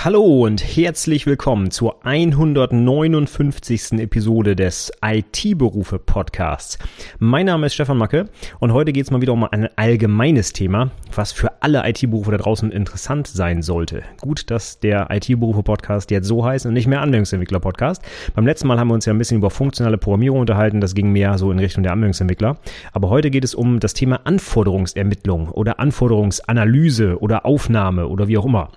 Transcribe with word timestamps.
Hallo 0.04 0.24
und 0.24 0.64
herzlich 0.76 1.26
willkommen 1.26 1.70
zur 1.70 2.04
159. 2.04 4.00
Episode 4.00 4.56
des 4.56 4.90
IT-Berufe 5.00 6.00
Podcasts. 6.00 6.76
Mein 7.20 7.46
Name 7.46 7.66
ist 7.66 7.74
Stefan 7.74 7.98
Macke 7.98 8.28
und 8.58 8.72
heute 8.72 8.92
geht 8.92 9.04
es 9.04 9.12
mal 9.12 9.20
wieder 9.20 9.32
um 9.32 9.44
ein 9.44 9.68
allgemeines 9.76 10.52
Thema, 10.52 10.90
was 11.14 11.30
für 11.30 11.62
alle 11.62 11.88
IT-Berufe 11.88 12.32
da 12.32 12.38
draußen 12.38 12.72
interessant 12.72 13.28
sein 13.28 13.62
sollte. 13.62 14.02
Gut, 14.20 14.50
dass 14.50 14.80
der 14.80 15.06
IT-Berufe 15.08 15.62
Podcast 15.62 16.10
jetzt 16.10 16.26
so 16.26 16.44
heißt 16.44 16.66
und 16.66 16.72
nicht 16.72 16.88
mehr 16.88 17.00
Anwendungsentwickler 17.00 17.60
Podcast. 17.60 18.02
Beim 18.34 18.44
letzten 18.44 18.66
Mal 18.66 18.80
haben 18.80 18.88
wir 18.88 18.94
uns 18.94 19.06
ja 19.06 19.12
ein 19.12 19.18
bisschen 19.18 19.38
über 19.38 19.50
funktionale 19.50 19.98
Programmierung 19.98 20.40
unterhalten, 20.40 20.80
das 20.80 20.96
ging 20.96 21.12
mehr 21.12 21.38
so 21.38 21.52
in 21.52 21.60
Richtung 21.60 21.84
der 21.84 21.92
Anwendungsentwickler. 21.92 22.56
Aber 22.92 23.08
heute 23.08 23.30
geht 23.30 23.44
es 23.44 23.54
um 23.54 23.78
das 23.78 23.94
Thema 23.94 24.22
Anforderungsermittlung 24.24 25.50
oder 25.50 25.78
Anforderungsanalyse 25.78 27.20
oder 27.20 27.46
Aufnahme 27.46 28.08
oder 28.08 28.26
wie 28.26 28.36
auch 28.36 28.46
immer. 28.46 28.72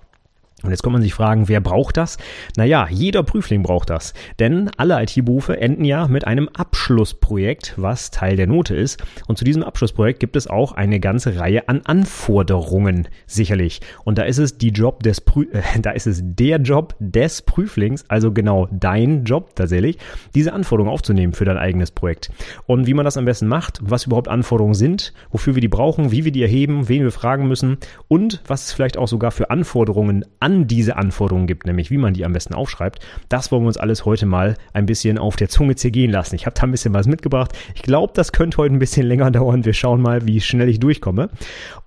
Und 0.65 0.71
jetzt 0.71 0.83
kann 0.83 0.93
man 0.93 1.01
sich 1.01 1.13
fragen, 1.13 1.47
wer 1.47 1.61
braucht 1.61 1.97
das? 1.97 2.17
Naja, 2.57 2.87
jeder 2.89 3.23
Prüfling 3.23 3.63
braucht 3.63 3.89
das. 3.89 4.13
Denn 4.39 4.69
alle 4.77 5.01
IT-Berufe 5.01 5.59
enden 5.59 5.85
ja 5.85 6.07
mit 6.07 6.27
einem 6.27 6.49
Abschlussprojekt, 6.49 7.73
was 7.77 8.11
Teil 8.11 8.35
der 8.35 8.47
Note 8.47 8.75
ist. 8.75 9.03
Und 9.27 9.37
zu 9.37 9.45
diesem 9.45 9.63
Abschlussprojekt 9.63 10.19
gibt 10.19 10.35
es 10.35 10.47
auch 10.47 10.71
eine 10.73 10.99
ganze 10.99 11.39
Reihe 11.39 11.69
an 11.69 11.81
Anforderungen, 11.85 13.07
sicherlich. 13.27 13.81
Und 14.03 14.17
da 14.17 14.23
ist 14.23 14.37
es 14.37 14.57
die 14.57 14.69
Job 14.69 15.03
des 15.03 15.21
Prü 15.21 15.45
äh, 15.51 15.61
da 15.79 15.91
ist 15.91 16.07
es 16.07 16.21
der 16.23 16.57
Job 16.57 16.95
des 16.99 17.41
Prüflings, 17.41 18.05
also 18.09 18.31
genau 18.31 18.67
dein 18.71 19.23
Job 19.23 19.55
tatsächlich, 19.55 19.97
diese 20.33 20.53
Anforderungen 20.53 20.93
aufzunehmen 20.93 21.33
für 21.33 21.45
dein 21.45 21.57
eigenes 21.57 21.91
Projekt. 21.91 22.31
Und 22.65 22.87
wie 22.87 22.93
man 22.93 23.05
das 23.05 23.17
am 23.17 23.25
besten 23.25 23.47
macht, 23.47 23.79
was 23.81 24.05
überhaupt 24.05 24.27
Anforderungen 24.27 24.73
sind, 24.73 25.13
wofür 25.31 25.55
wir 25.55 25.61
die 25.61 25.67
brauchen, 25.67 26.11
wie 26.11 26.25
wir 26.25 26.31
die 26.31 26.41
erheben, 26.41 26.89
wen 26.89 27.03
wir 27.03 27.11
fragen 27.11 27.47
müssen 27.47 27.77
und 28.07 28.41
was 28.47 28.65
es 28.65 28.73
vielleicht 28.73 28.97
auch 28.97 29.07
sogar 29.07 29.31
für 29.31 29.49
Anforderungen 29.49 30.25
an 30.39 30.54
diese 30.63 30.95
Anforderungen 30.95 31.47
gibt, 31.47 31.65
nämlich 31.65 31.91
wie 31.91 31.97
man 31.97 32.13
die 32.13 32.25
am 32.25 32.33
besten 32.33 32.53
aufschreibt. 32.53 33.05
Das 33.29 33.51
wollen 33.51 33.63
wir 33.63 33.67
uns 33.67 33.77
alles 33.77 34.05
heute 34.05 34.25
mal 34.25 34.55
ein 34.73 34.85
bisschen 34.85 35.17
auf 35.17 35.35
der 35.35 35.49
Zunge 35.49 35.75
zergehen 35.75 36.11
lassen. 36.11 36.35
Ich 36.35 36.45
habe 36.45 36.55
da 36.55 36.63
ein 36.63 36.71
bisschen 36.71 36.93
was 36.93 37.07
mitgebracht. 37.07 37.51
Ich 37.75 37.81
glaube, 37.81 38.13
das 38.15 38.31
könnte 38.31 38.57
heute 38.57 38.73
ein 38.73 38.79
bisschen 38.79 39.05
länger 39.07 39.31
dauern. 39.31 39.65
Wir 39.65 39.73
schauen 39.73 40.01
mal, 40.01 40.25
wie 40.25 40.41
schnell 40.41 40.69
ich 40.69 40.79
durchkomme. 40.79 41.29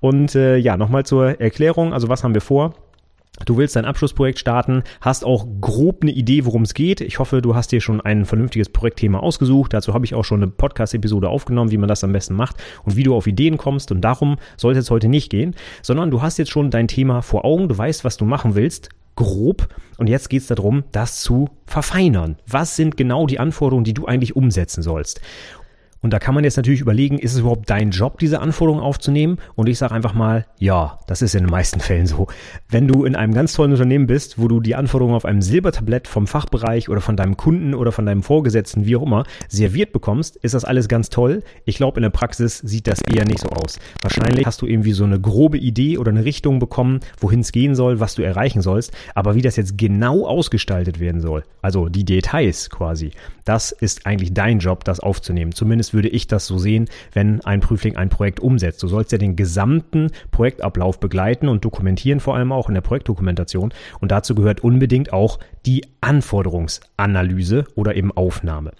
Und 0.00 0.34
äh, 0.34 0.56
ja, 0.56 0.76
nochmal 0.76 1.04
zur 1.04 1.40
Erklärung. 1.40 1.92
Also 1.92 2.08
was 2.08 2.22
haben 2.22 2.34
wir 2.34 2.40
vor? 2.40 2.74
Du 3.44 3.56
willst 3.56 3.76
dein 3.76 3.84
Abschlussprojekt 3.84 4.38
starten, 4.38 4.82
hast 5.00 5.24
auch 5.24 5.46
grob 5.60 6.02
eine 6.02 6.10
Idee, 6.10 6.44
worum 6.44 6.62
es 6.62 6.74
geht. 6.74 7.00
Ich 7.00 7.18
hoffe, 7.18 7.40
du 7.40 7.54
hast 7.54 7.72
dir 7.72 7.80
schon 7.80 8.00
ein 8.00 8.24
vernünftiges 8.24 8.68
Projektthema 8.68 9.20
ausgesucht. 9.20 9.72
Dazu 9.72 9.94
habe 9.94 10.04
ich 10.04 10.14
auch 10.14 10.24
schon 10.24 10.42
eine 10.42 10.50
Podcast-Episode 10.50 11.28
aufgenommen, 11.28 11.70
wie 11.70 11.78
man 11.78 11.88
das 11.88 12.04
am 12.04 12.12
besten 12.12 12.34
macht 12.34 12.56
und 12.84 12.96
wie 12.96 13.04
du 13.04 13.14
auf 13.14 13.26
Ideen 13.26 13.56
kommst. 13.56 13.92
Und 13.92 14.00
darum 14.02 14.36
soll 14.56 14.72
es 14.72 14.78
jetzt 14.78 14.90
heute 14.90 15.08
nicht 15.08 15.30
gehen, 15.30 15.54
sondern 15.82 16.10
du 16.10 16.22
hast 16.22 16.38
jetzt 16.38 16.50
schon 16.50 16.70
dein 16.70 16.88
Thema 16.88 17.22
vor 17.22 17.44
Augen, 17.44 17.68
du 17.68 17.78
weißt, 17.78 18.04
was 18.04 18.16
du 18.16 18.24
machen 18.24 18.54
willst, 18.54 18.90
grob. 19.18 19.68
Und 19.98 20.08
jetzt 20.08 20.30
geht 20.30 20.42
es 20.42 20.46
darum, 20.46 20.84
das 20.92 21.20
zu 21.22 21.48
verfeinern. 21.66 22.36
Was 22.46 22.76
sind 22.76 22.96
genau 22.96 23.26
die 23.26 23.40
Anforderungen, 23.40 23.84
die 23.84 23.94
du 23.94 24.06
eigentlich 24.06 24.36
umsetzen 24.36 24.82
sollst? 24.82 25.20
Und 26.00 26.12
da 26.12 26.18
kann 26.18 26.34
man 26.34 26.44
jetzt 26.44 26.56
natürlich 26.56 26.80
überlegen, 26.80 27.18
ist 27.18 27.32
es 27.32 27.40
überhaupt 27.40 27.68
dein 27.70 27.90
Job, 27.90 28.18
diese 28.18 28.40
Anforderungen 28.40 28.82
aufzunehmen? 28.82 29.38
Und 29.56 29.68
ich 29.68 29.78
sage 29.78 29.94
einfach 29.94 30.14
mal, 30.14 30.46
ja, 30.58 30.98
das 31.06 31.22
ist 31.22 31.34
in 31.34 31.44
den 31.44 31.50
meisten 31.50 31.80
Fällen 31.80 32.06
so. 32.06 32.28
Wenn 32.68 32.86
du 32.86 33.04
in 33.04 33.16
einem 33.16 33.34
ganz 33.34 33.52
tollen 33.52 33.72
Unternehmen 33.72 34.06
bist, 34.06 34.38
wo 34.38 34.48
du 34.48 34.60
die 34.60 34.74
Anforderungen 34.74 35.16
auf 35.16 35.24
einem 35.24 35.42
Silbertablett 35.42 36.06
vom 36.06 36.26
Fachbereich 36.26 36.88
oder 36.88 37.00
von 37.00 37.16
deinem 37.16 37.36
Kunden 37.36 37.74
oder 37.74 37.92
von 37.92 38.06
deinem 38.06 38.22
Vorgesetzten, 38.22 38.86
wie 38.86 38.96
auch 38.96 39.02
immer, 39.02 39.24
serviert 39.48 39.92
bekommst, 39.92 40.36
ist 40.36 40.54
das 40.54 40.64
alles 40.64 40.88
ganz 40.88 41.08
toll. 41.08 41.42
Ich 41.64 41.76
glaube, 41.76 41.98
in 41.98 42.02
der 42.02 42.10
Praxis 42.10 42.58
sieht 42.58 42.86
das 42.86 43.00
eher 43.02 43.24
nicht 43.24 43.40
so 43.40 43.48
aus. 43.48 43.78
Wahrscheinlich 44.02 44.46
hast 44.46 44.62
du 44.62 44.66
irgendwie 44.66 44.92
so 44.92 45.04
eine 45.04 45.20
grobe 45.20 45.58
Idee 45.58 45.98
oder 45.98 46.10
eine 46.10 46.24
Richtung 46.24 46.58
bekommen, 46.58 47.00
wohin 47.18 47.40
es 47.40 47.52
gehen 47.52 47.74
soll, 47.74 48.00
was 48.00 48.14
du 48.14 48.22
erreichen 48.22 48.62
sollst. 48.62 48.92
Aber 49.14 49.34
wie 49.34 49.42
das 49.42 49.56
jetzt 49.56 49.76
genau 49.76 50.26
ausgestaltet 50.26 51.00
werden 51.00 51.20
soll, 51.20 51.42
also 51.62 51.88
die 51.88 52.04
Details 52.04 52.70
quasi, 52.70 53.10
das 53.44 53.72
ist 53.72 54.06
eigentlich 54.06 54.34
dein 54.34 54.58
Job, 54.58 54.84
das 54.84 55.00
aufzunehmen. 55.00 55.52
Zumindest 55.52 55.87
Zumindest 55.88 55.94
würde 55.94 56.08
ich 56.08 56.26
das 56.26 56.46
so 56.46 56.58
sehen, 56.58 56.88
wenn 57.12 57.40
ein 57.44 57.60
Prüfling 57.60 57.96
ein 57.96 58.08
Projekt 58.08 58.40
umsetzt. 58.40 58.82
Du 58.82 58.88
sollst 58.88 59.12
ja 59.12 59.18
den 59.18 59.36
gesamten 59.36 60.10
Projektablauf 60.30 61.00
begleiten 61.00 61.48
und 61.48 61.64
dokumentieren, 61.64 62.20
vor 62.20 62.36
allem 62.36 62.52
auch 62.52 62.68
in 62.68 62.74
der 62.74 62.82
Projektdokumentation. 62.82 63.72
Und 64.00 64.10
dazu 64.10 64.34
gehört 64.34 64.60
unbedingt 64.62 65.12
auch 65.12 65.38
die 65.66 65.86
Anforderungsanalyse 66.00 67.64
oder 67.74 67.94
eben 67.94 68.12
Aufnahme. 68.12 68.72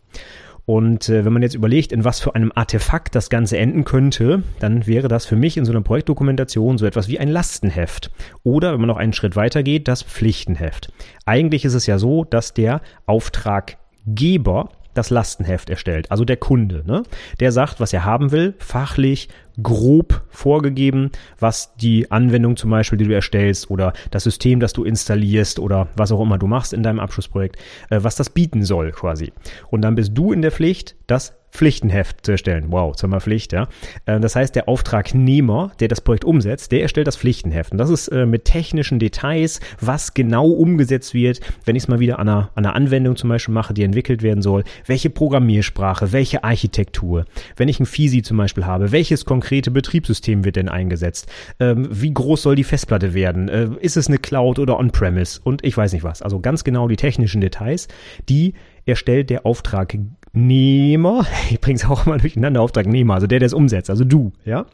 Und 0.67 1.09
äh, 1.09 1.25
wenn 1.25 1.33
man 1.33 1.41
jetzt 1.41 1.55
überlegt, 1.55 1.93
in 1.93 2.05
was 2.05 2.21
für 2.21 2.35
einem 2.35 2.53
Artefakt 2.55 3.15
das 3.15 3.31
Ganze 3.31 3.57
enden 3.57 3.85
könnte, 3.85 4.43
dann 4.59 4.87
wäre 4.87 5.09
das 5.09 5.25
für 5.25 5.37
mich 5.37 5.57
in 5.57 5.65
so 5.65 5.73
einer 5.73 5.81
Projektdokumentation 5.81 6.77
so 6.77 6.85
etwas 6.85 7.09
wie 7.09 7.19
ein 7.19 7.29
Lastenheft. 7.29 8.11
Oder, 8.43 8.73
wenn 8.73 8.81
man 8.81 8.89
noch 8.89 8.99
einen 8.99 9.15
Schritt 9.15 9.35
weiter 9.35 9.63
geht, 9.63 9.89
das 9.89 10.03
Pflichtenheft. 10.03 10.93
Eigentlich 11.25 11.65
ist 11.65 11.73
es 11.73 11.87
ja 11.87 11.99
so, 11.99 12.25
dass 12.25 12.53
der 12.53 12.83
Auftraggeber 13.07 14.69
das 14.95 15.11
Lastenheft 15.11 15.71
erstellt, 15.71 16.11
also 16.11 16.25
der 16.25 16.37
Kunde. 16.37 16.83
Ne? 16.87 17.03
Der 17.41 17.53
sagt, 17.53 17.81
was 17.81 17.93
er 17.93 18.05
haben 18.05 18.31
will, 18.31 18.55
fachlich, 18.59 19.29
grob 19.63 20.23
vorgegeben, 20.31 21.11
was 21.39 21.75
die 21.77 22.11
Anwendung 22.11 22.57
zum 22.57 22.71
Beispiel, 22.71 22.99
die 22.99 23.07
du 23.07 23.15
erstellst 23.15 23.71
oder 23.71 23.93
das 24.11 24.25
System, 24.25 24.61
das 24.61 24.73
du 24.73 24.85
installierst 24.85 25.59
oder 25.59 25.89
was 25.97 26.13
auch 26.13 26.21
immer 26.21 26.39
du 26.39 26.47
machst 26.47 26.73
in 26.73 26.83
deinem 26.83 27.01
Abschlussprojekt, 27.01 27.57
äh, 27.91 28.01
was 28.03 28.17
das 28.17 28.31
bieten 28.31 28.63
soll 28.63 28.93
quasi. 28.93 29.33
Und 29.71 29.83
dann 29.83 29.95
bist 29.95 30.13
du 30.15 30.33
in 30.33 30.43
der 30.43 30.53
Pflicht, 30.53 30.97
das 31.07 31.35
Pflichtenheft 31.51 32.25
zu 32.25 32.33
erstellen. 32.33 32.67
Wow, 32.69 32.95
zweimal 32.95 33.21
Pflicht, 33.21 33.53
ja. 33.53 33.69
Äh, 34.07 34.21
das 34.21 34.37
heißt, 34.37 34.55
der 34.55 34.69
Auftragnehmer, 34.69 35.73
der 35.81 35.89
das 35.89 36.01
Projekt 36.01 36.25
umsetzt, 36.25 36.73
der 36.73 36.83
erstellt 36.83 37.07
das 37.07 37.17
Pflichtenheft. 37.17 37.73
Und 37.73 37.79
das 37.79 37.91
ist 37.91 38.09
äh, 38.09 38.27
mit 38.27 38.45
technischen 38.45 38.99
Details, 38.99 39.61
was 39.81 40.15
genau 40.15 40.47
umgesetzt 40.47 41.15
wird, 41.15 41.41
wenn 41.65 41.75
ich 41.75 41.85
es 41.85 41.89
mal 41.89 42.01
wieder 42.01 42.19
an 42.19 42.29
einer, 42.29 42.51
an 42.55 42.65
einer 42.65 42.75
Anwendung 42.75 43.17
zum 43.17 43.31
Beispiel 43.31 43.55
mache, 43.55 43.75
die 43.75 43.83
entwickelt 43.83 44.23
werden 44.23 44.43
soll, 44.43 44.65
welche 44.87 45.11
Programmiersprache, 45.11 46.13
welche 46.13 46.45
Architektur, 46.45 47.25
wenn 47.57 47.69
ich 47.69 47.81
ein 47.81 47.87
FISI 47.87 48.23
zum 48.23 48.37
Beispiel 48.37 48.67
habe, 48.67 48.93
welches 48.93 49.25
konkrete 49.49 49.71
Betriebssystem 49.71 50.45
wird 50.45 50.57
denn 50.57 50.69
eingesetzt, 50.69 51.27
ähm, 51.59 51.89
wie 51.91 52.13
groß 52.13 52.43
soll 52.43 52.55
die 52.55 52.65
Festplatte 52.65 53.15
werden, 53.15 53.49
äh, 53.49 53.71
ist 53.81 53.97
es 53.97 54.07
eine 54.07 54.19
Cloud 54.19 54.59
oder 54.59 54.79
On-Premise 54.79 55.41
und 55.43 55.65
ich 55.65 55.75
weiß 55.75 55.95
nicht 55.95 56.05
was. 56.05 56.21
Also 56.21 56.39
ganz 56.41 56.65
genau 56.65 56.87
die 56.87 56.97
technischen 56.97 57.41
Details, 57.41 57.89
die 58.29 58.53
erstellt 58.85 59.31
der 59.31 59.47
Auftragnehmer, 59.47 61.25
ich 61.51 61.63
bringe 61.63 61.77
es 61.77 61.87
auch 61.87 62.05
mal 62.05 62.19
durcheinander, 62.19 62.61
Auftragnehmer, 62.61 63.15
also 63.15 63.27
der, 63.27 63.39
der 63.39 63.47
es 63.47 63.55
umsetzt, 63.55 63.89
also 63.89 64.05
du, 64.05 64.33
ja. 64.45 64.67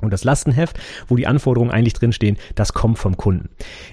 Und 0.00 0.12
das 0.12 0.24
Lastenheft, 0.24 0.76
wo 1.06 1.14
die 1.14 1.28
Anforderungen 1.28 1.70
eigentlich 1.70 1.92
drinstehen, 1.92 2.36
das 2.56 2.72
kommt 2.72 2.98
vom 2.98 3.16
Kunden. 3.16 3.48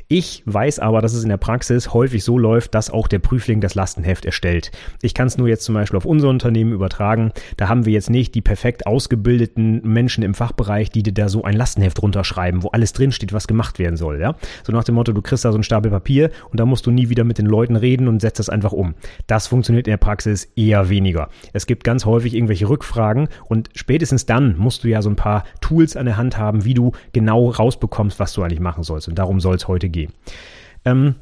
Ich 0.08 0.42
weiß 0.48 0.80
aber, 0.80 1.00
dass 1.00 1.14
es 1.14 1.22
in 1.22 1.30
der 1.30 1.38
Praxis 1.38 1.94
häufig 1.94 2.24
so 2.24 2.40
läuft, 2.40 2.74
dass 2.74 2.90
auch 2.90 3.08
der 3.08 3.20
Prüfling 3.20 3.62
das 3.62 3.76
Lastenheft 3.76 4.26
erstellt. 4.26 4.72
Ich 5.04 5.14
kann 5.14 5.28
es 5.28 5.38
nur 5.38 5.48
jetzt 5.48 5.64
zum 5.64 5.76
Beispiel 5.76 5.98
auf 5.98 6.06
unser 6.06 6.30
Unternehmen 6.30 6.74
übertragen. 6.74 7.32
Da 7.58 7.70
haben 7.70 7.86
wir 7.86 7.94
jetzt 7.94 8.10
nicht 8.10 8.34
die 8.34 8.42
perfekt 8.42 8.88
ausgebildeten 8.88 9.82
Menschen 9.84 10.24
im 10.24 10.34
Fachbereich, 10.34 10.90
die 10.90 11.04
dir 11.04 11.14
da 11.14 11.30
so 11.30 11.44
ein 11.44 11.56
Lastenheft 11.56 12.02
runterschreiben, 12.02 12.64
wo 12.64 12.70
alles 12.70 12.94
drinsteht, 12.94 13.32
was 13.32 13.48
gemacht 13.48 13.78
werden 13.78 13.96
soll. 13.96 14.20
Ja? 14.20 14.36
So 14.64 14.74
nach 14.74 14.84
dem 14.84 14.96
Motto, 14.96 15.14
du 15.14 15.22
kriegst 15.22 15.46
da 15.46 15.52
so 15.52 15.58
einen 15.58 15.64
Stapel 15.64 15.92
Papier 15.92 16.32
und 16.50 16.60
da 16.60 16.66
musst 16.66 16.88
du 16.88 16.92
nie 16.92 17.10
wieder 17.10 17.24
mit 17.24 17.38
den 17.38 17.46
Leuten 17.46 17.76
reden 17.76 18.08
und 18.08 18.22
setzt 18.22 18.40
das 18.40 18.50
einfach 18.50 18.72
um. 18.72 18.96
Das 19.28 19.46
funktioniert 19.46 19.86
in 19.86 19.92
der 19.92 19.98
Praxis 19.98 20.46
eher 20.56 20.90
weniger. 20.90 21.30
Es 21.54 21.68
gibt 21.68 21.84
ganz 21.84 22.06
häufig 22.06 22.34
irgendwelche 22.34 22.68
Rückfragen 22.68 23.30
und 23.46 23.70
spätestens 23.76 24.26
dann 24.26 24.58
musst 24.58 24.84
du 24.84 24.88
ja 24.88 25.04
so 25.04 25.10
ein 25.12 25.16
paar 25.16 25.44
Tools 25.62 25.91
Tools 25.92 25.96
an 25.98 26.06
der 26.06 26.18
Hand 26.18 26.38
haben, 26.38 26.66
wie 26.66 26.74
du 26.74 26.92
genau 27.14 27.50
rausbekommst, 27.50 28.20
was 28.20 28.34
du 28.34 28.42
eigentlich 28.42 28.60
machen 28.60 28.84
sollst. 28.84 29.08
Und 29.08 29.16
darum 29.16 29.40
soll 29.40 29.56
es 29.56 29.68
heute 29.68 29.90
gehen. 29.90 30.12
Ähm, 30.86 31.16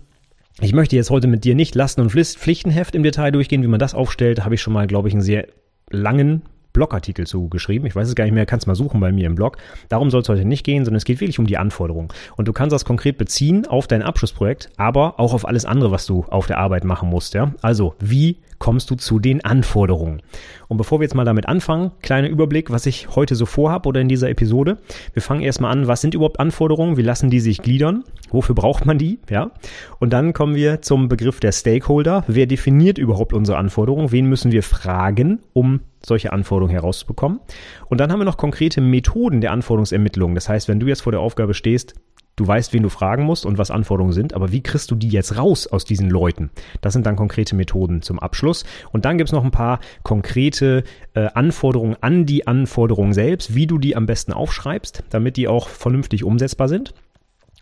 ich 0.61 0.73
möchte 0.73 0.95
jetzt 0.95 1.09
heute 1.09 1.27
mit 1.27 1.43
dir 1.43 1.55
nicht 1.55 1.75
Lasten- 1.75 2.01
und 2.01 2.11
Pflichtenheft 2.11 2.95
im 2.95 3.03
Detail 3.03 3.31
durchgehen, 3.31 3.63
wie 3.63 3.67
man 3.67 3.79
das 3.79 3.93
aufstellt. 3.93 4.43
Habe 4.43 4.55
ich 4.55 4.61
schon 4.61 4.73
mal, 4.73 4.87
glaube 4.87 5.07
ich, 5.07 5.13
einen 5.13 5.23
sehr 5.23 5.47
langen 5.89 6.43
Blogartikel 6.73 7.25
zu 7.25 7.49
geschrieben. 7.49 7.85
Ich 7.87 7.95
weiß 7.95 8.07
es 8.07 8.15
gar 8.15 8.25
nicht 8.25 8.33
mehr, 8.33 8.45
kannst 8.45 8.67
mal 8.67 8.75
suchen 8.75 8.99
bei 8.99 9.11
mir 9.11 9.25
im 9.25 9.35
Blog. 9.35 9.57
Darum 9.87 10.11
soll 10.11 10.21
es 10.21 10.29
heute 10.29 10.45
nicht 10.45 10.63
gehen, 10.63 10.85
sondern 10.85 10.97
es 10.97 11.05
geht 11.05 11.19
wirklich 11.19 11.39
um 11.39 11.47
die 11.47 11.57
Anforderungen. 11.57 12.09
Und 12.35 12.47
du 12.47 12.53
kannst 12.53 12.73
das 12.73 12.85
konkret 12.85 13.17
beziehen 13.17 13.65
auf 13.65 13.87
dein 13.87 14.03
Abschlussprojekt, 14.03 14.69
aber 14.77 15.19
auch 15.19 15.33
auf 15.33 15.47
alles 15.47 15.65
andere, 15.65 15.91
was 15.91 16.05
du 16.05 16.25
auf 16.29 16.45
der 16.45 16.59
Arbeit 16.59 16.83
machen 16.83 17.09
musst. 17.09 17.33
Ja? 17.33 17.53
Also, 17.61 17.95
wie 17.99 18.37
kommst 18.59 18.91
du 18.91 18.95
zu 18.95 19.19
den 19.19 19.43
Anforderungen. 19.43 20.21
Und 20.67 20.77
bevor 20.77 20.99
wir 20.99 21.05
jetzt 21.05 21.15
mal 21.15 21.25
damit 21.25 21.47
anfangen, 21.47 21.91
kleiner 22.01 22.29
Überblick, 22.29 22.69
was 22.69 22.85
ich 22.85 23.15
heute 23.15 23.35
so 23.35 23.45
vorhabe 23.45 23.89
oder 23.89 24.01
in 24.01 24.09
dieser 24.09 24.29
Episode. 24.29 24.77
Wir 25.13 25.21
fangen 25.21 25.41
erstmal 25.41 25.71
an, 25.71 25.87
was 25.87 26.01
sind 26.01 26.13
überhaupt 26.13 26.39
Anforderungen? 26.39 26.97
Wie 26.97 27.01
lassen 27.01 27.29
die 27.29 27.39
sich 27.39 27.61
gliedern? 27.61 28.03
Wofür 28.29 28.53
braucht 28.53 28.85
man 28.85 28.97
die? 28.97 29.19
Ja. 29.29 29.51
Und 29.99 30.13
dann 30.13 30.33
kommen 30.33 30.55
wir 30.55 30.81
zum 30.81 31.07
Begriff 31.07 31.39
der 31.39 31.51
Stakeholder. 31.51 32.23
Wer 32.27 32.45
definiert 32.45 32.97
überhaupt 32.97 33.33
unsere 33.33 33.57
Anforderungen? 33.57 34.11
Wen 34.11 34.25
müssen 34.25 34.51
wir 34.51 34.61
fragen, 34.61 35.39
um 35.53 35.79
solche 36.05 36.31
Anforderungen 36.31 36.73
herauszubekommen? 36.73 37.39
Und 37.87 37.99
dann 37.99 38.11
haben 38.11 38.19
wir 38.19 38.25
noch 38.25 38.37
konkrete 38.37 38.81
Methoden 38.81 39.41
der 39.41 39.51
Anforderungsermittlung. 39.51 40.35
Das 40.35 40.49
heißt, 40.49 40.67
wenn 40.67 40.79
du 40.79 40.87
jetzt 40.87 41.01
vor 41.01 41.11
der 41.11 41.21
Aufgabe 41.21 41.53
stehst, 41.53 41.95
Du 42.39 42.47
weißt, 42.47 42.71
wen 42.71 42.83
du 42.83 42.89
fragen 42.89 43.23
musst 43.23 43.45
und 43.45 43.57
was 43.57 43.69
Anforderungen 43.69 44.13
sind, 44.13 44.33
aber 44.33 44.53
wie 44.53 44.63
kriegst 44.63 44.89
du 44.91 44.95
die 44.95 45.09
jetzt 45.09 45.37
raus 45.37 45.67
aus 45.67 45.83
diesen 45.83 46.09
Leuten? 46.09 46.51
Das 46.79 46.93
sind 46.93 47.05
dann 47.05 47.17
konkrete 47.17 47.53
Methoden 47.53 48.01
zum 48.01 48.17
Abschluss. 48.17 48.63
Und 48.93 49.03
dann 49.03 49.17
gibt's 49.17 49.33
noch 49.33 49.43
ein 49.43 49.51
paar 49.51 49.81
konkrete 50.03 50.85
äh, 51.15 51.27
Anforderungen 51.33 51.97
an 51.99 52.25
die 52.25 52.47
Anforderungen 52.47 53.11
selbst, 53.11 53.55
wie 53.55 53.67
du 53.67 53.77
die 53.77 53.97
am 53.97 54.05
besten 54.05 54.31
aufschreibst, 54.31 55.03
damit 55.09 55.35
die 55.35 55.49
auch 55.49 55.67
vernünftig 55.67 56.23
umsetzbar 56.23 56.69
sind. 56.69 56.93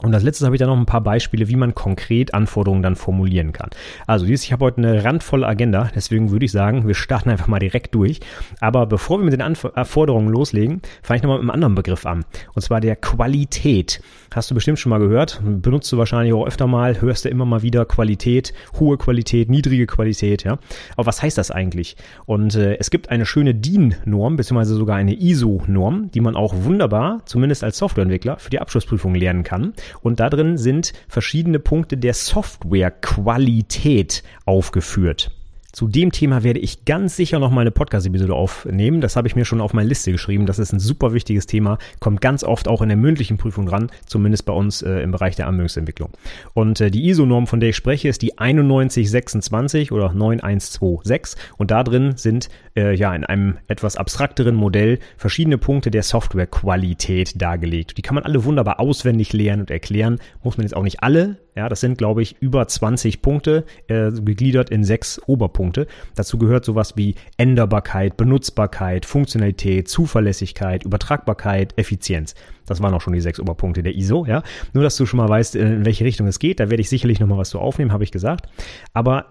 Und 0.04 0.14
als 0.14 0.24
letztes 0.24 0.46
habe 0.46 0.56
ich 0.56 0.60
dann 0.60 0.70
noch 0.70 0.78
ein 0.78 0.86
paar 0.86 1.02
Beispiele, 1.02 1.48
wie 1.48 1.56
man 1.56 1.74
konkret 1.74 2.34
Anforderungen 2.34 2.84
dann 2.84 2.96
formulieren 2.96 3.52
kann. 3.52 3.72
Also 4.06 4.28
ich 4.28 4.52
habe 4.52 4.66
heute 4.66 4.78
eine 4.78 5.04
randvolle 5.04 5.48
Agenda, 5.48 5.90
deswegen 5.96 6.30
würde 6.30 6.46
ich 6.46 6.52
sagen, 6.52 6.88
wir 6.88 6.94
starten 6.94 7.32
einfach 7.32 7.48
mal 7.48 7.58
direkt 7.58 7.96
durch. 7.96 8.20
Aber 8.60 8.86
bevor 8.86 9.18
wir 9.18 9.26
mit 9.26 9.34
den 9.34 9.42
Anforderungen 9.42 10.30
loslegen, 10.30 10.82
fange 11.02 11.18
ich 11.18 11.24
nochmal 11.24 11.40
mit 11.40 11.44
einem 11.44 11.52
anderen 11.52 11.76
Begriff 11.76 12.06
an. 12.06 12.26
Und 12.54 12.62
zwar 12.62 12.80
der 12.80 12.96
Qualität. 12.96 14.02
Hast 14.34 14.52
du 14.52 14.56
bestimmt 14.56 14.78
schon 14.78 14.92
mal 14.92 15.00
gehört, 15.00 15.42
benutzt 15.44 15.92
du 15.92 15.98
wahrscheinlich 15.98 16.34
auch 16.34 16.46
öfter 16.46 16.68
mal, 16.68 17.02
hörst 17.02 17.26
du 17.26 17.30
immer 17.30 17.46
mal 17.46 17.64
wieder 17.64 17.86
Qualität, 17.86 18.54
hohe 18.80 18.98
Qualität, 18.98 19.50
niedrige 19.50 19.88
Qualität, 19.88 20.44
ja. 20.44 20.60
Aber 20.96 21.08
was 21.08 21.24
heißt 21.24 21.38
das 21.38 21.50
eigentlich? 21.50 21.96
Und 22.26 22.54
äh, 22.54 22.78
es 22.78 22.92
gibt 22.92 23.10
eine 23.10 23.26
schöne 23.26 23.56
DIN-Norm, 23.56 24.36
beziehungsweise 24.36 24.76
sogar 24.76 24.98
eine 24.98 25.20
ISO-Norm, 25.20 26.12
die 26.12 26.20
man 26.20 26.36
auch 26.36 26.54
wunderbar, 26.56 27.22
zumindest 27.26 27.64
als 27.64 27.80
Softwareentwickler, 27.80 28.38
für 28.38 28.50
die 28.52 28.60
Abschlussprüfung 28.60 29.16
lernen 29.16 29.44
kann. 29.44 29.74
Und 30.02 30.20
da 30.20 30.30
drin 30.30 30.58
sind 30.58 30.94
verschiedene 31.08 31.60
Punkte 31.60 31.98
der 31.98 32.14
Softwarequalität 32.14 34.24
aufgeführt. 34.46 35.32
Zu 35.78 35.88
dem 35.88 36.12
Thema 36.12 36.42
werde 36.42 36.60
ich 36.60 36.86
ganz 36.86 37.16
sicher 37.16 37.38
noch 37.38 37.52
mal 37.52 37.62
eine 37.62 37.70
Podcast-Episode 37.70 38.34
aufnehmen. 38.34 39.00
Das 39.00 39.16
habe 39.16 39.28
ich 39.28 39.36
mir 39.36 39.46
schon 39.46 39.62
auf 39.62 39.74
meine 39.74 39.88
Liste 39.88 40.12
geschrieben. 40.12 40.48
Das 40.48 40.58
ist 40.58 40.74
ein 40.74 40.80
super 40.80 41.14
wichtiges 41.14 41.46
Thema, 41.46 41.78
kommt 42.00 42.20
ganz 42.20 42.44
oft 42.44 42.68
auch 42.68 42.82
in 42.82 42.90
der 42.90 42.98
mündlichen 42.98 43.38
Prüfung 43.38 43.68
dran, 43.68 43.92
zumindest 44.08 44.48
bei 44.48 44.54
uns 44.54 44.82
äh, 44.82 45.02
im 45.02 45.12
Bereich 45.12 45.36
der 45.36 45.46
Anwendungsentwicklung. 45.46 46.10
Und 46.56 46.82
äh, 46.82 46.90
die 46.90 47.08
ISO-Norm, 47.08 47.46
von 47.46 47.60
der 47.60 47.70
ich 47.70 47.76
spreche, 47.76 48.10
ist 48.10 48.24
die 48.24 48.34
9126 48.40 49.92
oder 49.92 50.12
9126 50.14 51.40
und 51.58 51.70
da 51.70 51.84
drin 51.84 52.14
sind 52.16 52.50
äh, 52.76 52.96
ja 52.96 53.14
in 53.14 53.24
einem 53.24 53.60
etwas 53.68 53.98
abstrakteren 53.98 54.56
Modell 54.56 54.98
verschiedene 55.16 55.60
Punkte 55.60 55.92
der 55.92 56.02
Softwarequalität 56.02 57.40
dargelegt. 57.40 58.00
Die 58.00 58.02
kann 58.02 58.16
man 58.16 58.24
alle 58.24 58.46
wunderbar 58.46 58.80
auswendig 58.80 59.32
lernen 59.32 59.62
und 59.62 59.70
erklären. 59.70 60.18
Muss 60.42 60.58
man 60.58 60.66
jetzt 60.66 60.76
auch 60.76 60.82
nicht 60.82 61.04
alle 61.04 61.38
ja, 61.58 61.68
das 61.70 61.82
sind, 61.82 61.98
glaube 61.98 62.22
ich, 62.22 62.36
über 62.40 62.68
20 62.68 63.24
Punkte, 63.24 63.66
äh, 63.88 64.12
gegliedert 64.12 64.70
in 64.70 64.84
sechs 64.84 65.20
Oberpunkte. 65.26 65.88
Dazu 66.14 66.38
gehört 66.38 66.64
sowas 66.64 66.96
wie 66.98 67.16
Änderbarkeit, 67.38 68.16
Benutzbarkeit, 68.16 69.08
Funktionalität, 69.08 69.88
Zuverlässigkeit, 69.88 70.86
Übertragbarkeit, 70.86 71.74
Effizienz. 71.76 72.36
Das 72.68 72.82
waren 72.82 72.94
auch 72.94 73.02
schon 73.02 73.14
die 73.14 73.22
sechs 73.22 73.40
Oberpunkte 73.40 73.82
der 73.82 73.96
ISO, 73.96 74.26
ja. 74.26 74.44
Nur, 74.74 74.84
dass 74.84 74.96
du 74.98 75.06
schon 75.06 75.18
mal 75.18 75.30
weißt, 75.30 75.56
in 75.56 75.86
welche 75.86 76.06
Richtung 76.06 76.28
es 76.28 76.40
geht. 76.40 76.60
Da 76.60 76.70
werde 76.70 76.82
ich 76.82 76.90
sicherlich 76.90 77.20
nochmal 77.20 77.40
was 77.40 77.50
zu 77.50 77.60
aufnehmen, 77.60 77.92
habe 77.92 78.04
ich 78.04 78.12
gesagt. 78.12 78.48
Aber 78.94 79.26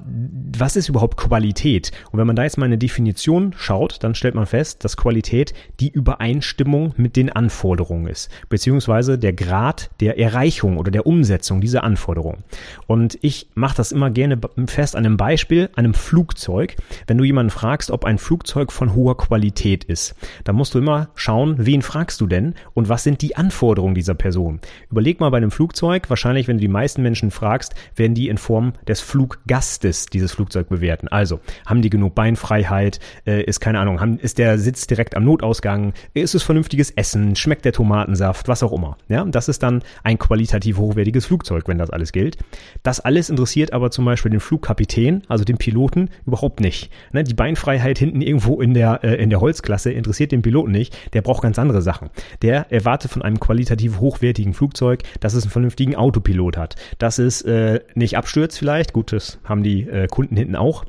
was 0.57 0.77
ist 0.77 0.89
überhaupt 0.89 1.17
Qualität? 1.17 1.93
Und 2.11 2.19
wenn 2.19 2.27
man 2.27 2.37
da 2.37 2.43
jetzt 2.43 2.59
mal 2.59 2.67
eine 2.67 2.79
Definition 2.79 3.55
schaut, 3.57 4.03
dann 4.03 4.15
stellt 4.15 4.35
man 4.35 4.47
fest, 4.47 4.85
dass 4.85 4.97
Qualität 4.97 5.55
die 5.81 5.91
Übereinstimmung 5.91 6.95
mit 6.97 7.17
den 7.17 7.31
Anforderungen 7.31 8.09
ist. 8.09 8.31
Beziehungsweise 8.49 9.19
der 9.19 9.33
Grad 9.33 9.91
der 10.01 10.19
Erreichung 10.19 10.79
oder 10.79 10.91
der 10.91 11.07
Umsetzung 11.07 11.61
dieser 11.61 11.85
Anforderungen. 11.85 12.45
Und 12.87 13.19
ich 13.23 13.49
mache 13.55 13.77
das 13.77 13.93
immer 13.93 14.11
gerne 14.11 14.41
fest 14.67 14.97
an 14.97 15.05
einem 15.05 15.17
Beispiel, 15.17 15.71
einem 15.77 15.95
Flugzeug. 15.95 16.77
Wenn 17.07 17.19
du 17.19 17.25
jemanden 17.25 17.51
fragst, 17.51 17.91
ob 17.91 18.05
ein 18.05 18.19
Flugzeug 18.19 18.73
von 18.73 18.95
hoher 18.95 19.17
Qualität 19.17 19.85
ist, 19.85 20.15
dann 20.45 20.57
musst 20.57 20.75
du 20.75 20.79
immer 20.79 21.11
schauen, 21.15 21.57
wen 21.59 21.83
fragst 21.83 22.21
du 22.21 22.27
denn 22.27 22.55
und 22.75 22.89
was 22.89 23.03
sind 23.03 23.23
die 23.23 23.26
die 23.27 23.35
Anforderungen 23.35 23.97
dieser 23.97 24.15
Person. 24.15 24.61
Überleg 24.89 25.19
mal 25.19 25.31
bei 25.31 25.39
einem 25.39 25.51
Flugzeug, 25.51 26.09
wahrscheinlich, 26.09 26.47
wenn 26.47 26.59
du 26.59 26.61
die 26.61 26.69
meisten 26.69 27.03
Menschen 27.03 27.33
fragst, 27.33 27.75
werden 27.97 28.15
die 28.15 28.29
in 28.29 28.39
Form 28.39 28.75
des 28.87 29.01
Fluggastes 29.01 30.07
dieses 30.07 30.31
Flugzeug 30.31 30.69
bewerten. 30.69 31.09
Also, 31.09 31.41
haben 31.67 31.83
die 31.83 31.91
genug 31.91 32.15
Beinfreiheit? 32.15 33.01
Äh, 33.27 33.43
ist 33.43 33.59
keine 33.59 33.81
Ahnung, 33.81 34.01
haben, 34.01 34.21
ist 34.21 34.39
der 34.39 34.61
Sitz 34.61 34.87
direkt 34.87 35.17
am 35.17 35.25
Notausgang? 35.25 35.93
Ist 36.15 36.37
es 36.37 36.45
vernünftiges 36.45 36.93
Essen? 36.93 37.35
Schmeckt 37.35 37.65
der 37.65 37.73
Tomatensaft? 37.73 38.47
Was 38.47 38.63
auch 38.63 38.73
immer. 38.73 38.97
Ja, 39.09 39.25
das 39.25 39.49
ist 39.49 39.65
dann 39.65 39.83
ein 40.05 40.21
qualitativ 40.21 40.79
hochwertiges 40.79 41.27
Flugzeug, 41.27 41.67
wenn 41.67 41.79
das 41.79 41.91
alles 41.91 42.13
gilt. 42.13 42.39
Das 42.85 43.01
alles 43.01 43.29
interessiert 43.29 43.73
aber 43.73 43.91
zum 43.91 44.05
Beispiel 44.05 44.31
den 44.31 44.39
Flugkapitän, 44.39 45.25
also 45.27 45.43
den 45.43 45.57
Piloten, 45.57 46.11
überhaupt 46.27 46.61
nicht. 46.61 46.93
Ne, 47.11 47.25
die 47.25 47.35
Beinfreiheit 47.35 47.99
hinten 47.99 48.23
irgendwo 48.23 48.61
in 48.61 48.73
der, 48.73 49.03
äh, 49.03 49.17
in 49.17 49.31
der 49.31 49.41
Holzklasse 49.41 49.91
interessiert 49.91 50.31
den 50.31 50.43
Piloten 50.43 50.71
nicht. 50.71 50.97
Der 51.13 51.23
braucht 51.23 51.43
ganz 51.43 51.59
andere 51.59 51.83
Sachen. 51.83 52.11
Der 52.43 52.71
erwartet 52.71 53.16
von 53.17 53.23
einem 53.23 53.41
qualitativ 53.41 53.99
hochwertigen 53.99 54.53
Flugzeug, 54.53 55.03
dass 55.21 55.33
es 55.33 55.45
einen 55.45 55.51
vernünftigen 55.51 55.97
Autopilot 55.97 56.59
hat, 56.59 56.77
dass 56.99 57.19
es 57.19 57.41
äh, 57.41 57.81
nicht 57.95 58.19
abstürzt 58.19 58.59
vielleicht, 58.59 58.93
gut, 58.93 59.11
das 59.11 59.39
haben 59.45 59.63
die 59.63 59.89
äh, 59.89 60.07
Kunden 60.07 60.37
hinten 60.37 60.55
auch. 60.55 60.85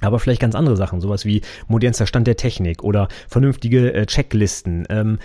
Aber 0.00 0.20
vielleicht 0.20 0.42
ganz 0.42 0.54
andere 0.54 0.76
Sachen, 0.76 1.00
sowas 1.00 1.24
wie 1.24 1.40
modernster 1.66 2.06
Stand 2.06 2.28
der 2.28 2.36
Technik 2.36 2.84
oder 2.84 3.08
vernünftige 3.28 3.94
äh, 3.94 4.06
Checklisten, 4.06 4.86
ähm, 4.90 5.18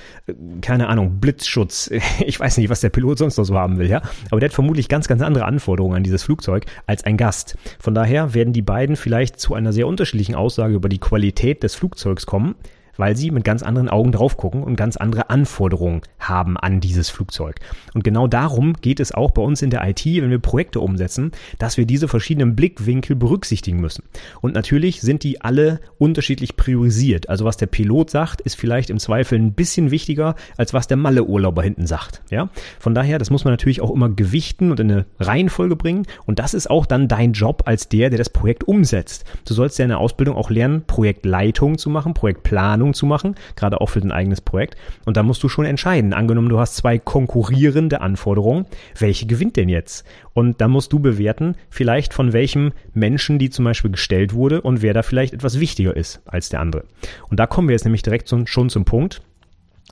keine 0.62 0.88
Ahnung, 0.88 1.20
Blitzschutz. 1.20 1.92
Ich 2.26 2.40
weiß 2.40 2.58
nicht, 2.58 2.70
was 2.70 2.82
der 2.82 2.90
Pilot 2.90 3.20
sonst 3.20 3.38
noch 3.38 3.44
so 3.44 3.56
haben 3.56 3.78
will, 3.78 3.90
ja. 3.90 4.02
Aber 4.32 4.40
der 4.40 4.50
hat 4.50 4.54
vermutlich 4.54 4.88
ganz, 4.88 5.08
ganz 5.08 5.22
andere 5.22 5.46
Anforderungen 5.46 5.98
an 5.98 6.04
dieses 6.04 6.24
Flugzeug 6.24 6.66
als 6.88 7.04
ein 7.04 7.18
Gast. 7.18 7.56
Von 7.80 7.94
daher 7.94 8.34
werden 8.34 8.54
die 8.54 8.64
beiden 8.64 8.96
vielleicht 8.96 9.40
zu 9.40 9.54
einer 9.54 9.74
sehr 9.74 9.86
unterschiedlichen 9.86 10.34
Aussage 10.34 10.74
über 10.74 10.90
die 10.90 11.00
Qualität 11.00 11.62
des 11.62 11.76
Flugzeugs 11.76 12.26
kommen 12.26 12.56
weil 13.02 13.18
sie 13.18 13.32
mit 13.32 13.44
ganz 13.44 13.64
anderen 13.64 13.90
Augen 13.90 14.12
drauf 14.12 14.38
gucken 14.38 14.62
und 14.62 14.76
ganz 14.76 14.96
andere 14.96 15.32
Anforderungen 15.32 16.02
haben 16.20 16.56
an 16.56 16.80
dieses 16.82 17.10
Flugzeug. 17.10 17.56
Und 17.96 18.04
genau 18.04 18.28
darum 18.28 18.74
geht 18.80 19.00
es 19.00 19.12
auch 19.12 19.32
bei 19.32 19.42
uns 19.42 19.64
in 19.64 19.72
der 19.72 19.84
IT, 19.90 20.06
wenn 20.06 20.30
wir 20.30 20.38
Projekte 20.38 20.80
umsetzen, 20.80 21.32
dass 21.58 21.78
wir 21.78 21.88
diese 21.88 22.08
verschiedenen 22.08 22.56
Blickwinkel 22.56 23.16
berücksichtigen 23.16 23.80
müssen. 23.80 24.04
Und 24.40 24.54
natürlich 24.54 25.02
sind 25.02 25.24
die 25.24 25.42
alle 25.42 25.80
unterschiedlich 25.98 26.56
priorisiert. 26.58 27.28
Also 27.28 27.44
was 27.44 27.58
der 27.58 27.66
Pilot 27.66 28.12
sagt, 28.12 28.42
ist 28.42 28.56
vielleicht 28.56 28.92
im 28.92 29.00
Zweifel 29.00 29.40
ein 29.40 29.54
bisschen 29.54 29.90
wichtiger, 29.90 30.36
als 30.56 30.72
was 30.76 30.88
der 30.88 30.98
Malle-Urlauber 30.98 31.64
hinten 31.64 31.88
sagt. 31.88 32.22
Ja? 32.30 32.50
Von 32.80 32.94
daher, 32.94 33.18
das 33.18 33.32
muss 33.32 33.46
man 33.46 33.54
natürlich 33.54 33.82
auch 33.82 33.90
immer 33.90 34.10
gewichten 34.10 34.70
und 34.70 34.80
in 34.80 34.92
eine 34.92 35.06
Reihenfolge 35.20 35.76
bringen. 35.76 36.06
Und 36.28 36.38
das 36.38 36.54
ist 36.54 36.70
auch 36.70 36.86
dann 36.86 37.08
dein 37.08 37.34
Job 37.34 37.64
als 37.66 37.90
der, 37.90 38.12
der 38.12 38.20
das 38.20 38.30
Projekt 38.30 38.64
umsetzt. 38.64 39.26
Du 39.48 39.56
sollst 39.56 39.80
ja 39.80 39.86
in 39.86 39.90
der 39.90 39.98
Ausbildung 39.98 40.36
auch 40.36 40.52
lernen, 40.52 40.84
Projektleitung 40.86 41.80
zu 41.80 41.90
machen, 41.90 42.14
Projektplanung 42.14 42.91
Planung 42.92 42.94
zu 42.94 43.06
machen, 43.06 43.36
gerade 43.56 43.82
auch 43.82 43.88
für 43.88 44.02
dein 44.02 44.12
eigenes 44.12 44.42
Projekt. 44.42 44.76
Und 45.06 45.18
da 45.18 45.24
musst 45.24 45.44
du 45.44 45.50
schon 45.50 45.66
entscheiden. 45.66 46.14
Angenommen, 46.14 46.50
du 46.50 46.60
hast 46.60 46.76
zwei 46.76 46.98
konkurrierende 46.98 48.02
Anforderungen, 48.02 48.66
welche 48.98 49.26
gewinnt 49.26 49.56
denn 49.56 49.70
jetzt? 49.70 50.06
Und 50.34 50.62
dann 50.62 50.72
musst 50.72 50.94
du 50.94 51.00
bewerten, 51.00 51.56
vielleicht 51.70 52.14
von 52.14 52.34
welchem 52.34 52.72
Menschen 52.94 53.40
die 53.40 53.50
zum 53.50 53.66
Beispiel 53.66 53.92
gestellt 53.92 54.34
wurde 54.34 54.62
und 54.62 54.82
wer 54.82 54.94
da 54.94 55.04
vielleicht 55.04 55.34
etwas 55.34 55.60
wichtiger 55.60 55.96
ist 55.96 56.22
als 56.26 56.50
der 56.50 56.60
andere. 56.60 56.84
Und 57.30 57.40
da 57.40 57.48
kommen 57.48 57.68
wir 57.68 57.74
jetzt 57.74 57.86
nämlich 57.86 58.04
direkt 58.04 58.30
schon 58.30 58.70
zum 58.70 58.86
Punkt. 58.86 59.22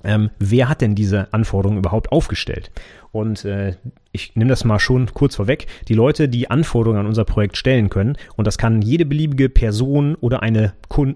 Ähm, 0.03 0.29
wer 0.39 0.69
hat 0.69 0.79
denn 0.79 0.95
diese 0.95 1.27
Anforderungen 1.33 1.79
überhaupt 1.79 2.11
aufgestellt? 2.13 2.71
Und 3.11 3.45
äh, 3.45 3.75
ich 4.11 4.35
nehme 4.35 4.49
das 4.49 4.65
mal 4.65 4.79
schon 4.79 5.13
kurz 5.13 5.35
vorweg, 5.35 5.67
die 5.87 5.93
Leute, 5.93 6.29
die 6.29 6.49
Anforderungen 6.49 7.01
an 7.01 7.05
unser 7.05 7.25
Projekt 7.25 7.57
stellen 7.57 7.89
können, 7.89 8.17
und 8.35 8.45
das 8.45 8.57
kann 8.57 8.81
jede 8.81 9.05
beliebige 9.05 9.49
Person 9.49 10.15
oder 10.15 10.41
eine 10.41 10.73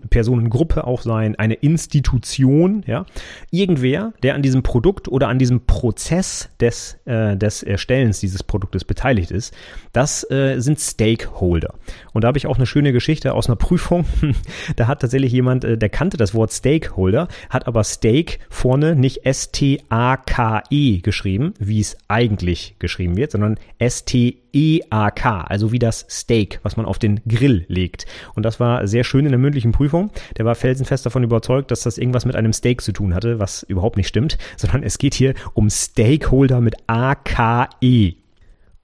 Personengruppe 0.10 0.86
auch 0.86 1.02
sein, 1.02 1.36
eine 1.36 1.56
Institution, 1.56 2.84
ja, 2.86 3.06
irgendwer, 3.50 4.14
der 4.22 4.36
an 4.36 4.42
diesem 4.44 4.62
Produkt 4.64 5.08
oder 5.08 5.28
an 5.28 5.40
diesem 5.40 5.66
Prozess 5.66 6.50
des, 6.60 7.00
äh, 7.06 7.36
des 7.36 7.64
Erstellens 7.64 8.20
dieses 8.20 8.44
Produktes 8.44 8.86
beteiligt 8.86 9.32
ist, 9.32 9.54
das 9.92 10.30
äh, 10.30 10.60
sind 10.60 10.80
Stakeholder. 10.80 11.74
Und 12.14 12.24
da 12.24 12.28
habe 12.28 12.38
ich 12.38 12.48
auch 12.48 12.58
eine 12.58 12.68
schöne 12.68 12.94
Geschichte 12.94 13.34
aus 13.34 13.48
einer 13.48 13.56
Prüfung. 13.56 14.06
da 14.76 14.88
hat 14.88 15.02
tatsächlich 15.02 15.32
jemand, 15.32 15.64
äh, 15.64 15.78
der 15.78 15.90
kannte 15.90 16.18
das 16.18 16.36
Wort 16.36 16.52
Stakeholder, 16.54 17.28
hat 17.50 17.68
aber 17.68 17.84
Stake 17.84 18.38
vorne 18.50 18.96
nicht 18.96 19.26
S-T-A-K-E 19.26 21.00
geschrieben, 21.00 21.54
wie 21.60 21.83
es 21.88 21.98
eigentlich 22.08 22.76
geschrieben 22.80 23.16
wird, 23.18 23.32
sondern 23.32 23.60
S-T-E-A-K, 23.78 25.42
also 25.42 25.72
wie 25.72 25.80
das 25.80 26.06
Steak, 26.10 26.60
was 26.64 26.78
man 26.78 26.86
auf 26.86 27.00
den 27.00 27.22
Grill 27.28 27.66
legt. 27.68 28.06
Und 28.36 28.44
das 28.44 28.60
war 28.60 28.88
sehr 28.88 29.04
schön 29.04 29.26
in 29.26 29.32
der 29.32 29.40
mündlichen 29.40 29.72
Prüfung. 29.72 30.12
Der 30.38 30.46
war 30.46 30.56
felsenfest 30.56 31.06
davon 31.06 31.24
überzeugt, 31.24 31.72
dass 31.72 31.82
das 31.82 31.98
irgendwas 31.98 32.26
mit 32.26 32.36
einem 32.36 32.54
Steak 32.54 32.82
zu 32.82 32.92
tun 32.92 33.14
hatte, 33.14 33.40
was 33.40 33.64
überhaupt 33.64 33.98
nicht 33.98 34.08
stimmt, 34.08 34.38
sondern 34.58 34.84
es 34.84 34.98
geht 34.98 35.14
hier 35.14 35.34
um 35.54 35.70
Stakeholder 35.70 36.62
mit 36.62 36.76
A-K-E. 36.88 38.23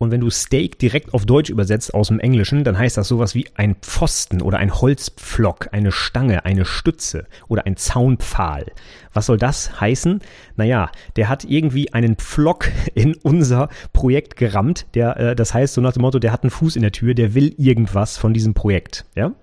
Und 0.01 0.11
wenn 0.11 0.21
du 0.21 0.29
Steak 0.29 0.79
direkt 0.79 1.13
auf 1.13 1.25
Deutsch 1.25 1.49
übersetzt 1.49 1.93
aus 1.93 2.07
dem 2.07 2.21
Englischen, 2.21 2.63
dann 2.63 2.77
heißt 2.77 2.95
das 2.95 3.09
sowas 3.09 3.35
wie 3.35 3.47
ein 3.55 3.75
Pfosten 3.75 4.41
oder 4.41 4.57
ein 4.57 4.73
Holzpflock, 4.73 5.73
eine 5.73 5.91
Stange, 5.91 6.45
eine 6.45 6.63
Stütze 6.63 7.25
oder 7.49 7.65
ein 7.65 7.75
Zaunpfahl. 7.75 8.67
Was 9.13 9.25
soll 9.25 9.37
das 9.37 9.81
heißen? 9.81 10.21
Naja, 10.55 10.89
der 11.17 11.27
hat 11.27 11.43
irgendwie 11.43 11.91
einen 11.91 12.15
Pflock 12.15 12.69
in 12.93 13.13
unser 13.23 13.67
Projekt 13.91 14.37
gerammt. 14.37 14.87
Der, 14.93 15.17
äh, 15.17 15.35
das 15.35 15.53
heißt 15.53 15.73
so 15.73 15.81
nach 15.81 15.91
dem 15.91 16.03
Motto, 16.03 16.19
der 16.19 16.31
hat 16.31 16.43
einen 16.43 16.51
Fuß 16.51 16.77
in 16.77 16.81
der 16.81 16.93
Tür, 16.93 17.13
der 17.13 17.33
will 17.33 17.53
irgendwas 17.57 18.15
von 18.15 18.33
diesem 18.33 18.53
Projekt. 18.53 19.03
Ja? 19.17 19.33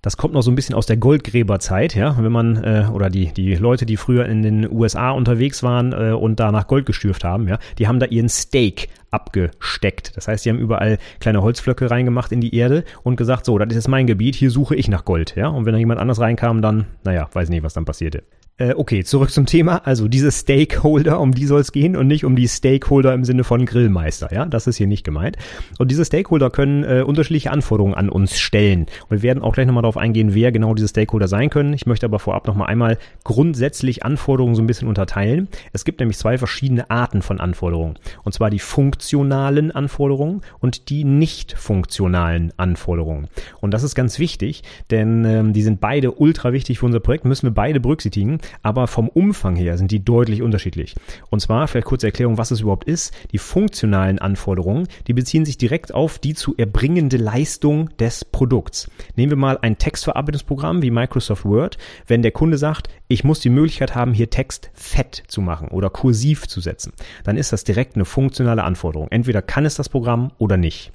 Das 0.00 0.16
kommt 0.16 0.34
noch 0.34 0.42
so 0.42 0.50
ein 0.50 0.56
bisschen 0.56 0.74
aus 0.74 0.86
der 0.86 0.96
Goldgräberzeit, 0.96 1.94
ja, 1.94 2.20
wenn 2.20 2.32
man 2.32 2.56
äh, 2.56 2.88
oder 2.92 3.08
die 3.08 3.32
die 3.32 3.54
Leute, 3.54 3.86
die 3.86 3.96
früher 3.96 4.26
in 4.26 4.42
den 4.42 4.68
USA 4.68 5.12
unterwegs 5.12 5.62
waren 5.62 5.92
äh, 5.92 6.10
und 6.10 6.40
da 6.40 6.50
nach 6.50 6.66
Gold 6.66 6.86
gestürft 6.86 7.22
haben, 7.22 7.46
ja, 7.46 7.60
die 7.78 7.86
haben 7.86 8.00
da 8.00 8.06
ihren 8.06 8.28
Steak 8.28 8.88
abgesteckt. 9.12 10.16
Das 10.16 10.26
heißt, 10.26 10.44
die 10.44 10.50
haben 10.50 10.58
überall 10.58 10.98
kleine 11.20 11.42
Holzflöcke 11.42 11.90
reingemacht 11.90 12.32
in 12.32 12.40
die 12.40 12.54
Erde 12.56 12.84
und 13.02 13.16
gesagt, 13.16 13.44
so, 13.44 13.58
das 13.58 13.68
ist 13.68 13.74
jetzt 13.74 13.88
mein 13.88 14.06
Gebiet, 14.06 14.34
hier 14.34 14.50
suche 14.50 14.74
ich 14.74 14.88
nach 14.88 15.04
Gold, 15.04 15.36
ja. 15.36 15.48
Und 15.48 15.66
wenn 15.66 15.72
da 15.72 15.78
jemand 15.78 16.00
anders 16.00 16.18
reinkam, 16.18 16.62
dann, 16.62 16.86
naja, 17.04 17.28
weiß 17.32 17.48
nicht, 17.48 17.62
was 17.62 17.74
dann 17.74 17.84
passierte. 17.84 18.24
Äh, 18.58 18.74
okay, 18.76 19.02
zurück 19.02 19.30
zum 19.30 19.46
Thema. 19.46 19.86
Also 19.86 20.08
diese 20.08 20.30
Stakeholder, 20.30 21.20
um 21.20 21.32
die 21.32 21.46
soll 21.46 21.62
es 21.62 21.72
gehen 21.72 21.96
und 21.96 22.06
nicht 22.06 22.26
um 22.26 22.36
die 22.36 22.46
Stakeholder 22.46 23.14
im 23.14 23.24
Sinne 23.24 23.44
von 23.44 23.64
Grillmeister. 23.64 24.28
Ja, 24.30 24.44
das 24.44 24.66
ist 24.66 24.76
hier 24.76 24.86
nicht 24.86 25.04
gemeint. 25.04 25.38
Und 25.78 25.90
diese 25.90 26.04
Stakeholder 26.04 26.50
können 26.50 26.84
äh, 26.84 27.02
unterschiedliche 27.02 27.50
Anforderungen 27.50 27.94
an 27.94 28.10
uns 28.10 28.38
stellen. 28.38 28.86
Und 29.08 29.10
wir 29.10 29.22
werden 29.22 29.42
auch 29.42 29.54
gleich 29.54 29.66
nochmal 29.66 29.82
darauf 29.82 29.96
eingehen, 29.96 30.34
wer 30.34 30.52
genau 30.52 30.74
diese 30.74 30.88
Stakeholder 30.88 31.28
sein 31.28 31.48
können. 31.48 31.72
Ich 31.72 31.86
möchte 31.86 32.04
aber 32.04 32.18
vorab 32.18 32.46
nochmal 32.46 32.68
einmal 32.68 32.98
grundsätzlich 33.24 34.04
Anforderungen 34.04 34.54
so 34.54 34.62
ein 34.62 34.66
bisschen 34.66 34.86
unterteilen. 34.86 35.48
Es 35.72 35.86
gibt 35.86 36.00
nämlich 36.00 36.18
zwei 36.18 36.36
verschiedene 36.36 36.90
Arten 36.90 37.22
von 37.22 37.40
Anforderungen. 37.40 37.98
Und 38.22 38.32
zwar 38.32 38.50
die 38.50 38.58
funktionalen 38.58 39.70
Anforderungen 39.70 40.42
und 40.60 40.90
die 40.90 41.04
nicht 41.04 41.56
funktionalen 41.56 42.52
Anforderungen. 42.58 43.28
Und 43.62 43.72
das 43.72 43.82
ist 43.82 43.94
ganz 43.94 44.18
wichtig, 44.18 44.62
denn 44.90 45.24
ähm, 45.24 45.52
die 45.54 45.62
sind 45.62 45.80
beide 45.80 46.12
ultra 46.12 46.52
wichtig 46.52 46.80
für 46.80 46.86
unser 46.86 47.00
Projekt, 47.00 47.24
müssen 47.24 47.46
wir 47.46 47.54
beide 47.54 47.80
berücksichtigen 47.80 48.41
aber 48.62 48.86
vom 48.86 49.08
Umfang 49.08 49.56
her 49.56 49.78
sind 49.78 49.90
die 49.90 50.04
deutlich 50.04 50.42
unterschiedlich. 50.42 50.94
Und 51.30 51.40
zwar, 51.40 51.68
vielleicht 51.68 51.86
kurze 51.86 52.06
Erklärung, 52.06 52.38
was 52.38 52.50
es 52.50 52.60
überhaupt 52.60 52.84
ist. 52.84 53.14
Die 53.32 53.38
funktionalen 53.38 54.18
Anforderungen, 54.18 54.88
die 55.06 55.12
beziehen 55.12 55.44
sich 55.44 55.58
direkt 55.58 55.94
auf 55.94 56.18
die 56.18 56.34
zu 56.34 56.54
erbringende 56.56 57.16
Leistung 57.16 57.90
des 57.98 58.24
Produkts. 58.24 58.90
Nehmen 59.16 59.32
wir 59.32 59.36
mal 59.36 59.58
ein 59.62 59.78
Textverarbeitungsprogramm 59.78 60.82
wie 60.82 60.90
Microsoft 60.90 61.44
Word. 61.44 61.78
Wenn 62.06 62.22
der 62.22 62.32
Kunde 62.32 62.58
sagt, 62.58 62.88
ich 63.08 63.24
muss 63.24 63.40
die 63.40 63.50
Möglichkeit 63.50 63.94
haben, 63.94 64.14
hier 64.14 64.30
Text 64.30 64.70
fett 64.74 65.22
zu 65.28 65.40
machen 65.40 65.68
oder 65.68 65.90
kursiv 65.90 66.48
zu 66.48 66.60
setzen, 66.60 66.92
dann 67.24 67.36
ist 67.36 67.52
das 67.52 67.64
direkt 67.64 67.94
eine 67.94 68.04
funktionale 68.04 68.64
Anforderung. 68.64 69.08
Entweder 69.10 69.42
kann 69.42 69.66
es 69.66 69.74
das 69.74 69.88
Programm 69.88 70.32
oder 70.38 70.56
nicht. 70.56 70.92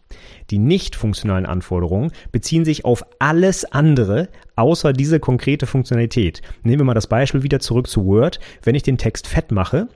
Die 0.50 0.58
nicht 0.58 0.96
funktionalen 0.96 1.46
Anforderungen 1.46 2.12
beziehen 2.32 2.66
sich 2.66 2.86
auf 2.86 3.06
alles 3.20 3.66
andere 3.66 4.30
außer 4.56 4.94
diese 4.94 5.20
konkrete 5.20 5.68
Funktionalität. 5.68 6.42
Nehmen 6.64 6.82
wir 6.82 6.86
mal 6.86 6.94
das 6.94 7.08
Beispiel 7.08 7.44
wieder 7.44 7.60
zurück 7.60 7.88
zu 7.88 8.06
Word. 8.06 8.40
Wenn 8.64 8.76
ich 8.76 8.84
den 8.84 8.98
Text 8.98 9.28
fett 9.28 9.52
mache, 9.52 9.88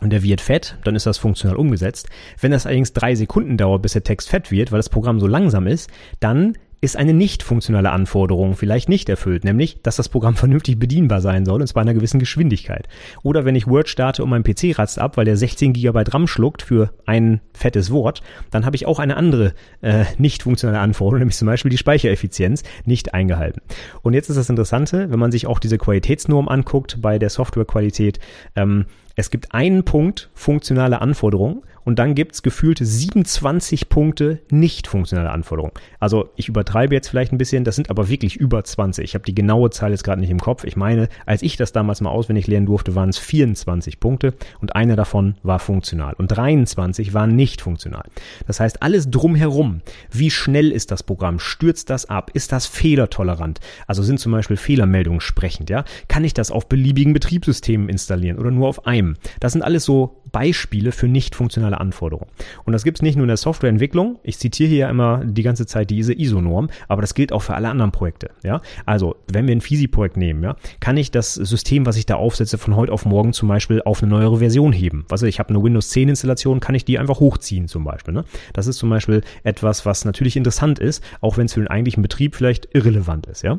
und 0.00 0.10
der 0.10 0.22
wird 0.22 0.40
fett, 0.40 0.76
dann 0.84 0.94
ist 0.94 1.06
das 1.06 1.18
funktional 1.18 1.56
umgesetzt. 1.56 2.08
Wenn 2.40 2.52
das 2.52 2.66
allerdings 2.66 2.92
drei 2.92 3.14
Sekunden 3.14 3.56
dauert, 3.56 3.82
bis 3.82 3.94
der 3.94 4.04
Text 4.04 4.28
fett 4.28 4.50
wird, 4.52 4.70
weil 4.70 4.78
das 4.78 4.90
Programm 4.90 5.18
so 5.18 5.26
langsam 5.26 5.66
ist, 5.66 5.90
dann 6.20 6.56
ist 6.80 6.96
eine 6.96 7.12
nicht 7.12 7.42
funktionale 7.42 7.90
Anforderung 7.90 8.54
vielleicht 8.54 8.88
nicht 8.88 9.08
erfüllt, 9.08 9.44
nämlich, 9.44 9.82
dass 9.82 9.96
das 9.96 10.08
Programm 10.08 10.36
vernünftig 10.36 10.78
bedienbar 10.78 11.20
sein 11.20 11.44
soll, 11.44 11.60
und 11.60 11.66
zwar 11.66 11.82
in 11.82 11.88
einer 11.88 11.98
gewissen 11.98 12.20
Geschwindigkeit. 12.20 12.88
Oder 13.22 13.44
wenn 13.44 13.56
ich 13.56 13.66
Word 13.66 13.88
starte 13.88 14.22
und 14.22 14.30
mein 14.30 14.44
PC 14.44 14.78
ratzt 14.78 14.98
ab, 14.98 15.16
weil 15.16 15.24
der 15.24 15.36
16 15.36 15.72
GB 15.72 16.04
RAM 16.08 16.26
schluckt 16.26 16.62
für 16.62 16.90
ein 17.04 17.40
fettes 17.52 17.90
Wort, 17.90 18.22
dann 18.50 18.64
habe 18.64 18.76
ich 18.76 18.86
auch 18.86 19.00
eine 19.00 19.16
andere 19.16 19.54
äh, 19.80 20.04
nicht 20.18 20.44
funktionale 20.44 20.78
Anforderung, 20.80 21.20
nämlich 21.20 21.36
zum 21.36 21.46
Beispiel 21.46 21.70
die 21.70 21.78
Speichereffizienz 21.78 22.62
nicht 22.84 23.12
eingehalten. 23.14 23.60
Und 24.02 24.14
jetzt 24.14 24.28
ist 24.28 24.36
das 24.36 24.48
Interessante, 24.48 25.10
wenn 25.10 25.18
man 25.18 25.32
sich 25.32 25.46
auch 25.46 25.58
diese 25.58 25.78
Qualitätsnorm 25.78 26.48
anguckt 26.48 27.02
bei 27.02 27.18
der 27.18 27.30
Softwarequalität, 27.30 28.20
ähm, 28.54 28.86
es 29.16 29.30
gibt 29.30 29.52
einen 29.52 29.82
Punkt 29.84 30.30
funktionale 30.32 31.00
Anforderungen 31.00 31.62
und 31.88 31.98
dann 31.98 32.14
gibt's 32.14 32.42
gefühlt 32.42 32.80
27 32.82 33.88
Punkte 33.88 34.40
nicht 34.50 34.86
funktionale 34.86 35.30
Anforderungen. 35.30 35.72
Also 35.98 36.28
ich 36.36 36.46
übertreibe 36.46 36.94
jetzt 36.94 37.08
vielleicht 37.08 37.32
ein 37.32 37.38
bisschen, 37.38 37.64
das 37.64 37.76
sind 37.76 37.88
aber 37.88 38.10
wirklich 38.10 38.36
über 38.36 38.62
20. 38.62 39.02
Ich 39.02 39.14
habe 39.14 39.24
die 39.24 39.34
genaue 39.34 39.70
Zahl 39.70 39.92
jetzt 39.92 40.04
gerade 40.04 40.20
nicht 40.20 40.28
im 40.28 40.38
Kopf. 40.38 40.64
Ich 40.64 40.76
meine, 40.76 41.08
als 41.24 41.40
ich 41.40 41.56
das 41.56 41.72
damals 41.72 42.02
mal 42.02 42.10
auswendig 42.10 42.46
lernen 42.46 42.66
durfte, 42.66 42.94
waren 42.94 43.08
es 43.08 43.16
24 43.16 44.00
Punkte 44.00 44.34
und 44.60 44.76
einer 44.76 44.96
davon 44.96 45.36
war 45.42 45.60
funktional 45.60 46.12
und 46.18 46.26
23 46.26 47.14
waren 47.14 47.34
nicht 47.34 47.62
funktional. 47.62 48.04
Das 48.46 48.60
heißt, 48.60 48.82
alles 48.82 49.10
drumherum, 49.10 49.80
wie 50.10 50.30
schnell 50.30 50.72
ist 50.72 50.90
das 50.90 51.02
Programm, 51.02 51.38
stürzt 51.38 51.88
das 51.88 52.04
ab, 52.04 52.30
ist 52.34 52.52
das 52.52 52.66
fehlertolerant, 52.66 53.60
also 53.86 54.02
sind 54.02 54.20
zum 54.20 54.32
Beispiel 54.32 54.58
Fehlermeldungen 54.58 55.22
sprechend, 55.22 55.70
ja, 55.70 55.86
kann 56.06 56.22
ich 56.22 56.34
das 56.34 56.50
auf 56.50 56.68
beliebigen 56.68 57.14
Betriebssystemen 57.14 57.88
installieren 57.88 58.38
oder 58.38 58.50
nur 58.50 58.68
auf 58.68 58.86
einem. 58.86 59.16
Das 59.40 59.52
sind 59.52 59.62
alles 59.62 59.86
so 59.86 60.20
Beispiele 60.32 60.92
für 60.92 61.08
nicht 61.08 61.34
funktionale 61.34 61.80
Anforderungen. 61.80 62.30
Und 62.64 62.72
das 62.72 62.84
gibt 62.84 62.98
es 62.98 63.02
nicht 63.02 63.16
nur 63.16 63.24
in 63.24 63.28
der 63.28 63.36
Softwareentwicklung. 63.36 64.18
Ich 64.22 64.38
zitiere 64.38 64.68
hier 64.68 64.78
ja 64.78 64.90
immer 64.90 65.24
die 65.24 65.42
ganze 65.42 65.66
Zeit 65.66 65.90
diese 65.90 66.12
ISO-Norm, 66.12 66.68
aber 66.88 67.00
das 67.02 67.14
gilt 67.14 67.32
auch 67.32 67.42
für 67.42 67.54
alle 67.54 67.68
anderen 67.68 67.92
Projekte. 67.92 68.30
Ja? 68.42 68.60
Also, 68.86 69.16
wenn 69.30 69.46
wir 69.46 69.54
ein 69.54 69.60
FISI-Projekt 69.60 70.16
nehmen, 70.16 70.42
ja, 70.42 70.56
kann 70.80 70.96
ich 70.96 71.10
das 71.10 71.34
System, 71.34 71.86
was 71.86 71.96
ich 71.96 72.06
da 72.06 72.16
aufsetze, 72.16 72.58
von 72.58 72.76
heute 72.76 72.92
auf 72.92 73.04
morgen 73.04 73.32
zum 73.32 73.48
Beispiel 73.48 73.82
auf 73.82 74.02
eine 74.02 74.10
neuere 74.10 74.38
Version 74.38 74.72
heben. 74.72 75.06
Also 75.10 75.26
ich 75.26 75.38
habe 75.38 75.50
eine 75.50 75.62
Windows 75.62 75.90
10 75.90 76.08
Installation, 76.08 76.60
kann 76.60 76.74
ich 76.74 76.84
die 76.84 76.98
einfach 76.98 77.20
hochziehen 77.20 77.68
zum 77.68 77.84
Beispiel. 77.84 78.14
Ne? 78.14 78.24
Das 78.52 78.66
ist 78.66 78.78
zum 78.78 78.90
Beispiel 78.90 79.22
etwas, 79.44 79.86
was 79.86 80.04
natürlich 80.04 80.36
interessant 80.36 80.78
ist, 80.78 81.02
auch 81.20 81.36
wenn 81.36 81.46
es 81.46 81.54
für 81.54 81.60
den 81.60 81.68
eigentlichen 81.68 82.02
Betrieb 82.02 82.36
vielleicht 82.36 82.68
irrelevant 82.74 83.26
ist. 83.26 83.42
Ja? 83.42 83.58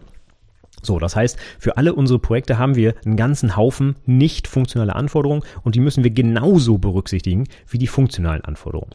So, 0.81 0.99
das 0.99 1.15
heißt, 1.15 1.37
für 1.59 1.77
alle 1.77 1.93
unsere 1.93 2.19
Projekte 2.19 2.57
haben 2.57 2.75
wir 2.75 2.95
einen 3.05 3.17
ganzen 3.17 3.55
Haufen 3.55 3.95
nicht 4.05 4.47
funktionale 4.47 4.95
Anforderungen 4.95 5.43
und 5.63 5.75
die 5.75 5.79
müssen 5.79 6.03
wir 6.03 6.11
genauso 6.11 6.77
berücksichtigen 6.77 7.47
wie 7.67 7.77
die 7.77 7.87
funktionalen 7.87 8.43
Anforderungen. 8.43 8.91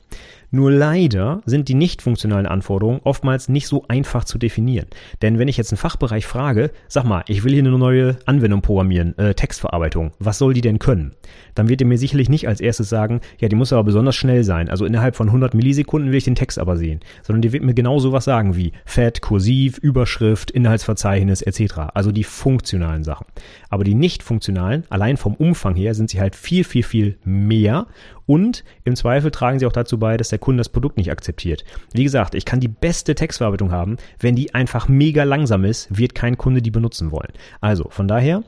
Nur 0.54 0.70
leider 0.70 1.42
sind 1.46 1.68
die 1.68 1.74
nicht 1.74 2.00
funktionalen 2.00 2.46
Anforderungen 2.46 3.00
oftmals 3.02 3.48
nicht 3.48 3.66
so 3.66 3.86
einfach 3.88 4.22
zu 4.22 4.38
definieren. 4.38 4.86
Denn 5.20 5.40
wenn 5.40 5.48
ich 5.48 5.56
jetzt 5.56 5.72
einen 5.72 5.78
Fachbereich 5.78 6.26
frage, 6.26 6.70
sag 6.86 7.02
mal, 7.02 7.24
ich 7.26 7.42
will 7.42 7.54
hier 7.54 7.64
eine 7.64 7.76
neue 7.76 8.18
Anwendung 8.24 8.62
programmieren, 8.62 9.18
äh, 9.18 9.34
Textverarbeitung, 9.34 10.12
was 10.20 10.38
soll 10.38 10.54
die 10.54 10.60
denn 10.60 10.78
können? 10.78 11.16
Dann 11.56 11.68
wird 11.68 11.80
er 11.80 11.88
mir 11.88 11.98
sicherlich 11.98 12.28
nicht 12.28 12.46
als 12.46 12.60
erstes 12.60 12.88
sagen, 12.88 13.20
ja, 13.40 13.48
die 13.48 13.56
muss 13.56 13.72
aber 13.72 13.82
besonders 13.82 14.14
schnell 14.14 14.44
sein. 14.44 14.70
Also 14.70 14.84
innerhalb 14.84 15.16
von 15.16 15.26
100 15.26 15.54
Millisekunden 15.54 16.12
will 16.12 16.18
ich 16.18 16.24
den 16.24 16.36
Text 16.36 16.60
aber 16.60 16.76
sehen. 16.76 17.00
Sondern 17.24 17.42
die 17.42 17.52
wird 17.52 17.64
mir 17.64 17.74
genau 17.74 17.98
sowas 17.98 18.24
sagen 18.24 18.54
wie 18.54 18.70
Fett, 18.84 19.22
Kursiv, 19.22 19.78
Überschrift, 19.78 20.52
Inhaltsverzeichnis 20.52 21.42
etc. 21.42 21.78
Also 21.94 22.12
die 22.12 22.22
funktionalen 22.22 23.02
Sachen. 23.02 23.26
Aber 23.70 23.82
die 23.82 23.94
nicht 23.94 24.22
funktionalen, 24.22 24.84
allein 24.88 25.16
vom 25.16 25.34
Umfang 25.34 25.74
her, 25.74 25.94
sind 25.94 26.10
sie 26.10 26.20
halt 26.20 26.36
viel, 26.36 26.62
viel, 26.62 26.84
viel 26.84 27.18
mehr 27.24 27.88
und 28.26 28.64
im 28.84 28.96
Zweifel 28.96 29.30
tragen 29.30 29.58
sie 29.58 29.66
auch 29.66 29.72
dazu 29.72 29.98
bei, 29.98 30.16
dass 30.16 30.28
der 30.28 30.38
Kunde 30.38 30.60
das 30.60 30.68
Produkt 30.68 30.96
nicht 30.96 31.10
akzeptiert. 31.10 31.64
Wie 31.92 32.04
gesagt, 32.04 32.34
ich 32.34 32.44
kann 32.44 32.60
die 32.60 32.68
beste 32.68 33.14
Textverarbeitung 33.14 33.70
haben, 33.70 33.96
wenn 34.18 34.36
die 34.36 34.54
einfach 34.54 34.88
mega 34.88 35.24
langsam 35.24 35.64
ist, 35.64 35.96
wird 35.96 36.14
kein 36.14 36.38
Kunde 36.38 36.62
die 36.62 36.70
benutzen 36.70 37.10
wollen. 37.12 37.32
Also 37.60 37.88
von 37.90 38.08
daher, 38.08 38.42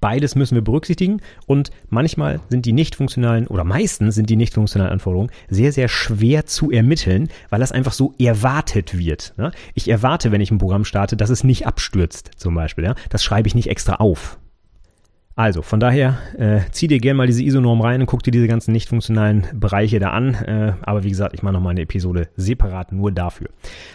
Beides 0.00 0.34
müssen 0.34 0.54
wir 0.54 0.62
berücksichtigen 0.62 1.20
und 1.46 1.70
manchmal 1.88 2.40
sind 2.48 2.66
die 2.66 2.72
nicht 2.72 2.96
funktionalen 2.96 3.46
oder 3.46 3.64
meistens 3.64 4.14
sind 4.14 4.30
die 4.30 4.36
nicht 4.36 4.54
funktionalen 4.54 4.92
Anforderungen 4.92 5.30
sehr, 5.48 5.72
sehr 5.72 5.88
schwer 5.88 6.46
zu 6.46 6.70
ermitteln, 6.70 7.28
weil 7.50 7.60
das 7.60 7.72
einfach 7.72 7.92
so 7.92 8.14
erwartet 8.18 8.96
wird. 8.96 9.34
Ne? 9.36 9.52
Ich 9.74 9.88
erwarte, 9.88 10.32
wenn 10.32 10.40
ich 10.40 10.50
ein 10.50 10.58
Programm 10.58 10.84
starte, 10.84 11.16
dass 11.16 11.30
es 11.30 11.44
nicht 11.44 11.66
abstürzt 11.66 12.30
zum 12.36 12.54
Beispiel. 12.54 12.94
Das 13.08 13.24
schreibe 13.24 13.48
ich 13.48 13.54
nicht 13.54 13.68
extra 13.68 13.94
auf. 13.94 14.38
Also, 15.38 15.60
von 15.60 15.80
daher, 15.80 16.16
äh, 16.38 16.60
zieh 16.70 16.86
dir 16.86 16.98
gerne 16.98 17.18
mal 17.18 17.26
diese 17.26 17.42
ISO-Norm 17.42 17.82
rein 17.82 18.00
und 18.00 18.06
guck 18.06 18.22
dir 18.22 18.30
diese 18.30 18.48
ganzen 18.48 18.72
nicht 18.72 18.88
funktionalen 18.88 19.46
Bereiche 19.52 19.98
da 19.98 20.12
an. 20.12 20.32
Äh, 20.32 20.72
aber 20.80 21.04
wie 21.04 21.10
gesagt, 21.10 21.34
ich 21.34 21.42
mache 21.42 21.52
nochmal 21.52 21.72
eine 21.72 21.82
Episode 21.82 22.28
separat 22.36 22.90
nur 22.90 23.12
dafür. 23.12 23.48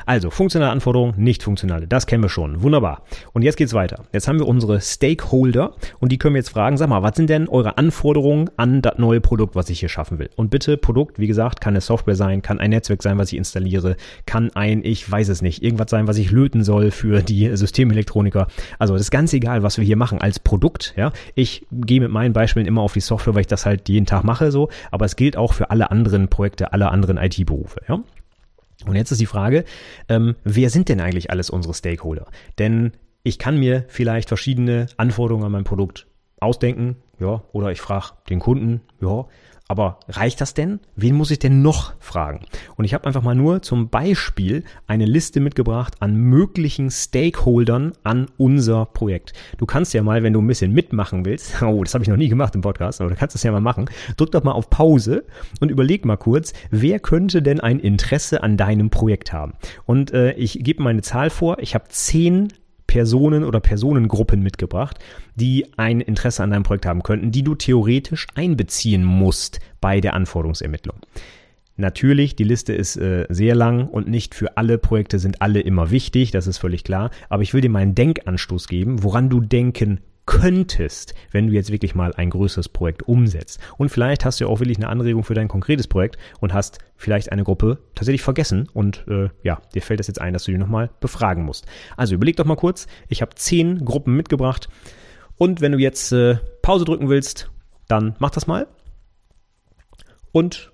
Also, 0.06 0.30
funktionale 0.30 0.72
Anforderungen, 0.72 1.16
nicht 1.18 1.42
funktionale. 1.42 1.88
Das 1.88 2.06
kennen 2.06 2.22
wir 2.22 2.30
schon. 2.30 2.62
Wunderbar. 2.62 3.02
Und 3.34 3.42
jetzt 3.42 3.56
geht's 3.56 3.74
weiter. 3.74 4.04
Jetzt 4.14 4.28
haben 4.28 4.38
wir 4.38 4.48
unsere 4.48 4.82
Stakeholder 4.82 5.74
und 6.00 6.12
die 6.12 6.20
können 6.20 6.36
wir 6.36 6.42
jetzt 6.42 6.52
fragen, 6.52 6.78
sag 6.78 6.90
mal, 6.90 7.02
was 7.02 7.16
sind 7.16 7.28
denn 7.28 7.50
eure 7.50 7.76
Anforderungen 7.80 8.52
an 8.58 8.84
das 8.84 9.00
neue 9.00 9.20
Produkt, 9.20 9.56
was 9.56 9.72
ich 9.72 9.80
hier 9.80 9.90
schaffen 9.90 10.20
will? 10.20 10.30
Und 10.36 10.52
bitte, 10.52 10.78
Produkt, 10.78 11.18
wie 11.18 11.26
gesagt, 11.26 11.60
kann 11.60 11.74
eine 11.74 11.82
Software 11.82 12.14
sein, 12.14 12.44
kann 12.44 12.60
ein 12.60 12.70
Netzwerk 12.70 13.02
sein, 13.02 13.18
was 13.18 13.32
ich 13.32 13.40
installiere, 13.40 13.96
kann 14.28 14.52
ein, 14.54 14.86
ich 14.86 15.10
weiß 15.12 15.30
es 15.30 15.42
nicht, 15.42 15.64
irgendwas 15.64 15.90
sein, 15.90 16.08
was 16.08 16.20
ich 16.20 16.30
löten 16.30 16.64
soll 16.64 16.92
für 16.92 17.24
die 17.24 17.58
Systemelektroniker. 17.58 18.46
Also, 18.78 18.94
das 18.94 19.02
ist 19.02 19.12
ganz 19.12 19.34
egal, 19.34 19.64
was 19.64 19.80
wir 19.80 19.84
hier 19.84 19.98
machen 19.98 20.22
als 20.22 20.38
Produkt, 20.38 20.94
ja. 20.96 21.12
Ich 21.36 21.66
gehe 21.72 22.02
mit 22.02 22.12
meinen 22.12 22.34
Beispielen 22.34 22.66
immer 22.66 22.82
auf 22.82 22.94
die 22.94 23.00
Software, 23.00 23.36
weil 23.36 23.42
ich 23.42 23.48
das 23.48 23.66
halt 23.66 23.90
jeden 23.90 24.06
Tag 24.06 24.24
mache, 24.24 24.52
so. 24.52 24.70
Aber 24.92 25.06
es 25.06 25.16
gilt 25.16 25.38
auch 25.38 25.54
für 25.54 25.70
alle 25.70 25.92
anderen 25.92 26.28
Projekte, 26.28 26.74
alle 26.74 26.90
anderen 26.90 27.18
IT-Berufe, 27.18 27.82
ja. 27.88 28.04
Und 28.86 28.96
jetzt 28.96 29.12
ist 29.12 29.22
die 29.22 29.28
Frage, 29.28 29.64
ähm, 30.10 30.36
wer 30.44 30.70
sind 30.70 30.90
denn 30.90 31.00
eigentlich 31.02 31.30
alles 31.30 31.50
unsere 31.50 31.74
Stakeholder? 31.74 32.28
Denn 32.58 32.94
ich 33.24 33.38
kann 33.38 33.60
mir 33.60 33.86
vielleicht 33.88 34.28
verschiedene 34.28 34.88
Anforderungen 34.98 35.46
an 35.46 35.52
mein 35.52 35.64
Produkt 35.64 36.08
ausdenken, 36.40 36.96
ja, 37.20 37.44
oder 37.52 37.72
ich 37.72 37.80
frage 37.80 38.08
den 38.30 38.40
Kunden, 38.40 38.82
ja, 39.00 39.26
aber 39.72 40.00
reicht 40.10 40.42
das 40.42 40.54
denn? 40.54 40.82
Wen 40.98 41.16
muss 41.16 41.32
ich 41.32 41.40
denn 41.40 41.62
noch 41.62 41.94
fragen? 42.02 42.42
Und 42.76 42.84
ich 42.84 42.94
habe 42.94 43.06
einfach 43.06 43.22
mal 43.22 43.36
nur 43.36 43.62
zum 43.62 43.88
Beispiel 43.88 44.66
eine 44.86 45.06
Liste 45.06 45.40
mitgebracht 45.40 45.96
an 46.02 46.18
möglichen 46.18 46.92
Stakeholdern 46.92 47.94
an 48.04 48.28
unser 48.36 48.86
Projekt. 48.86 49.32
Du 49.58 49.66
kannst 49.66 49.94
ja 49.94 50.04
mal, 50.04 50.24
wenn 50.24 50.34
du 50.34 50.42
ein 50.42 50.48
bisschen 50.48 50.74
mitmachen 50.74 51.24
willst, 51.24 51.62
oh, 51.62 51.86
das 51.86 51.94
habe 51.94 52.04
ich 52.04 52.10
noch 52.10 52.18
nie 52.18 52.28
gemacht 52.28 52.54
im 52.54 52.60
Podcast, 52.60 53.00
aber 53.00 53.12
du 53.12 53.16
kannst 53.16 53.34
das 53.34 53.44
ja 53.44 53.52
mal 53.54 53.62
machen, 53.62 53.90
drück 54.18 54.32
doch 54.32 54.44
mal 54.44 54.52
auf 54.52 54.70
Pause 54.70 55.24
und 55.62 55.72
überleg 55.72 56.04
mal 56.04 56.18
kurz, 56.18 56.52
wer 56.70 57.00
könnte 57.00 57.42
denn 57.42 57.62
ein 57.62 57.80
Interesse 57.80 58.44
an 58.44 58.58
deinem 58.58 58.90
Projekt 58.90 59.32
haben? 59.32 59.54
Und 59.86 60.12
äh, 60.12 60.34
ich 60.34 60.60
gebe 60.62 60.84
meine 60.84 61.02
Zahl 61.02 61.30
vor, 61.30 61.60
ich 61.60 61.76
habe 61.76 61.86
zehn 61.88 62.50
Personen 62.92 63.46
oder 63.46 63.62
Personengruppen 63.62 64.44
mitgebracht, 64.44 65.00
die 65.36 65.66
ein 65.78 66.02
Interesse 66.02 66.44
an 66.44 66.52
deinem 66.52 66.64
Projekt 66.64 66.86
haben 66.86 67.04
könnten, 67.04 67.32
die 67.32 67.42
du 67.42 67.56
theoretisch 67.56 68.28
einbeziehen 68.36 69.06
musst 69.06 69.62
bei 69.80 70.02
der 70.02 70.14
Anforderungsermittlung. 70.14 70.98
Natürlich, 71.78 72.36
die 72.36 72.44
Liste 72.44 72.74
ist 72.74 72.98
äh, 72.98 73.28
sehr 73.30 73.56
lang 73.56 73.88
und 73.88 74.10
nicht 74.10 74.36
für 74.36 74.58
alle 74.58 74.78
Projekte 74.78 75.20
sind 75.20 75.42
alle 75.42 75.62
immer 75.62 75.90
wichtig, 75.90 76.32
das 76.32 76.48
ist 76.48 76.58
völlig 76.58 76.84
klar, 76.84 77.12
aber 77.30 77.44
ich 77.44 77.54
will 77.54 77.62
dir 77.62 77.70
mal 77.70 77.80
einen 77.80 77.96
Denkanstoß 77.96 78.68
geben, 78.68 79.04
woran 79.04 79.30
du 79.30 79.40
denken 79.40 80.02
könntest, 80.26 81.14
wenn 81.32 81.48
du 81.48 81.54
jetzt 81.54 81.72
wirklich 81.72 81.96
mal 81.96 82.14
ein 82.14 82.30
größeres 82.30 82.70
Projekt 82.70 83.04
umsetzt. 83.04 83.60
Und 83.78 83.90
vielleicht 83.90 84.24
hast 84.24 84.40
du 84.40 84.46
ja 84.46 84.50
auch 84.50 84.60
wirklich 84.60 84.78
eine 84.78 84.90
Anregung 84.90 85.24
für 85.24 85.34
dein 85.34 85.48
konkretes 85.48 85.88
Projekt 85.88 86.18
und 86.40 86.54
hast 86.54 86.80
vielleicht 86.96 87.32
eine 87.32 87.44
Gruppe 87.44 87.80
tatsächlich 87.96 88.22
vergessen 88.22 88.70
und 88.74 89.06
äh, 89.08 89.30
ja, 89.44 89.62
dir 89.74 89.82
fällt 89.82 90.00
das 90.00 90.08
jetzt 90.08 90.22
ein, 90.22 90.34
dass 90.34 90.44
du 90.44 90.52
die 90.52 90.58
nochmal 90.58 90.92
befragen 91.00 91.44
musst. 91.44 91.66
Also 91.98 92.16
überleg 92.16 92.36
doch 92.38 92.46
mal 92.46 92.56
kurz, 92.56 92.88
ich 93.10 93.22
habe 93.22 93.36
zehn 93.36 93.84
Gruppen 93.84 94.16
mitgebracht 94.16 94.70
und 95.38 95.60
wenn 95.60 95.72
du 95.72 95.80
jetzt 95.80 96.12
äh, 96.12 96.36
Pause 96.62 96.86
drücken 96.86 97.10
willst, 97.10 97.50
dann 97.88 98.16
mach 98.20 98.30
das 98.30 98.48
mal. 98.48 98.68
Und 100.32 100.72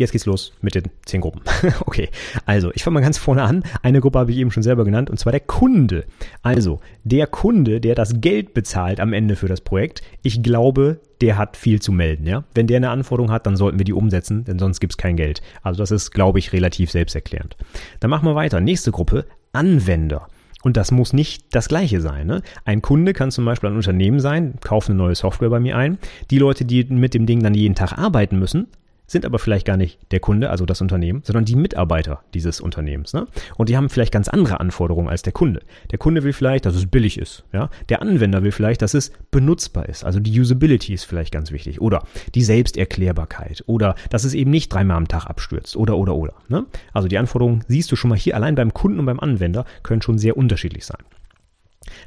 Jetzt 0.00 0.12
geht's 0.12 0.24
los 0.24 0.54
mit 0.62 0.74
den 0.74 0.84
zehn 1.04 1.20
Gruppen. 1.20 1.42
okay, 1.84 2.08
also 2.46 2.72
ich 2.72 2.82
fange 2.82 2.94
mal 2.94 3.00
ganz 3.02 3.18
vorne 3.18 3.42
an. 3.42 3.64
Eine 3.82 4.00
Gruppe 4.00 4.18
habe 4.18 4.30
ich 4.30 4.38
eben 4.38 4.50
schon 4.50 4.62
selber 4.62 4.86
genannt, 4.86 5.10
und 5.10 5.18
zwar 5.18 5.30
der 5.30 5.42
Kunde. 5.42 6.06
Also 6.40 6.80
der 7.04 7.26
Kunde, 7.26 7.82
der 7.82 7.94
das 7.94 8.22
Geld 8.22 8.54
bezahlt 8.54 8.98
am 8.98 9.12
Ende 9.12 9.36
für 9.36 9.46
das 9.46 9.60
Projekt. 9.60 10.00
Ich 10.22 10.42
glaube, 10.42 11.00
der 11.20 11.36
hat 11.36 11.58
viel 11.58 11.82
zu 11.82 11.92
melden. 11.92 12.26
Ja, 12.26 12.44
wenn 12.54 12.66
der 12.66 12.78
eine 12.78 12.88
Anforderung 12.88 13.30
hat, 13.30 13.44
dann 13.44 13.56
sollten 13.56 13.78
wir 13.78 13.84
die 13.84 13.92
umsetzen, 13.92 14.42
denn 14.46 14.58
sonst 14.58 14.80
gibt's 14.80 14.96
kein 14.96 15.18
Geld. 15.18 15.42
Also 15.62 15.82
das 15.82 15.90
ist, 15.90 16.12
glaube 16.12 16.38
ich, 16.38 16.54
relativ 16.54 16.90
selbsterklärend. 16.90 17.58
Dann 18.00 18.08
machen 18.08 18.24
wir 18.26 18.34
weiter. 18.34 18.58
Nächste 18.62 18.92
Gruppe: 18.92 19.26
Anwender. 19.52 20.28
Und 20.62 20.78
das 20.78 20.92
muss 20.92 21.12
nicht 21.12 21.54
das 21.54 21.68
gleiche 21.68 22.00
sein. 22.00 22.26
Ne? 22.26 22.40
Ein 22.64 22.80
Kunde 22.80 23.12
kann 23.12 23.30
zum 23.30 23.44
Beispiel 23.44 23.68
ein 23.68 23.76
Unternehmen 23.76 24.20
sein, 24.20 24.54
kauft 24.62 24.88
eine 24.88 24.96
neue 24.96 25.14
Software 25.14 25.50
bei 25.50 25.60
mir 25.60 25.76
ein. 25.76 25.98
Die 26.30 26.38
Leute, 26.38 26.64
die 26.64 26.84
mit 26.84 27.12
dem 27.12 27.26
Ding 27.26 27.42
dann 27.42 27.52
jeden 27.52 27.74
Tag 27.74 27.98
arbeiten 27.98 28.38
müssen, 28.38 28.66
sind 29.10 29.24
aber 29.24 29.38
vielleicht 29.40 29.66
gar 29.66 29.76
nicht 29.76 29.98
der 30.12 30.20
Kunde, 30.20 30.50
also 30.50 30.66
das 30.66 30.80
Unternehmen, 30.80 31.22
sondern 31.24 31.44
die 31.44 31.56
Mitarbeiter 31.56 32.20
dieses 32.32 32.60
Unternehmens. 32.60 33.12
Ne? 33.12 33.26
Und 33.56 33.68
die 33.68 33.76
haben 33.76 33.88
vielleicht 33.88 34.12
ganz 34.12 34.28
andere 34.28 34.60
Anforderungen 34.60 35.08
als 35.08 35.22
der 35.22 35.32
Kunde. 35.32 35.62
Der 35.90 35.98
Kunde 35.98 36.22
will 36.22 36.32
vielleicht, 36.32 36.64
dass 36.64 36.76
es 36.76 36.86
billig 36.86 37.18
ist. 37.18 37.42
Ja? 37.52 37.70
Der 37.88 38.02
Anwender 38.02 38.44
will 38.44 38.52
vielleicht, 38.52 38.82
dass 38.82 38.94
es 38.94 39.10
benutzbar 39.32 39.88
ist. 39.88 40.04
Also 40.04 40.20
die 40.20 40.38
Usability 40.38 40.94
ist 40.94 41.04
vielleicht 41.04 41.32
ganz 41.32 41.50
wichtig. 41.50 41.80
Oder 41.80 42.04
die 42.36 42.42
Selbsterklärbarkeit. 42.42 43.64
Oder 43.66 43.96
dass 44.10 44.22
es 44.22 44.34
eben 44.34 44.52
nicht 44.52 44.72
dreimal 44.72 44.96
am 44.96 45.08
Tag 45.08 45.26
abstürzt. 45.26 45.76
Oder, 45.76 45.96
oder, 45.96 46.14
oder. 46.14 46.34
Ne? 46.48 46.66
Also 46.92 47.08
die 47.08 47.18
Anforderungen 47.18 47.64
siehst 47.66 47.90
du 47.90 47.96
schon 47.96 48.10
mal 48.10 48.18
hier 48.18 48.36
allein 48.36 48.54
beim 48.54 48.72
Kunden 48.72 49.00
und 49.00 49.06
beim 49.06 49.18
Anwender 49.18 49.64
können 49.82 50.02
schon 50.02 50.18
sehr 50.18 50.36
unterschiedlich 50.36 50.86
sein. 50.86 51.02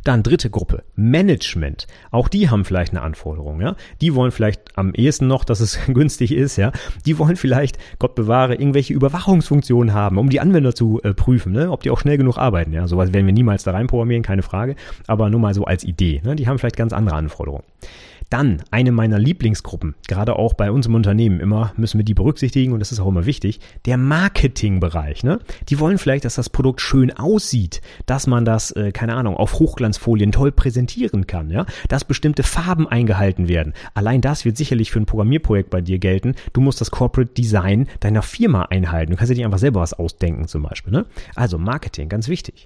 Dann 0.03 0.21
dritte 0.21 0.49
Gruppe, 0.49 0.83
Management. 0.95 1.87
Auch 2.11 2.27
die 2.27 2.49
haben 2.49 2.63
vielleicht 2.63 2.91
eine 2.93 3.01
Anforderung, 3.01 3.59
ja. 3.59 3.75
Die 4.01 4.13
wollen 4.13 4.31
vielleicht 4.31 4.77
am 4.77 4.93
ehesten 4.93 5.27
noch, 5.27 5.43
dass 5.43 5.61
es 5.61 5.79
günstig 5.87 6.31
ist, 6.31 6.57
ja. 6.57 6.71
Die 7.05 7.17
wollen 7.17 7.35
vielleicht, 7.35 7.77
Gott 7.97 8.13
bewahre, 8.13 8.53
irgendwelche 8.53 8.93
Überwachungsfunktionen 8.93 9.93
haben, 9.93 10.17
um 10.19 10.29
die 10.29 10.39
Anwender 10.39 10.75
zu 10.75 11.01
äh, 11.03 11.13
prüfen, 11.13 11.53
ne? 11.53 11.71
ob 11.71 11.81
die 11.81 11.89
auch 11.89 11.99
schnell 11.99 12.17
genug 12.17 12.37
arbeiten, 12.37 12.71
ja. 12.71 12.87
Sowas 12.87 13.13
werden 13.13 13.25
wir 13.25 13.33
niemals 13.33 13.63
da 13.63 13.71
reinprogrammieren, 13.71 14.23
keine 14.23 14.43
Frage. 14.43 14.75
Aber 15.07 15.29
nur 15.29 15.39
mal 15.39 15.53
so 15.53 15.65
als 15.65 15.83
Idee, 15.83 16.21
ne? 16.23 16.35
Die 16.35 16.47
haben 16.47 16.59
vielleicht 16.59 16.77
ganz 16.77 16.93
andere 16.93 17.15
Anforderungen. 17.15 17.63
Dann 18.33 18.63
eine 18.71 18.91
meiner 18.91 19.19
Lieblingsgruppen, 19.19 19.93
gerade 20.07 20.37
auch 20.37 20.55
bei 20.55 20.71
uns 20.71 20.87
im 20.87 20.95
Unternehmen 20.95 21.39
immer, 21.39 21.71
müssen 21.77 21.99
wir 21.99 22.03
die 22.03 22.15
berücksichtigen 22.15 22.73
und 22.73 22.79
das 22.79 22.91
ist 22.91 22.99
auch 22.99 23.07
immer 23.07 23.27
wichtig, 23.27 23.59
der 23.85 23.97
Marketingbereich. 23.97 25.23
Ne? 25.23 25.37
Die 25.69 25.79
wollen 25.79 25.99
vielleicht, 25.99 26.25
dass 26.25 26.33
das 26.33 26.49
Produkt 26.49 26.81
schön 26.81 27.15
aussieht, 27.15 27.81
dass 28.07 28.25
man 28.25 28.43
das, 28.43 28.71
äh, 28.71 28.91
keine 28.91 29.13
Ahnung, 29.13 29.37
auf 29.37 29.59
Hochglanzfolien 29.59 30.31
toll 30.31 30.51
präsentieren 30.51 31.27
kann, 31.27 31.51
ja? 31.51 31.67
dass 31.89 32.05
bestimmte 32.05 32.41
Farben 32.41 32.87
eingehalten 32.87 33.49
werden. 33.49 33.73
Allein 33.93 34.19
das 34.19 34.45
wird 34.45 34.57
sicherlich 34.57 34.89
für 34.89 34.99
ein 34.99 35.05
Programmierprojekt 35.05 35.69
bei 35.69 35.81
dir 35.81 35.99
gelten. 35.99 36.33
Du 36.53 36.61
musst 36.61 36.81
das 36.81 36.89
Corporate 36.89 37.35
Design 37.35 37.87
deiner 37.99 38.23
Firma 38.23 38.63
einhalten. 38.63 39.11
Du 39.11 39.17
kannst 39.17 39.29
dir 39.29 39.35
nicht 39.35 39.45
einfach 39.45 39.59
selber 39.59 39.81
was 39.81 39.93
ausdenken 39.93 40.47
zum 40.47 40.63
Beispiel. 40.63 40.91
Ne? 40.91 41.05
Also 41.35 41.59
Marketing, 41.59 42.09
ganz 42.09 42.27
wichtig. 42.29 42.65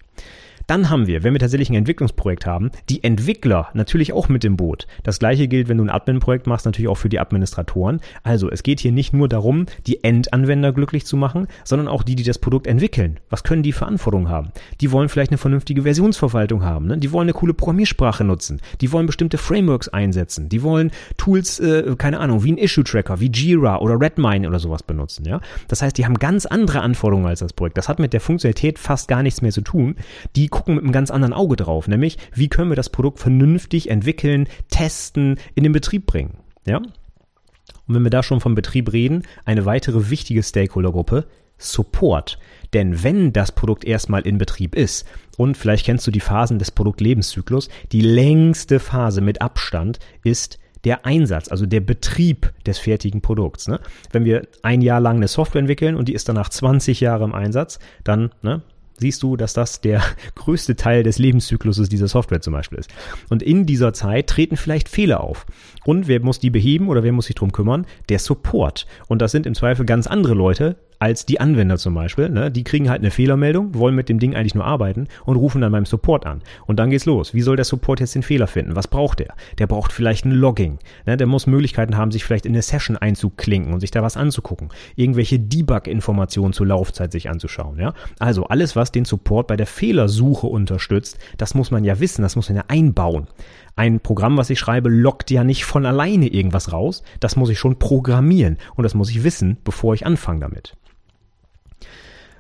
Dann 0.68 0.90
haben 0.90 1.08
wir, 1.08 1.24
wenn 1.24 1.34
wir 1.34 1.40
tatsächlich 1.40 1.70
ein 1.70 1.76
Entwicklungsprojekt 1.76 2.46
haben, 2.46 2.72
die 2.90 3.02
Entwickler 3.02 3.70
natürlich 3.74 4.12
auch 4.12 4.28
mit 4.28 4.44
im 4.44 4.58
Boot. 4.58 4.86
Das 5.04 5.18
gleiche 5.18 5.48
gilt, 5.48 5.70
wenn 5.70 5.78
du 5.78 5.86
ein 5.86 5.90
Admin-Projekt 5.90 6.46
machst, 6.46 6.66
natürlich 6.66 6.90
auch 6.90 6.98
für 6.98 7.08
die 7.08 7.20
Administratoren. 7.20 8.02
Also 8.24 8.52
es 8.52 8.64
geht 8.64 8.82
hier 8.82 8.92
nicht 8.92 9.14
nur 9.14 9.30
darum, 9.30 9.66
die 9.88 10.04
Endanwender 10.04 10.74
glücklich 10.74 11.06
zu 11.06 11.16
machen, 11.16 11.48
sondern 11.64 11.88
auch 11.88 12.04
die, 12.04 12.16
die 12.16 12.24
das 12.24 12.38
Produkt 12.38 12.68
entwickeln. 12.68 13.22
Was 13.30 13.44
können 13.44 13.64
die 13.64 13.72
für 13.72 13.86
Anforderungen 13.86 14.30
haben? 14.30 14.52
Die 14.82 14.92
wollen 14.92 15.08
vielleicht 15.08 15.32
eine 15.32 15.38
vernünftige 15.38 15.84
Versionsverwaltung 15.84 16.66
haben. 16.66 16.88
Ne? 16.88 16.98
Die 16.98 17.14
wollen 17.14 17.28
eine 17.28 17.34
coole 17.34 17.54
Programmiersprache 17.54 18.26
nutzen. 18.26 18.60
Die 18.82 18.92
wollen 18.92 19.06
bestimmte 19.06 19.38
Frameworks 19.38 19.88
einsetzen. 19.88 20.50
Die 20.50 20.64
wollen 20.64 20.92
Tools, 21.16 21.60
äh, 21.60 21.96
keine 21.98 22.20
Ahnung, 22.20 22.44
wie 22.44 22.52
ein 22.52 22.58
Issue-Tracker, 22.58 23.22
wie 23.22 23.32
Jira 23.32 23.78
oder 23.78 24.02
Redmine 24.02 24.46
oder 24.46 24.60
sowas 24.60 24.84
benutzen. 24.84 25.26
Ja? 25.26 25.40
Das 25.70 25.82
heißt, 25.82 25.98
die 25.98 26.04
haben 26.04 26.16
ganz 26.16 26.46
andere 26.46 26.82
Anforderungen 26.82 27.28
als 27.28 27.40
das 27.40 27.54
Projekt. 27.54 27.78
Das 27.78 27.88
hat 27.88 28.00
mit 28.00 28.12
der 28.12 28.20
Funktionalität 28.20 28.80
fast 28.80 29.08
gar 29.08 29.24
nichts 29.24 29.42
mehr 29.42 29.52
zu 29.52 29.62
tun. 29.62 29.96
Die 30.36 30.50
gucken 30.58 30.76
mit 30.76 30.84
einem 30.84 30.92
ganz 30.92 31.12
anderen 31.12 31.34
Auge 31.34 31.56
drauf, 31.56 31.88
nämlich 31.88 32.18
wie 32.34 32.50
können 32.50 32.70
wir 32.72 32.76
das 32.76 32.90
Produkt 32.90 33.20
vernünftig 33.20 33.90
entwickeln, 33.90 34.48
testen, 34.70 35.38
in 35.54 35.64
den 35.64 35.72
Betrieb 35.72 36.08
bringen. 36.08 36.38
Ja? 36.66 36.78
Und 36.78 37.96
wenn 37.96 38.04
wir 38.04 38.10
da 38.10 38.24
schon 38.24 38.42
vom 38.42 38.56
Betrieb 38.56 38.92
reden, 38.92 39.22
eine 39.46 39.66
weitere 39.66 40.10
wichtige 40.10 40.42
Stakeholdergruppe, 40.42 41.28
Support. 41.60 42.40
Denn 42.74 43.04
wenn 43.04 43.34
das 43.34 43.52
Produkt 43.52 43.86
erstmal 43.86 44.22
in 44.22 44.38
Betrieb 44.38 44.76
ist, 44.76 45.08
und 45.38 45.58
vielleicht 45.58 45.86
kennst 45.86 46.06
du 46.06 46.12
die 46.12 46.20
Phasen 46.20 46.60
des 46.60 46.72
Produktlebenszyklus, 46.72 47.70
die 47.92 48.02
längste 48.02 48.80
Phase 48.80 49.22
mit 49.22 49.42
Abstand 49.42 50.00
ist 50.24 50.60
der 50.84 51.06
Einsatz, 51.06 51.50
also 51.50 51.66
der 51.66 51.82
Betrieb 51.82 52.54
des 52.66 52.80
fertigen 52.80 53.22
Produkts. 53.22 53.68
Ne? 53.68 53.80
Wenn 54.12 54.26
wir 54.26 54.48
ein 54.62 54.82
Jahr 54.82 55.00
lang 55.00 55.18
eine 55.18 55.28
Software 55.28 55.60
entwickeln 55.60 55.96
und 55.96 56.08
die 56.08 56.14
ist 56.14 56.30
danach 56.30 56.50
20 56.50 57.00
Jahre 57.00 57.24
im 57.24 57.34
Einsatz, 57.34 57.80
dann 58.04 58.32
ne, 58.42 58.62
siehst 58.98 59.24
du, 59.24 59.38
dass 59.38 59.54
das 59.54 59.82
der 59.82 60.02
größte 60.36 60.76
Teil 60.76 61.04
des 61.04 61.18
Lebenszykluses 61.18 61.90
dieser 61.90 62.08
Software 62.08 62.42
zum 62.42 62.54
Beispiel 62.54 62.80
ist. 62.80 62.90
Und 63.30 63.44
in 63.44 63.66
dieser 63.66 63.94
Zeit 63.94 64.28
treten 64.28 64.58
vielleicht 64.58 64.90
Fehler 64.90 65.22
auf. 65.22 65.46
Und 65.86 66.08
wer 66.08 66.22
muss 66.22 66.40
die 66.40 66.50
beheben 66.50 66.90
oder 66.90 67.04
wer 67.04 67.12
muss 67.12 67.28
sich 67.28 67.36
drum 67.36 67.52
kümmern? 67.52 67.86
Der 68.10 68.20
Support. 68.20 68.88
Und 69.08 69.22
das 69.22 69.32
sind 69.32 69.46
im 69.46 69.56
Zweifel 69.56 69.86
ganz 69.86 70.08
andere 70.08 70.34
Leute, 70.34 70.78
als 71.00 71.26
die 71.26 71.40
Anwender 71.40 71.78
zum 71.78 71.94
Beispiel. 71.94 72.30
Ne? 72.30 72.52
Die 72.52 72.64
kriegen 72.64 72.90
halt 72.90 73.02
eine 73.02 73.12
Fehlermeldung, 73.12 73.76
wollen 73.76 73.96
mit 73.96 74.10
dem 74.10 74.20
Ding 74.20 74.36
eigentlich 74.36 74.56
nur 74.56 74.66
arbeiten 74.66 75.08
und 75.26 75.36
rufen 75.36 75.62
dann 75.62 75.72
beim 75.72 75.86
Support 75.86 76.26
an. 76.26 76.42
Und 76.66 76.80
dann 76.80 76.90
geht's 76.90 77.06
los. 77.06 77.34
Wie 77.34 77.42
soll 77.42 77.56
der 77.56 77.66
Support 77.66 78.00
jetzt 78.00 78.16
den 78.16 78.24
Fehler 78.24 78.48
finden? 78.48 78.76
Was 78.76 78.88
braucht 78.88 79.20
der? 79.20 79.36
Der 79.60 79.68
braucht 79.68 79.92
vielleicht 79.92 80.26
ein 80.26 80.32
Logging. 80.32 80.80
Ne? 81.06 81.18
Der 81.18 81.28
muss 81.28 81.48
Möglichkeiten 81.48 81.98
haben, 81.98 82.12
sich 82.12 82.24
vielleicht 82.24 82.46
in 82.46 82.54
eine 82.54 82.62
Session 82.62 82.98
einzuklinken 82.98 83.74
und 83.74 83.80
sich 83.80 83.92
da 83.92 84.02
was 84.02 84.18
anzugucken. 84.18 84.70
Irgendwelche 84.96 85.40
Debug-Informationen 85.40 86.54
zur 86.54 86.68
Laufzeit 86.68 87.12
sich 87.12 87.30
anzuschauen. 87.30 87.80
Ja? 87.80 87.94
Also 88.20 88.46
alles, 88.46 88.76
was 88.76 88.92
den 88.92 89.06
Support 89.06 89.48
bei 89.48 89.58
der 89.58 89.68
Fehlersuche 89.68 90.48
unterstützt, 90.48 91.20
das 91.38 91.54
muss 91.54 91.72
man 91.72 91.84
ja 91.84 92.00
wissen, 92.00 92.22
das 92.22 92.36
muss 92.36 92.50
man 92.50 92.58
ja 92.58 92.64
einbauen. 92.68 93.28
Ein 93.76 94.00
Programm, 94.00 94.38
was 94.38 94.50
ich 94.50 94.58
schreibe, 94.58 94.90
lockt 94.90 95.30
ja 95.30 95.44
nicht 95.44 95.64
von 95.64 95.86
alleine 95.86 96.28
irgendwas 96.28 96.74
raus. 96.74 97.04
Das 97.20 97.36
muss 97.36 97.52
ich 97.52 97.60
schon 97.60 97.78
programmieren 97.78 98.58
und 98.76 98.84
das 98.84 98.96
muss 98.96 99.12
ich 99.12 99.24
wissen, 99.24 99.58
bevor 99.64 99.94
ich 99.94 100.04
anfange 100.04 100.40
damit. 100.40 100.76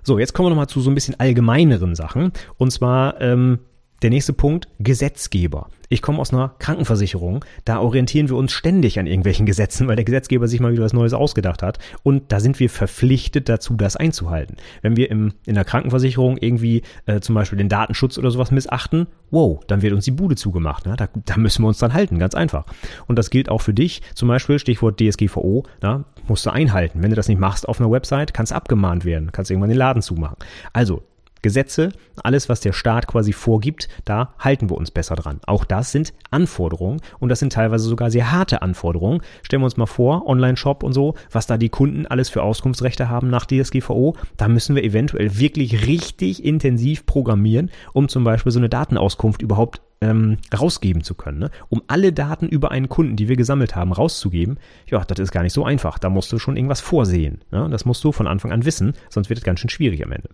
So, 0.08 0.18
jetzt 0.20 0.32
kommen 0.34 0.46
wir 0.46 0.52
nochmal 0.52 0.70
zu 0.70 0.80
so 0.80 0.90
ein 0.90 0.96
bisschen 0.96 1.20
allgemeineren 1.20 1.94
Sachen. 1.94 2.32
Und 2.56 2.72
zwar 2.72 3.20
ähm, 3.20 3.60
der 4.02 4.10
nächste 4.10 4.34
Punkt, 4.34 4.68
Gesetzgeber. 4.80 5.70
Ich 5.90 6.02
komme 6.02 6.20
aus 6.20 6.34
einer 6.34 6.54
Krankenversicherung, 6.60 7.46
da 7.64 7.80
orientieren 7.80 8.28
wir 8.28 8.36
uns 8.36 8.52
ständig 8.52 9.00
an 9.00 9.08
irgendwelchen 9.08 9.46
Gesetzen, 9.48 9.88
weil 9.88 9.96
der 9.96 10.06
Gesetzgeber 10.06 10.48
sich 10.48 10.60
mal 10.60 10.72
wieder 10.72 10.84
was 10.84 10.94
Neues 10.94 11.14
ausgedacht 11.14 11.64
hat. 11.64 11.80
Und 12.04 12.32
da 12.32 12.40
sind 12.40 12.60
wir 12.60 12.70
verpflichtet 12.70 13.50
dazu, 13.50 13.76
das 13.76 13.96
einzuhalten. 13.96 14.58
Wenn 14.82 14.98
wir 14.98 15.10
im, 15.10 15.34
in 15.46 15.56
der 15.56 15.64
Krankenversicherung 15.64 16.38
irgendwie 16.38 16.84
äh, 17.06 17.22
zum 17.22 17.36
Beispiel 17.36 17.58
den 17.58 17.70
Datenschutz 17.70 18.18
oder 18.18 18.32
sowas 18.32 18.52
missachten, 18.52 19.08
wow, 19.32 19.64
dann 19.68 19.82
wird 19.82 19.94
uns 19.94 20.06
die 20.06 20.12
Bude 20.12 20.36
zugemacht. 20.36 20.86
Ne? 20.86 20.96
Da, 20.98 21.08
da 21.26 21.38
müssen 21.38 21.64
wir 21.64 21.68
uns 21.68 21.80
dann 21.80 21.94
halten, 21.94 22.20
ganz 22.20 22.36
einfach. 22.36 22.66
Und 23.08 23.18
das 23.18 23.30
gilt 23.30 23.50
auch 23.50 23.62
für 23.62 23.74
dich, 23.74 24.02
zum 24.14 24.28
Beispiel 24.28 24.60
Stichwort 24.60 25.00
DSGVO, 25.00 25.64
na, 25.82 26.04
musst 26.28 26.46
du 26.46 26.50
einhalten. 26.50 27.02
Wenn 27.02 27.10
du 27.10 27.16
das 27.16 27.30
nicht 27.30 27.40
machst 27.40 27.68
auf 27.68 27.80
einer 27.80 27.90
Website, 27.90 28.34
kannst 28.34 28.54
abgemahnt 28.54 29.06
werden, 29.06 29.32
kannst 29.32 29.52
irgendwann 29.52 29.70
den 29.70 29.78
Laden 29.78 30.02
zumachen. 30.02 30.38
Also 30.74 31.04
Gesetze, 31.42 31.92
alles, 32.24 32.50
was 32.50 32.62
der 32.62 32.74
Staat 32.74 33.08
quasi 33.08 33.34
vorgibt, 33.34 33.88
da 34.06 34.34
halten 34.40 34.70
wir 34.70 34.78
uns 34.78 34.92
besser 34.92 35.16
dran. 35.16 35.40
Auch 35.46 35.66
das 35.66 35.92
sind 35.92 36.14
Anforderungen 36.32 37.02
und 37.20 37.30
das 37.30 37.40
sind 37.40 37.54
teilweise 37.54 37.88
sogar 37.88 38.12
sehr 38.12 38.32
harte 38.32 38.62
Anforderungen. 38.62 39.22
Stellen 39.44 39.62
wir 39.62 39.66
uns 39.66 39.78
mal 39.78 39.86
vor, 39.86 40.28
Online-Shop 40.28 40.84
und 40.84 40.94
so, 40.94 41.16
was 41.32 41.48
da 41.48 41.58
die 41.58 41.70
Kunden 41.70 42.06
alles 42.06 42.30
für 42.30 42.44
Auskunftsrechte 42.44 43.10
haben 43.10 43.30
nach 43.30 43.46
DSGVO, 43.46 44.16
da 44.38 44.48
müssen 44.48 44.76
wir 44.76 44.84
eventuell 44.84 45.40
wirklich 45.40 45.88
richtig 45.88 46.44
intensiv 46.44 47.06
programmieren, 47.06 47.72
um 47.94 48.10
zum 48.10 48.24
Beispiel 48.24 48.52
so 48.52 48.60
eine 48.60 48.70
Datenauskunft 48.70 49.42
überhaupt 49.42 49.82
ähm, 50.02 50.38
rausgeben 50.58 51.04
zu 51.04 51.16
können. 51.16 51.40
Ne? 51.40 51.52
Um 51.70 51.82
alle 51.88 52.14
Daten 52.14 52.48
über 52.48 52.72
einen 52.72 52.90
Kunden, 52.90 53.16
die 53.16 53.28
wir 53.28 53.36
gesammelt 53.36 53.76
haben, 53.76 53.92
rauszugeben, 53.92 54.58
ja, 54.88 55.04
das 55.04 55.20
ist 55.20 55.32
gar 55.32 55.44
nicht 55.44 55.54
so 55.54 55.66
einfach. 55.66 56.00
Da 56.00 56.10
musst 56.10 56.32
du 56.32 56.40
schon 56.40 56.56
irgendwas 56.56 56.82
vorsehen. 56.82 57.42
Ne? 57.52 57.68
Das 57.72 57.86
musst 57.86 58.04
du 58.04 58.12
von 58.12 58.28
Anfang 58.28 58.52
an 58.52 58.66
wissen, 58.66 58.94
sonst 59.10 59.30
wird 59.30 59.40
es 59.40 59.46
ganz 59.46 59.60
schön 59.60 59.70
schwierig 59.70 60.04
am 60.06 60.12
Ende. 60.12 60.30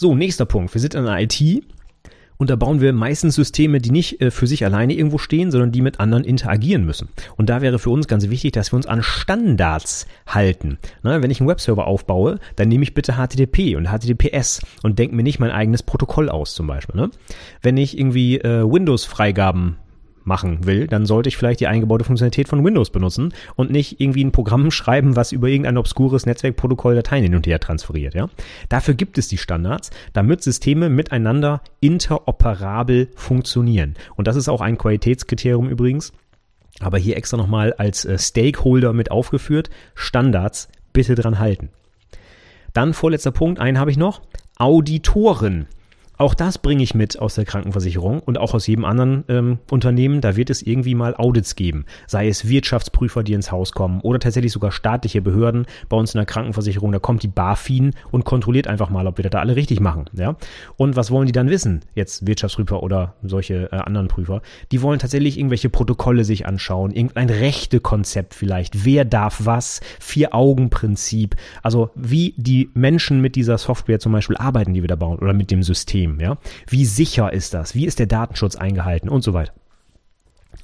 So, 0.00 0.14
nächster 0.14 0.44
Punkt. 0.44 0.72
Wir 0.74 0.80
sind 0.80 0.94
in 0.94 1.06
der 1.06 1.20
IT 1.20 1.64
und 2.36 2.50
da 2.50 2.54
bauen 2.54 2.80
wir 2.80 2.92
meistens 2.92 3.34
Systeme, 3.34 3.80
die 3.80 3.90
nicht 3.90 4.20
äh, 4.20 4.30
für 4.30 4.46
sich 4.46 4.64
alleine 4.64 4.94
irgendwo 4.94 5.18
stehen, 5.18 5.50
sondern 5.50 5.72
die 5.72 5.82
mit 5.82 5.98
anderen 5.98 6.22
interagieren 6.22 6.86
müssen. 6.86 7.08
Und 7.36 7.50
da 7.50 7.62
wäre 7.62 7.80
für 7.80 7.90
uns 7.90 8.06
ganz 8.06 8.30
wichtig, 8.30 8.52
dass 8.52 8.70
wir 8.70 8.76
uns 8.76 8.86
an 8.86 9.02
Standards 9.02 10.06
halten. 10.24 10.78
Na, 11.02 11.20
wenn 11.20 11.32
ich 11.32 11.40
einen 11.40 11.48
Webserver 11.48 11.88
aufbaue, 11.88 12.38
dann 12.54 12.68
nehme 12.68 12.84
ich 12.84 12.94
bitte 12.94 13.14
HTTP 13.14 13.74
und 13.74 13.88
HTTPS 13.88 14.62
und 14.84 15.00
denke 15.00 15.16
mir 15.16 15.24
nicht 15.24 15.40
mein 15.40 15.50
eigenes 15.50 15.82
Protokoll 15.82 16.28
aus 16.28 16.54
zum 16.54 16.68
Beispiel. 16.68 16.94
Ne? 16.94 17.10
Wenn 17.60 17.76
ich 17.76 17.98
irgendwie 17.98 18.38
äh, 18.38 18.62
Windows-Freigaben 18.62 19.78
machen 20.28 20.64
will, 20.64 20.86
dann 20.86 21.06
sollte 21.06 21.28
ich 21.28 21.36
vielleicht 21.36 21.58
die 21.58 21.66
eingebaute 21.66 22.04
Funktionalität 22.04 22.46
von 22.46 22.64
Windows 22.64 22.90
benutzen 22.90 23.34
und 23.56 23.72
nicht 23.72 24.00
irgendwie 24.00 24.24
ein 24.24 24.30
Programm 24.30 24.70
schreiben, 24.70 25.16
was 25.16 25.32
über 25.32 25.48
irgendein 25.48 25.78
obskures 25.78 26.26
Netzwerkprotokoll 26.26 26.94
Dateien 26.94 27.24
hin 27.24 27.34
und 27.34 27.48
her 27.48 27.58
transferiert. 27.58 28.14
Ja? 28.14 28.28
Dafür 28.68 28.94
gibt 28.94 29.18
es 29.18 29.26
die 29.26 29.38
Standards, 29.38 29.90
damit 30.12 30.42
Systeme 30.44 30.88
miteinander 30.88 31.62
interoperabel 31.80 33.08
funktionieren. 33.16 33.94
Und 34.14 34.28
das 34.28 34.36
ist 34.36 34.48
auch 34.48 34.60
ein 34.60 34.78
Qualitätskriterium 34.78 35.68
übrigens. 35.68 36.12
Aber 36.80 36.98
hier 36.98 37.16
extra 37.16 37.36
nochmal 37.36 37.72
als 37.72 38.04
äh, 38.04 38.18
Stakeholder 38.18 38.92
mit 38.92 39.10
aufgeführt. 39.10 39.70
Standards 39.96 40.68
bitte 40.92 41.16
dran 41.16 41.40
halten. 41.40 41.70
Dann 42.72 42.94
vorletzter 42.94 43.32
Punkt, 43.32 43.58
einen 43.58 43.78
habe 43.78 43.90
ich 43.90 43.96
noch. 43.96 44.22
Auditoren. 44.58 45.66
Auch 46.18 46.34
das 46.34 46.58
bringe 46.58 46.82
ich 46.82 46.96
mit 46.96 47.16
aus 47.20 47.36
der 47.36 47.44
Krankenversicherung 47.44 48.18
und 48.18 48.38
auch 48.38 48.52
aus 48.52 48.66
jedem 48.66 48.84
anderen 48.84 49.22
ähm, 49.28 49.58
Unternehmen. 49.70 50.20
Da 50.20 50.34
wird 50.34 50.50
es 50.50 50.62
irgendwie 50.62 50.96
mal 50.96 51.14
Audits 51.14 51.54
geben. 51.54 51.84
Sei 52.08 52.26
es 52.26 52.48
Wirtschaftsprüfer, 52.48 53.22
die 53.22 53.34
ins 53.34 53.52
Haus 53.52 53.70
kommen 53.70 54.00
oder 54.00 54.18
tatsächlich 54.18 54.50
sogar 54.50 54.72
staatliche 54.72 55.22
Behörden. 55.22 55.66
Bei 55.88 55.96
uns 55.96 56.14
in 56.14 56.18
der 56.18 56.26
Krankenversicherung, 56.26 56.90
da 56.90 56.98
kommt 56.98 57.22
die 57.22 57.28
BaFin 57.28 57.94
und 58.10 58.24
kontrolliert 58.24 58.66
einfach 58.66 58.90
mal, 58.90 59.06
ob 59.06 59.18
wir 59.18 59.22
das 59.22 59.30
da 59.30 59.38
alle 59.38 59.54
richtig 59.54 59.78
machen. 59.78 60.06
Ja? 60.12 60.34
Und 60.76 60.96
was 60.96 61.12
wollen 61.12 61.26
die 61.26 61.32
dann 61.32 61.50
wissen? 61.50 61.82
Jetzt 61.94 62.26
Wirtschaftsprüfer 62.26 62.82
oder 62.82 63.14
solche 63.22 63.70
äh, 63.70 63.76
anderen 63.76 64.08
Prüfer. 64.08 64.42
Die 64.72 64.82
wollen 64.82 64.98
tatsächlich 64.98 65.38
irgendwelche 65.38 65.70
Protokolle 65.70 66.24
sich 66.24 66.46
anschauen, 66.46 66.90
irgendein 66.90 67.30
Rechtekonzept 67.30 68.34
vielleicht. 68.34 68.84
Wer 68.84 69.04
darf 69.04 69.42
was? 69.44 69.80
Vier-Augen-Prinzip. 70.00 71.36
Also 71.62 71.90
wie 71.94 72.34
die 72.36 72.70
Menschen 72.74 73.20
mit 73.20 73.36
dieser 73.36 73.56
Software 73.56 74.00
zum 74.00 74.10
Beispiel 74.10 74.36
arbeiten, 74.36 74.74
die 74.74 74.82
wir 74.82 74.88
da 74.88 74.96
bauen 74.96 75.20
oder 75.20 75.32
mit 75.32 75.52
dem 75.52 75.62
System. 75.62 76.07
System, 76.08 76.20
ja? 76.20 76.38
Wie 76.66 76.84
sicher 76.84 77.32
ist 77.32 77.54
das? 77.54 77.74
Wie 77.74 77.86
ist 77.86 77.98
der 77.98 78.06
Datenschutz 78.06 78.56
eingehalten 78.56 79.08
und 79.08 79.22
so 79.22 79.34
weiter? 79.34 79.52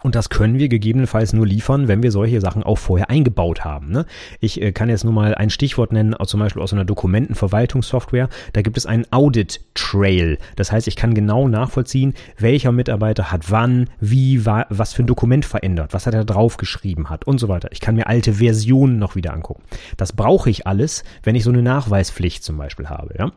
Und 0.02 0.14
das 0.14 0.28
können 0.28 0.58
wir 0.58 0.68
gegebenenfalls 0.68 1.32
nur 1.32 1.46
liefern, 1.46 1.88
wenn 1.88 2.02
wir 2.02 2.10
solche 2.10 2.40
Sachen 2.40 2.62
auch 2.62 2.76
vorher 2.76 3.08
eingebaut 3.08 3.64
haben. 3.64 3.90
Ne? 3.90 4.04
Ich 4.38 4.60
äh, 4.60 4.70
kann 4.72 4.90
jetzt 4.90 5.04
nur 5.04 5.14
mal 5.14 5.34
ein 5.34 5.48
Stichwort 5.48 5.92
nennen, 5.92 6.14
zum 6.26 6.40
Beispiel 6.40 6.60
aus 6.60 6.74
einer 6.74 6.84
Dokumentenverwaltungssoftware. 6.84 8.28
Da 8.52 8.60
gibt 8.60 8.76
es 8.76 8.84
einen 8.84 9.06
Audit 9.12 9.60
Trail. 9.74 10.38
Das 10.56 10.72
heißt, 10.72 10.88
ich 10.88 10.96
kann 10.96 11.14
genau 11.14 11.48
nachvollziehen, 11.48 12.12
welcher 12.38 12.70
Mitarbeiter 12.70 13.32
hat 13.32 13.50
wann, 13.50 13.88
wie, 13.98 14.44
wa 14.44 14.66
was 14.68 14.92
für 14.92 15.04
ein 15.04 15.06
Dokument 15.06 15.46
verändert, 15.46 15.94
was 15.94 16.06
hat 16.06 16.12
er 16.12 16.26
draufgeschrieben 16.26 17.08
hat 17.08 17.26
und 17.26 17.38
so 17.38 17.48
weiter. 17.48 17.70
Ich 17.72 17.80
kann 17.80 17.94
mir 17.94 18.06
alte 18.06 18.34
Versionen 18.34 18.98
noch 18.98 19.16
wieder 19.16 19.32
angucken. 19.32 19.62
Das 19.96 20.12
brauche 20.12 20.50
ich 20.50 20.66
alles, 20.66 21.04
wenn 21.22 21.34
ich 21.34 21.44
so 21.44 21.50
eine 21.50 21.62
Nachweispflicht 21.62 22.44
zum 22.44 22.58
Beispiel 22.58 22.90
habe. 22.90 23.14
Ja? 23.18 23.32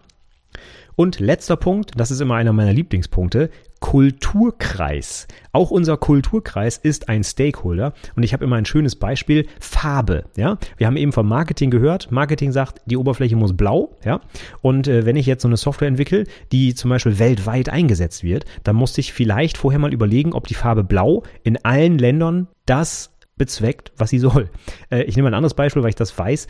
Und 0.98 1.20
letzter 1.20 1.58
Punkt, 1.58 1.92
das 1.96 2.10
ist 2.10 2.22
immer 2.22 2.34
einer 2.34 2.54
meiner 2.54 2.74
Lieblingspunkte, 2.74 3.52
Kulturkreis. 3.80 5.28
Auch 5.52 5.70
unser 5.70 5.96
Kulturkreis 5.96 6.78
ist 6.78 7.08
ein 7.08 7.24
Stakeholder 7.24 7.94
und 8.16 8.24
ich 8.24 8.34
habe 8.34 8.44
immer 8.44 8.56
ein 8.56 8.66
schönes 8.66 8.96
Beispiel, 8.96 9.46
Farbe, 9.60 10.26
ja? 10.36 10.58
Wir 10.78 10.88
haben 10.88 10.98
eben 10.98 11.12
vom 11.12 11.28
Marketing 11.28 11.70
gehört, 11.70 12.12
Marketing 12.12 12.52
sagt, 12.52 12.82
die 12.88 12.98
Oberfläche 12.98 13.36
muss 13.36 13.56
blau, 13.56 13.96
ja? 14.04 14.22
Und 14.64 14.88
äh, 14.88 15.06
wenn 15.06 15.18
ich 15.18 15.28
jetzt 15.28 15.44
so 15.44 15.48
eine 15.48 15.58
Software 15.58 15.88
entwickle, 15.88 16.24
die 16.52 16.74
zum 16.74 16.90
Beispiel 16.90 17.20
weltweit 17.20 17.70
eingesetzt 17.70 18.24
wird, 18.24 18.46
dann 18.64 18.76
muss 18.76 18.98
ich 18.98 19.14
vielleicht 19.14 19.60
vorher 19.60 19.80
mal 19.80 19.94
überlegen, 19.94 20.34
ob 20.34 20.48
die 20.48 20.56
Farbe 20.56 20.84
blau 20.84 21.22
in 21.44 21.64
allen 21.64 22.00
Ländern 22.00 22.48
das 22.66 23.12
bezweckt, 23.38 23.92
was 23.98 24.10
sie 24.10 24.20
soll. 24.20 24.50
Äh, 24.90 25.04
ich 25.04 25.16
nehme 25.16 25.28
ein 25.28 25.36
anderes 25.36 25.54
Beispiel, 25.54 25.84
weil 25.84 25.90
ich 25.90 25.96
das 25.96 26.18
weiß 26.18 26.48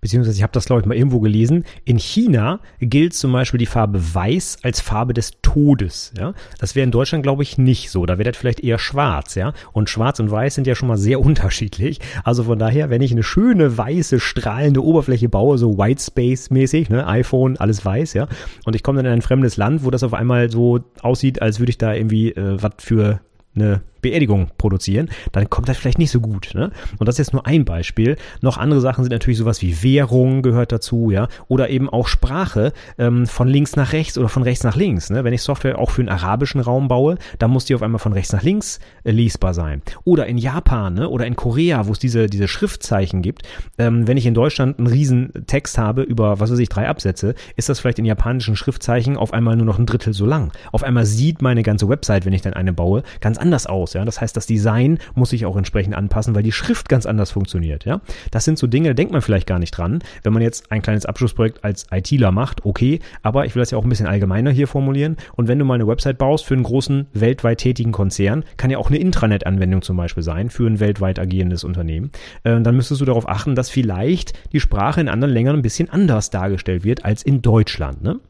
beziehungsweise 0.00 0.36
ich 0.36 0.42
habe 0.42 0.52
das, 0.52 0.66
glaube 0.66 0.80
ich, 0.80 0.86
mal 0.86 0.96
irgendwo 0.96 1.20
gelesen. 1.20 1.64
In 1.84 1.98
China 1.98 2.60
gilt 2.80 3.14
zum 3.14 3.32
Beispiel 3.32 3.58
die 3.58 3.66
Farbe 3.66 4.14
Weiß 4.14 4.58
als 4.62 4.80
Farbe 4.80 5.14
des 5.14 5.32
Todes. 5.42 6.12
Ja? 6.18 6.34
Das 6.58 6.74
wäre 6.74 6.84
in 6.84 6.90
Deutschland, 6.90 7.22
glaube 7.22 7.42
ich, 7.42 7.58
nicht 7.58 7.90
so. 7.90 8.06
Da 8.06 8.18
wäre 8.18 8.30
das 8.30 8.36
vielleicht 8.36 8.60
eher 8.60 8.78
schwarz. 8.78 9.34
Ja? 9.34 9.52
Und 9.72 9.90
Schwarz 9.90 10.20
und 10.20 10.30
Weiß 10.30 10.54
sind 10.54 10.66
ja 10.66 10.74
schon 10.74 10.88
mal 10.88 10.98
sehr 10.98 11.20
unterschiedlich. 11.28 12.00
Also 12.24 12.44
von 12.44 12.58
daher, 12.58 12.90
wenn 12.90 13.02
ich 13.02 13.12
eine 13.12 13.22
schöne, 13.22 13.76
weiße, 13.76 14.20
strahlende 14.20 14.82
Oberfläche 14.82 15.28
baue, 15.28 15.58
so 15.58 15.78
Whitespace-mäßig, 15.78 16.90
ne? 16.90 17.06
iPhone, 17.06 17.56
alles 17.56 17.84
weiß, 17.84 18.14
ja, 18.14 18.28
und 18.64 18.76
ich 18.76 18.82
komme 18.82 18.98
dann 18.98 19.06
in 19.06 19.18
ein 19.18 19.22
fremdes 19.22 19.56
Land, 19.56 19.84
wo 19.84 19.90
das 19.90 20.02
auf 20.02 20.14
einmal 20.14 20.50
so 20.50 20.80
aussieht, 21.02 21.42
als 21.42 21.58
würde 21.58 21.70
ich 21.70 21.78
da 21.78 21.94
irgendwie 21.94 22.30
äh, 22.30 22.62
was 22.62 22.72
für 22.78 23.20
eine 23.54 23.82
Beerdigung 24.00 24.50
produzieren, 24.58 25.08
dann 25.32 25.50
kommt 25.50 25.68
das 25.68 25.76
vielleicht 25.76 25.98
nicht 25.98 26.10
so 26.10 26.20
gut. 26.20 26.50
Ne? 26.54 26.70
Und 26.98 27.08
das 27.08 27.16
ist 27.16 27.18
jetzt 27.18 27.32
nur 27.32 27.46
ein 27.46 27.64
Beispiel. 27.64 28.16
Noch 28.40 28.58
andere 28.58 28.80
Sachen 28.80 29.04
sind 29.04 29.12
natürlich 29.12 29.38
sowas 29.38 29.62
wie 29.62 29.82
Währung 29.82 30.42
gehört 30.42 30.72
dazu, 30.72 31.10
ja, 31.10 31.28
oder 31.48 31.70
eben 31.70 31.88
auch 31.88 32.08
Sprache 32.08 32.72
ähm, 32.98 33.26
von 33.26 33.48
links 33.48 33.76
nach 33.76 33.92
rechts 33.92 34.18
oder 34.18 34.28
von 34.28 34.42
rechts 34.42 34.64
nach 34.64 34.76
links. 34.76 35.10
Ne? 35.10 35.24
Wenn 35.24 35.32
ich 35.32 35.42
Software 35.42 35.78
auch 35.78 35.90
für 35.90 36.02
den 36.02 36.08
arabischen 36.08 36.60
Raum 36.60 36.88
baue, 36.88 37.18
dann 37.38 37.50
muss 37.50 37.64
die 37.64 37.74
auf 37.74 37.82
einmal 37.82 37.98
von 37.98 38.12
rechts 38.12 38.32
nach 38.32 38.42
links 38.42 38.78
äh, 39.04 39.10
lesbar 39.10 39.54
sein. 39.54 39.82
Oder 40.04 40.26
in 40.26 40.38
Japan 40.38 40.94
ne? 40.94 41.08
oder 41.08 41.26
in 41.26 41.36
Korea, 41.36 41.86
wo 41.86 41.92
es 41.92 41.98
diese, 41.98 42.26
diese 42.26 42.48
Schriftzeichen 42.48 43.22
gibt. 43.22 43.42
Ähm, 43.78 44.06
wenn 44.06 44.16
ich 44.16 44.26
in 44.26 44.34
Deutschland 44.34 44.78
einen 44.78 44.86
riesen 44.86 45.32
Text 45.46 45.78
habe 45.78 46.02
über, 46.02 46.40
was 46.40 46.50
weiß 46.50 46.58
ich, 46.58 46.68
drei 46.68 46.88
Absätze, 46.88 47.34
ist 47.56 47.68
das 47.68 47.80
vielleicht 47.80 47.98
in 47.98 48.04
japanischen 48.04 48.56
Schriftzeichen 48.56 49.16
auf 49.16 49.32
einmal 49.32 49.56
nur 49.56 49.66
noch 49.66 49.78
ein 49.78 49.86
Drittel 49.86 50.12
so 50.12 50.26
lang. 50.26 50.52
Auf 50.72 50.84
einmal 50.84 51.06
sieht 51.06 51.42
meine 51.42 51.62
ganze 51.62 51.88
Website, 51.88 52.24
wenn 52.24 52.32
ich 52.32 52.42
dann 52.42 52.54
eine 52.54 52.72
baue, 52.72 53.02
ganz 53.20 53.38
anders 53.38 53.66
aus 53.66 53.88
aus. 53.88 53.94
Ja? 53.98 54.04
Das 54.04 54.20
heißt, 54.20 54.36
das 54.36 54.46
Design 54.46 54.98
muss 55.14 55.30
sich 55.30 55.44
auch 55.44 55.56
entsprechend 55.56 55.94
anpassen, 55.94 56.34
weil 56.34 56.42
die 56.42 56.52
Schrift 56.52 56.88
ganz 56.88 57.06
anders 57.06 57.30
funktioniert. 57.30 57.84
Ja? 57.84 58.00
Das 58.30 58.44
sind 58.44 58.58
so 58.58 58.66
Dinge, 58.66 58.88
da 58.88 58.94
denkt 58.94 59.12
man 59.12 59.22
vielleicht 59.22 59.46
gar 59.46 59.58
nicht 59.58 59.72
dran. 59.72 60.00
Wenn 60.22 60.32
man 60.32 60.42
jetzt 60.42 60.70
ein 60.72 60.82
kleines 60.82 61.06
Abschlussprojekt 61.06 61.64
als 61.64 61.86
ITler 61.90 62.32
macht, 62.32 62.64
okay, 62.64 63.00
aber 63.22 63.44
ich 63.44 63.54
will 63.54 63.60
das 63.60 63.70
ja 63.70 63.78
auch 63.78 63.84
ein 63.84 63.88
bisschen 63.88 64.06
allgemeiner 64.06 64.50
hier 64.50 64.68
formulieren. 64.68 65.16
Und 65.36 65.48
wenn 65.48 65.58
du 65.58 65.64
mal 65.64 65.74
eine 65.74 65.86
Website 65.86 66.18
baust 66.18 66.44
für 66.44 66.54
einen 66.54 66.62
großen 66.62 67.06
weltweit 67.12 67.58
tätigen 67.58 67.92
Konzern, 67.92 68.44
kann 68.56 68.70
ja 68.70 68.78
auch 68.78 68.88
eine 68.88 68.98
Intranet-Anwendung 68.98 69.82
zum 69.82 69.96
Beispiel 69.96 70.22
sein 70.22 70.50
für 70.50 70.66
ein 70.66 70.80
weltweit 70.80 71.18
agierendes 71.18 71.64
Unternehmen, 71.64 72.10
äh, 72.44 72.60
dann 72.60 72.76
müsstest 72.76 73.00
du 73.00 73.04
darauf 73.04 73.28
achten, 73.28 73.54
dass 73.54 73.70
vielleicht 73.70 74.32
die 74.52 74.60
Sprache 74.60 75.00
in 75.00 75.08
anderen 75.08 75.34
Ländern 75.34 75.56
ein 75.56 75.62
bisschen 75.62 75.90
anders 75.90 76.30
dargestellt 76.30 76.84
wird 76.84 77.04
als 77.04 77.22
in 77.22 77.42
Deutschland. 77.42 78.02
Ne? 78.02 78.20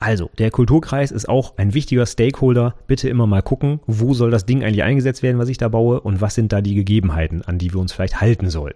Also, 0.00 0.30
der 0.38 0.52
Kulturkreis 0.52 1.10
ist 1.10 1.28
auch 1.28 1.58
ein 1.58 1.74
wichtiger 1.74 2.06
Stakeholder. 2.06 2.74
Bitte 2.86 3.08
immer 3.08 3.26
mal 3.26 3.42
gucken, 3.42 3.80
wo 3.86 4.14
soll 4.14 4.30
das 4.30 4.46
Ding 4.46 4.62
eigentlich 4.62 4.84
eingesetzt 4.84 5.22
werden, 5.22 5.38
was 5.38 5.48
ich 5.48 5.58
da 5.58 5.68
baue 5.68 6.00
und 6.00 6.20
was 6.20 6.34
sind 6.34 6.52
da 6.52 6.60
die 6.60 6.74
Gegebenheiten, 6.74 7.42
an 7.42 7.58
die 7.58 7.72
wir 7.72 7.80
uns 7.80 7.92
vielleicht 7.92 8.20
halten 8.20 8.48
sollen. 8.48 8.74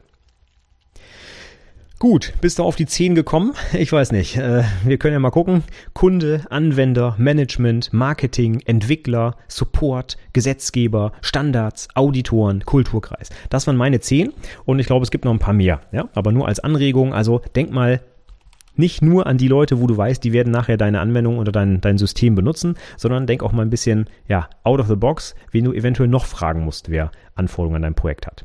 Gut, 2.00 2.32
bist 2.40 2.58
du 2.58 2.64
auf 2.64 2.74
die 2.74 2.86
10 2.86 3.14
gekommen? 3.14 3.52
Ich 3.72 3.92
weiß 3.92 4.10
nicht. 4.10 4.36
Äh, 4.36 4.64
wir 4.84 4.98
können 4.98 5.12
ja 5.12 5.20
mal 5.20 5.30
gucken. 5.30 5.62
Kunde, 5.92 6.44
Anwender, 6.50 7.14
Management, 7.16 7.92
Marketing, 7.92 8.58
Entwickler, 8.66 9.36
Support, 9.46 10.16
Gesetzgeber, 10.32 11.12
Standards, 11.20 11.86
Auditoren, 11.94 12.64
Kulturkreis. 12.64 13.30
Das 13.50 13.68
waren 13.68 13.76
meine 13.76 14.00
10 14.00 14.32
und 14.64 14.80
ich 14.80 14.86
glaube, 14.86 15.04
es 15.04 15.12
gibt 15.12 15.24
noch 15.24 15.32
ein 15.32 15.38
paar 15.38 15.54
mehr. 15.54 15.82
Ja? 15.92 16.08
Aber 16.14 16.32
nur 16.32 16.48
als 16.48 16.58
Anregung. 16.58 17.14
Also 17.14 17.40
denk 17.54 17.70
mal 17.70 18.00
nicht 18.74 19.02
nur 19.02 19.26
an 19.26 19.38
die 19.38 19.48
Leute, 19.48 19.80
wo 19.80 19.86
du 19.86 19.96
weißt, 19.96 20.22
die 20.22 20.32
werden 20.32 20.52
nachher 20.52 20.76
deine 20.76 21.00
Anwendung 21.00 21.38
oder 21.38 21.52
dein, 21.52 21.80
dein 21.80 21.98
System 21.98 22.34
benutzen, 22.34 22.76
sondern 22.96 23.26
denk 23.26 23.42
auch 23.42 23.52
mal 23.52 23.62
ein 23.62 23.70
bisschen, 23.70 24.06
ja, 24.28 24.48
out 24.64 24.80
of 24.80 24.88
the 24.88 24.96
box, 24.96 25.34
wen 25.50 25.64
du 25.64 25.72
eventuell 25.72 26.08
noch 26.08 26.24
fragen 26.24 26.64
musst, 26.64 26.90
wer 26.90 27.10
Anforderungen 27.34 27.76
an 27.76 27.82
dein 27.82 27.94
Projekt 27.94 28.26
hat. 28.26 28.44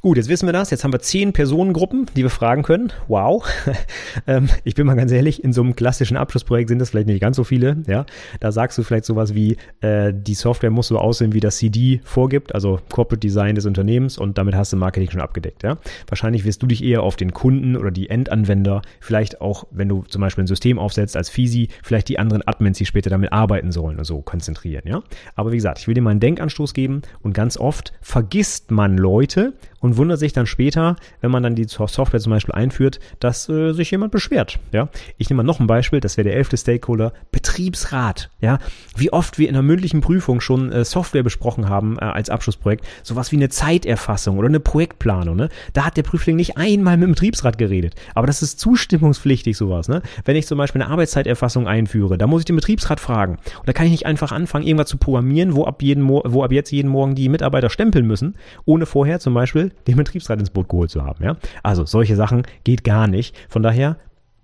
Gut, 0.00 0.16
jetzt 0.16 0.28
wissen 0.28 0.46
wir 0.46 0.52
das. 0.52 0.70
Jetzt 0.70 0.84
haben 0.84 0.92
wir 0.92 1.00
zehn 1.00 1.32
Personengruppen, 1.32 2.06
die 2.14 2.22
wir 2.22 2.30
fragen 2.30 2.62
können. 2.62 2.92
Wow. 3.08 3.44
ähm, 4.28 4.48
ich 4.62 4.76
bin 4.76 4.86
mal 4.86 4.94
ganz 4.94 5.10
ehrlich, 5.10 5.42
in 5.42 5.52
so 5.52 5.60
einem 5.60 5.74
klassischen 5.74 6.16
Abschlussprojekt 6.16 6.68
sind 6.68 6.78
das 6.78 6.90
vielleicht 6.90 7.08
nicht 7.08 7.20
ganz 7.20 7.36
so 7.36 7.42
viele. 7.42 7.78
Ja, 7.88 8.06
da 8.38 8.52
sagst 8.52 8.78
du 8.78 8.84
vielleicht 8.84 9.06
sowas 9.06 9.34
wie, 9.34 9.56
äh, 9.80 10.14
die 10.14 10.34
Software 10.34 10.70
muss 10.70 10.86
so 10.86 10.98
aussehen, 10.98 11.32
wie 11.32 11.40
das 11.40 11.56
CD 11.56 12.00
vorgibt, 12.04 12.54
also 12.54 12.78
Corporate 12.90 13.18
Design 13.18 13.56
des 13.56 13.66
Unternehmens 13.66 14.18
und 14.18 14.38
damit 14.38 14.54
hast 14.54 14.72
du 14.72 14.76
Marketing 14.76 15.10
schon 15.10 15.20
abgedeckt. 15.20 15.64
Ja, 15.64 15.78
wahrscheinlich 16.06 16.44
wirst 16.44 16.62
du 16.62 16.68
dich 16.68 16.84
eher 16.84 17.02
auf 17.02 17.16
den 17.16 17.32
Kunden 17.32 17.76
oder 17.76 17.90
die 17.90 18.08
Endanwender, 18.08 18.82
vielleicht 19.00 19.40
auch, 19.40 19.64
wenn 19.72 19.88
du 19.88 20.04
zum 20.04 20.20
Beispiel 20.20 20.44
ein 20.44 20.48
System 20.48 20.78
aufsetzt 20.78 21.16
als 21.16 21.28
FISI, 21.28 21.70
vielleicht 21.82 22.08
die 22.08 22.20
anderen 22.20 22.46
Admins, 22.46 22.78
die 22.78 22.86
später 22.86 23.10
damit 23.10 23.32
arbeiten 23.32 23.72
sollen 23.72 23.98
und 23.98 24.04
so 24.04 24.22
konzentrieren. 24.22 24.82
Ja, 24.86 25.02
aber 25.34 25.50
wie 25.50 25.56
gesagt, 25.56 25.80
ich 25.80 25.88
will 25.88 25.94
dir 25.94 26.02
mal 26.02 26.10
einen 26.10 26.20
Denkanstoß 26.20 26.72
geben 26.72 27.02
und 27.20 27.32
ganz 27.32 27.56
oft 27.56 27.92
vergisst 28.00 28.70
man 28.70 28.96
Leute 28.96 29.54
und 29.80 29.96
wundert 29.96 30.18
sich 30.18 30.32
dann 30.32 30.46
später, 30.46 30.96
wenn 31.20 31.30
man 31.30 31.42
dann 31.42 31.54
die 31.54 31.64
Software 31.64 32.20
zum 32.20 32.30
Beispiel 32.30 32.54
einführt, 32.54 33.00
dass 33.20 33.48
äh, 33.48 33.72
sich 33.72 33.90
jemand 33.90 34.12
beschwert. 34.12 34.58
Ja, 34.72 34.88
ich 35.16 35.30
nehme 35.30 35.38
mal 35.38 35.46
noch 35.46 35.60
ein 35.60 35.66
Beispiel, 35.66 36.00
das 36.00 36.16
wäre 36.16 36.28
der 36.28 36.36
elfte 36.36 36.56
Stakeholder, 36.56 37.12
Betriebsrat. 37.58 38.30
Ja, 38.40 38.60
wie 38.96 39.12
oft 39.12 39.36
wir 39.36 39.48
in 39.48 39.56
einer 39.56 39.62
mündlichen 39.62 40.00
Prüfung 40.00 40.40
schon 40.40 40.70
äh, 40.70 40.84
Software 40.84 41.24
besprochen 41.24 41.68
haben 41.68 41.98
äh, 41.98 42.04
als 42.04 42.30
Abschlussprojekt, 42.30 42.86
sowas 43.02 43.32
wie 43.32 43.36
eine 43.36 43.48
Zeiterfassung 43.48 44.38
oder 44.38 44.46
eine 44.46 44.60
Projektplanung. 44.60 45.34
Ne? 45.34 45.48
Da 45.72 45.84
hat 45.84 45.96
der 45.96 46.04
Prüfling 46.04 46.36
nicht 46.36 46.56
einmal 46.56 46.96
mit 46.96 47.08
dem 47.08 47.14
Betriebsrat 47.14 47.58
geredet, 47.58 47.96
aber 48.14 48.28
das 48.28 48.42
ist 48.42 48.60
zustimmungspflichtig 48.60 49.56
sowas. 49.56 49.88
Ne? 49.88 50.02
Wenn 50.24 50.36
ich 50.36 50.46
zum 50.46 50.56
Beispiel 50.56 50.80
eine 50.82 50.90
Arbeitszeiterfassung 50.92 51.66
einführe, 51.66 52.16
da 52.16 52.28
muss 52.28 52.42
ich 52.42 52.44
den 52.44 52.54
Betriebsrat 52.54 53.00
fragen 53.00 53.38
und 53.58 53.66
da 53.66 53.72
kann 53.72 53.86
ich 53.86 53.92
nicht 53.92 54.06
einfach 54.06 54.30
anfangen, 54.30 54.64
irgendwas 54.64 54.88
zu 54.88 54.96
programmieren, 54.96 55.56
wo 55.56 55.64
ab 55.64 55.82
jeden 55.82 56.08
wo 56.08 56.44
ab 56.44 56.52
jetzt 56.52 56.70
jeden 56.70 56.88
Morgen 56.88 57.16
die 57.16 57.28
Mitarbeiter 57.28 57.70
stempeln 57.70 58.06
müssen, 58.06 58.36
ohne 58.66 58.86
vorher 58.86 59.18
zum 59.18 59.34
Beispiel 59.34 59.72
den 59.88 59.96
Betriebsrat 59.96 60.38
ins 60.38 60.50
Boot 60.50 60.68
geholt 60.68 60.90
zu 60.90 61.04
haben. 61.04 61.24
Ja? 61.24 61.36
Also 61.64 61.84
solche 61.86 62.14
Sachen 62.14 62.42
geht 62.62 62.84
gar 62.84 63.08
nicht. 63.08 63.34
Von 63.48 63.64
daher 63.64 63.96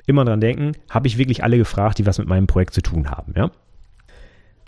immer 0.07 0.25
dran 0.25 0.41
denken, 0.41 0.73
habe 0.91 1.07
ich 1.07 1.19
wirklich 1.19 1.43
alle 1.43 1.59
gefragt, 1.59 1.99
die 1.99 2.07
was 2.07 2.19
mit 2.19 2.29
meinem 2.29 2.47
Projekt 2.47 2.75
zu 2.75 2.83
tun 2.83 3.11
haben. 3.11 3.35
Ja? 3.37 3.51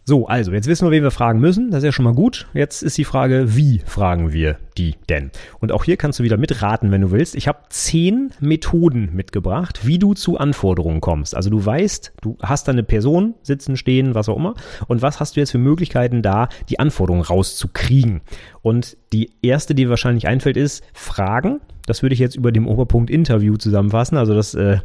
So, 0.08 0.28
also, 0.28 0.52
jetzt 0.52 0.68
wissen 0.68 0.86
wir, 0.86 0.92
wen 0.92 1.02
wir 1.02 1.10
fragen 1.10 1.40
müssen. 1.40 1.72
Das 1.72 1.78
ist 1.78 1.84
ja 1.84 1.90
schon 1.90 2.04
mal 2.04 2.14
gut. 2.14 2.46
Jetzt 2.54 2.84
ist 2.84 2.96
die 2.96 3.02
Frage, 3.02 3.56
wie 3.56 3.80
fragen 3.84 4.32
wir 4.32 4.56
die 4.78 4.94
denn? 5.08 5.32
Und 5.58 5.72
auch 5.72 5.82
hier 5.82 5.96
kannst 5.96 6.20
du 6.20 6.22
wieder 6.22 6.36
mitraten, 6.36 6.92
wenn 6.92 7.00
du 7.00 7.10
willst. 7.10 7.34
Ich 7.34 7.48
habe 7.48 7.58
zehn 7.70 8.30
Methoden 8.38 9.10
mitgebracht, 9.14 9.84
wie 9.84 9.98
du 9.98 10.14
zu 10.14 10.38
Anforderungen 10.38 11.00
kommst. 11.00 11.34
Also 11.34 11.50
du 11.50 11.66
weißt, 11.66 12.12
du 12.22 12.38
hast 12.40 12.68
da 12.68 12.72
eine 12.72 12.84
Person 12.84 13.34
sitzen, 13.42 13.76
stehen, 13.76 14.14
was 14.14 14.28
auch 14.28 14.36
immer. 14.36 14.54
Und 14.86 15.02
was 15.02 15.18
hast 15.18 15.34
du 15.34 15.40
jetzt 15.40 15.50
für 15.50 15.58
Möglichkeiten 15.58 16.22
da, 16.22 16.50
die 16.68 16.78
Anforderungen 16.78 17.24
rauszukriegen? 17.24 18.20
Und 18.62 18.96
die 19.12 19.32
erste, 19.42 19.74
die 19.74 19.90
wahrscheinlich 19.90 20.28
einfällt, 20.28 20.56
ist 20.56 20.84
Fragen. 20.94 21.60
Das 21.86 22.02
würde 22.02 22.14
ich 22.14 22.20
jetzt 22.20 22.36
über 22.36 22.52
dem 22.52 22.68
Oberpunkt 22.68 23.10
Interview 23.10 23.56
zusammenfassen. 23.56 24.16
Also 24.18 24.34
das 24.34 24.54
äh, 24.54 24.78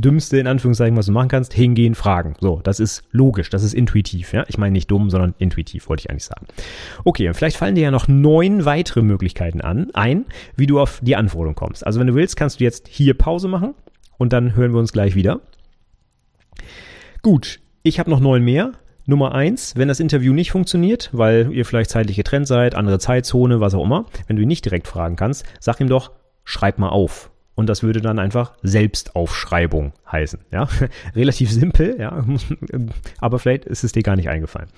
Dümmste, 0.00 0.38
in 0.38 0.46
Anführungszeichen, 0.46 0.96
was 0.96 1.06
du 1.06 1.12
machen 1.12 1.28
kannst, 1.28 1.52
hingehen, 1.52 1.94
fragen. 1.94 2.34
So, 2.40 2.60
das 2.62 2.80
ist 2.80 3.02
logisch, 3.10 3.50
das 3.50 3.62
ist 3.62 3.74
intuitiv, 3.74 4.32
ja. 4.32 4.44
Ich 4.48 4.58
meine 4.58 4.72
nicht 4.72 4.90
dumm, 4.90 5.10
sondern 5.10 5.34
intuitiv, 5.38 5.88
wollte 5.88 6.02
ich 6.02 6.10
eigentlich 6.10 6.24
sagen. 6.24 6.46
Okay, 7.04 7.28
und 7.28 7.34
vielleicht 7.34 7.56
fallen 7.56 7.74
dir 7.74 7.82
ja 7.82 7.90
noch 7.90 8.08
neun 8.08 8.64
weitere 8.64 9.02
Möglichkeiten 9.02 9.60
an, 9.60 9.90
ein, 9.94 10.26
wie 10.56 10.66
du 10.66 10.80
auf 10.80 11.00
die 11.02 11.16
Anforderung 11.16 11.54
kommst. 11.54 11.86
Also 11.86 12.00
wenn 12.00 12.06
du 12.06 12.14
willst, 12.14 12.36
kannst 12.36 12.60
du 12.60 12.64
jetzt 12.64 12.88
hier 12.88 13.14
Pause 13.14 13.48
machen 13.48 13.74
und 14.18 14.32
dann 14.32 14.56
hören 14.56 14.72
wir 14.72 14.80
uns 14.80 14.92
gleich 14.92 15.14
wieder. 15.14 15.40
Gut, 17.22 17.60
ich 17.82 17.98
habe 17.98 18.10
noch 18.10 18.20
neun 18.20 18.42
mehr. 18.42 18.72
Nummer 19.06 19.34
eins, 19.34 19.76
wenn 19.76 19.88
das 19.88 20.00
Interview 20.00 20.32
nicht 20.32 20.50
funktioniert, 20.50 21.10
weil 21.12 21.52
ihr 21.52 21.66
vielleicht 21.66 21.90
zeitlich 21.90 22.16
getrennt 22.16 22.46
seid, 22.46 22.74
andere 22.74 22.98
Zeitzone, 22.98 23.60
was 23.60 23.74
auch 23.74 23.84
immer, 23.84 24.06
wenn 24.26 24.36
du 24.36 24.42
ihn 24.42 24.48
nicht 24.48 24.64
direkt 24.64 24.88
fragen 24.88 25.16
kannst, 25.16 25.44
sag 25.60 25.78
ihm 25.80 25.88
doch, 25.88 26.12
schreib 26.44 26.78
mal 26.78 26.88
auf 26.88 27.30
und 27.54 27.68
das 27.68 27.82
würde 27.82 28.00
dann 28.00 28.18
einfach 28.18 28.52
Selbstaufschreibung 28.62 29.92
heißen. 30.14 30.40
Ja? 30.50 30.68
Relativ 31.14 31.50
simpel, 31.50 31.96
ja, 31.98 32.24
aber 33.20 33.38
vielleicht 33.38 33.64
ist 33.66 33.84
es 33.84 33.92
dir 33.92 34.02
gar 34.02 34.16
nicht 34.16 34.28
eingefallen. 34.28 34.68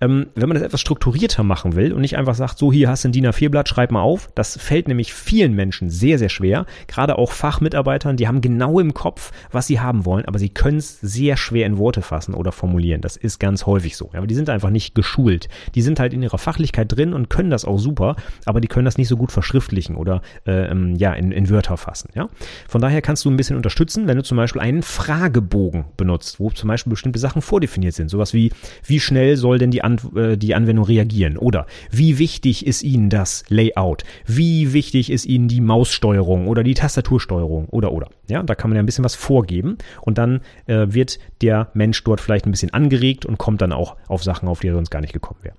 Ähm, 0.00 0.26
wenn 0.34 0.48
man 0.48 0.56
das 0.56 0.64
etwas 0.64 0.80
strukturierter 0.80 1.42
machen 1.42 1.76
will 1.76 1.92
und 1.92 2.00
nicht 2.00 2.16
einfach 2.16 2.34
sagt, 2.34 2.58
so 2.58 2.72
hier 2.72 2.88
hast 2.88 3.04
du 3.04 3.08
ein 3.08 3.12
DIN 3.12 3.26
A4-Blatt, 3.26 3.68
schreib 3.68 3.90
mal 3.90 4.02
auf, 4.02 4.30
das 4.34 4.56
fällt 4.56 4.88
nämlich 4.88 5.12
vielen 5.12 5.54
Menschen 5.54 5.90
sehr, 5.90 6.18
sehr 6.18 6.28
schwer. 6.28 6.66
Gerade 6.86 7.18
auch 7.18 7.32
Fachmitarbeitern, 7.32 8.16
die 8.16 8.26
haben 8.28 8.40
genau 8.40 8.80
im 8.80 8.94
Kopf, 8.94 9.32
was 9.52 9.66
sie 9.66 9.80
haben 9.80 10.04
wollen, 10.04 10.24
aber 10.24 10.38
sie 10.38 10.48
können 10.48 10.78
es 10.78 11.00
sehr 11.00 11.36
schwer 11.36 11.66
in 11.66 11.78
Worte 11.78 12.02
fassen 12.02 12.34
oder 12.34 12.52
formulieren. 12.52 13.00
Das 13.00 13.16
ist 13.16 13.38
ganz 13.38 13.66
häufig 13.66 13.96
so. 13.96 14.10
Aber 14.14 14.26
die 14.26 14.34
sind 14.34 14.50
einfach 14.50 14.70
nicht 14.70 14.94
geschult. 14.94 15.48
Die 15.74 15.82
sind 15.82 16.00
halt 16.00 16.12
in 16.12 16.22
ihrer 16.22 16.38
Fachlichkeit 16.38 16.94
drin 16.94 17.12
und 17.12 17.30
können 17.30 17.50
das 17.50 17.64
auch 17.64 17.78
super, 17.78 18.16
aber 18.46 18.60
die 18.60 18.68
können 18.68 18.84
das 18.84 18.98
nicht 18.98 19.08
so 19.08 19.16
gut 19.16 19.32
verschriftlichen 19.32 19.96
oder 19.96 20.22
äh, 20.46 20.70
ähm, 20.70 20.96
ja, 20.96 21.12
in, 21.12 21.32
in 21.32 21.50
Wörter 21.50 21.76
fassen. 21.76 22.10
Ja? 22.14 22.28
Von 22.68 22.80
daher 22.80 23.02
kannst 23.02 23.24
du 23.24 23.30
ein 23.30 23.36
bisschen 23.36 23.56
unterstützen, 23.56 24.06
wenn 24.06 24.16
du 24.16 24.22
zum 24.22 24.36
Beispiel 24.36 24.62
einen 24.62 24.77
Fragebogen 24.82 25.86
benutzt, 25.96 26.40
wo 26.40 26.50
zum 26.50 26.68
Beispiel 26.68 26.90
bestimmte 26.90 27.18
Sachen 27.18 27.42
vordefiniert 27.42 27.94
sind. 27.94 28.08
Sowas 28.08 28.34
wie, 28.34 28.52
wie 28.84 29.00
schnell 29.00 29.36
soll 29.36 29.58
denn 29.58 29.70
die, 29.70 29.82
An 29.82 29.98
äh, 30.14 30.36
die 30.36 30.54
Anwendung 30.54 30.84
reagieren? 30.84 31.36
Oder 31.36 31.66
wie 31.90 32.18
wichtig 32.18 32.66
ist 32.66 32.82
Ihnen 32.82 33.10
das 33.10 33.44
Layout? 33.48 34.04
Wie 34.26 34.72
wichtig 34.72 35.10
ist 35.10 35.26
Ihnen 35.26 35.48
die 35.48 35.60
Maussteuerung 35.60 36.48
oder 36.48 36.62
die 36.62 36.74
Tastatursteuerung? 36.74 37.66
Oder, 37.66 37.92
oder. 37.92 38.08
Ja, 38.28 38.42
da 38.42 38.54
kann 38.54 38.70
man 38.70 38.76
ja 38.76 38.82
ein 38.82 38.86
bisschen 38.86 39.04
was 39.04 39.14
vorgeben 39.14 39.78
und 40.02 40.18
dann 40.18 40.40
äh, 40.66 40.86
wird 40.88 41.18
der 41.42 41.70
Mensch 41.74 42.02
dort 42.04 42.20
vielleicht 42.20 42.46
ein 42.46 42.50
bisschen 42.50 42.72
angeregt 42.74 43.26
und 43.26 43.38
kommt 43.38 43.62
dann 43.62 43.72
auch 43.72 43.96
auf 44.08 44.22
Sachen, 44.22 44.48
auf 44.48 44.60
die 44.60 44.68
er 44.68 44.74
sonst 44.74 44.90
gar 44.90 45.00
nicht 45.00 45.12
gekommen 45.12 45.40
wäre. 45.42 45.54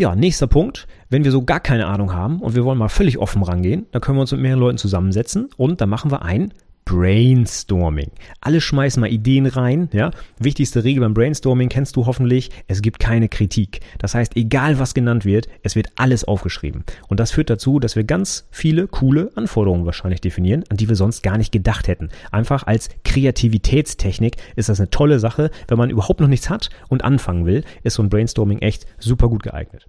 Ja, 0.00 0.14
nächster 0.14 0.46
Punkt. 0.46 0.86
Wenn 1.10 1.24
wir 1.24 1.30
so 1.30 1.44
gar 1.44 1.60
keine 1.60 1.86
Ahnung 1.86 2.14
haben 2.14 2.40
und 2.40 2.54
wir 2.54 2.64
wollen 2.64 2.78
mal 2.78 2.88
völlig 2.88 3.18
offen 3.18 3.42
rangehen, 3.42 3.86
dann 3.92 4.00
können 4.00 4.16
wir 4.16 4.22
uns 4.22 4.32
mit 4.32 4.40
mehreren 4.40 4.60
Leuten 4.60 4.78
zusammensetzen 4.78 5.50
und 5.58 5.82
dann 5.82 5.90
machen 5.90 6.10
wir 6.10 6.22
ein 6.22 6.54
Brainstorming. 6.90 8.10
Alle 8.40 8.60
schmeißen 8.60 9.00
mal 9.00 9.12
Ideen 9.12 9.46
rein, 9.46 9.88
ja. 9.92 10.10
Wichtigste 10.40 10.82
Regel 10.82 11.02
beim 11.02 11.14
Brainstorming 11.14 11.68
kennst 11.68 11.94
du 11.94 12.06
hoffentlich. 12.06 12.50
Es 12.66 12.82
gibt 12.82 12.98
keine 12.98 13.28
Kritik. 13.28 13.78
Das 13.98 14.16
heißt, 14.16 14.36
egal 14.36 14.80
was 14.80 14.92
genannt 14.92 15.24
wird, 15.24 15.46
es 15.62 15.76
wird 15.76 15.86
alles 15.94 16.24
aufgeschrieben. 16.24 16.82
Und 17.06 17.20
das 17.20 17.30
führt 17.30 17.48
dazu, 17.48 17.78
dass 17.78 17.94
wir 17.94 18.02
ganz 18.02 18.48
viele 18.50 18.88
coole 18.88 19.30
Anforderungen 19.36 19.86
wahrscheinlich 19.86 20.20
definieren, 20.20 20.64
an 20.68 20.78
die 20.78 20.88
wir 20.88 20.96
sonst 20.96 21.22
gar 21.22 21.38
nicht 21.38 21.52
gedacht 21.52 21.86
hätten. 21.86 22.08
Einfach 22.32 22.66
als 22.66 22.88
Kreativitätstechnik 23.04 24.38
ist 24.56 24.68
das 24.68 24.80
eine 24.80 24.90
tolle 24.90 25.20
Sache. 25.20 25.52
Wenn 25.68 25.78
man 25.78 25.90
überhaupt 25.90 26.18
noch 26.18 26.26
nichts 26.26 26.50
hat 26.50 26.70
und 26.88 27.04
anfangen 27.04 27.46
will, 27.46 27.62
ist 27.84 27.94
so 27.94 28.02
ein 28.02 28.10
Brainstorming 28.10 28.58
echt 28.58 28.86
super 28.98 29.28
gut 29.28 29.44
geeignet. 29.44 29.86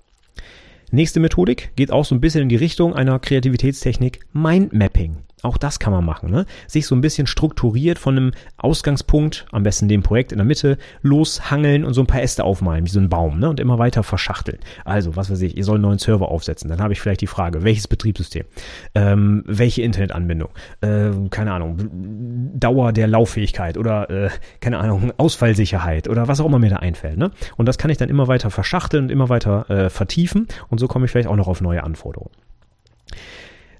Nächste 0.91 1.19
Methodik 1.19 1.71
geht 1.75 1.89
auch 1.89 2.05
so 2.05 2.13
ein 2.13 2.21
bisschen 2.21 2.43
in 2.43 2.49
die 2.49 2.57
Richtung 2.57 2.93
einer 2.93 3.17
Kreativitätstechnik 3.17 4.19
Mindmapping. 4.33 5.17
Auch 5.41 5.57
das 5.57 5.79
kann 5.79 5.91
man 5.91 6.05
machen. 6.05 6.29
Ne? 6.29 6.45
Sich 6.67 6.85
so 6.85 6.95
ein 6.95 7.01
bisschen 7.01 7.27
strukturiert 7.27 7.97
von 7.97 8.17
einem 8.17 8.31
Ausgangspunkt, 8.57 9.45
am 9.51 9.63
besten 9.63 9.87
dem 9.87 10.03
Projekt 10.03 10.31
in 10.31 10.37
der 10.37 10.45
Mitte, 10.45 10.77
loshangeln 11.01 11.83
und 11.83 11.93
so 11.93 12.01
ein 12.01 12.07
paar 12.07 12.21
Äste 12.21 12.43
aufmalen, 12.43 12.85
wie 12.85 12.89
so 12.89 12.99
ein 12.99 13.09
Baum, 13.09 13.39
ne? 13.39 13.49
und 13.49 13.59
immer 13.59 13.79
weiter 13.79 14.03
verschachteln. 14.03 14.59
Also, 14.85 15.15
was 15.15 15.31
weiß 15.31 15.41
ich, 15.41 15.57
ihr 15.57 15.63
sollt 15.63 15.77
einen 15.77 15.83
neuen 15.83 15.99
Server 15.99 16.29
aufsetzen. 16.29 16.69
Dann 16.69 16.81
habe 16.81 16.93
ich 16.93 17.01
vielleicht 17.01 17.21
die 17.21 17.27
Frage, 17.27 17.63
welches 17.63 17.87
Betriebssystem? 17.87 18.45
Ähm, 18.95 19.43
welche 19.47 19.81
Internetanbindung? 19.81 20.49
Äh, 20.81 21.11
keine 21.29 21.53
Ahnung, 21.53 22.51
Dauer 22.53 22.93
der 22.93 23.07
Lauffähigkeit 23.07 23.77
oder, 23.77 24.09
äh, 24.09 24.29
keine 24.59 24.79
Ahnung, 24.79 25.11
Ausfallsicherheit 25.17 26.07
oder 26.07 26.27
was 26.27 26.39
auch 26.39 26.45
immer 26.45 26.59
mir 26.59 26.69
da 26.69 26.77
einfällt. 26.77 27.17
Ne? 27.17 27.31
Und 27.57 27.65
das 27.65 27.77
kann 27.77 27.89
ich 27.89 27.97
dann 27.97 28.09
immer 28.09 28.27
weiter 28.27 28.51
verschachteln 28.51 29.05
und 29.05 29.09
immer 29.09 29.29
weiter 29.29 29.69
äh, 29.69 29.89
vertiefen 29.89 30.47
und 30.69 30.79
so 30.79 30.87
komme 30.87 31.05
ich 31.05 31.11
vielleicht 31.11 31.27
auch 31.27 31.35
noch 31.35 31.47
auf 31.47 31.61
neue 31.61 31.83
Anforderungen. 31.83 32.31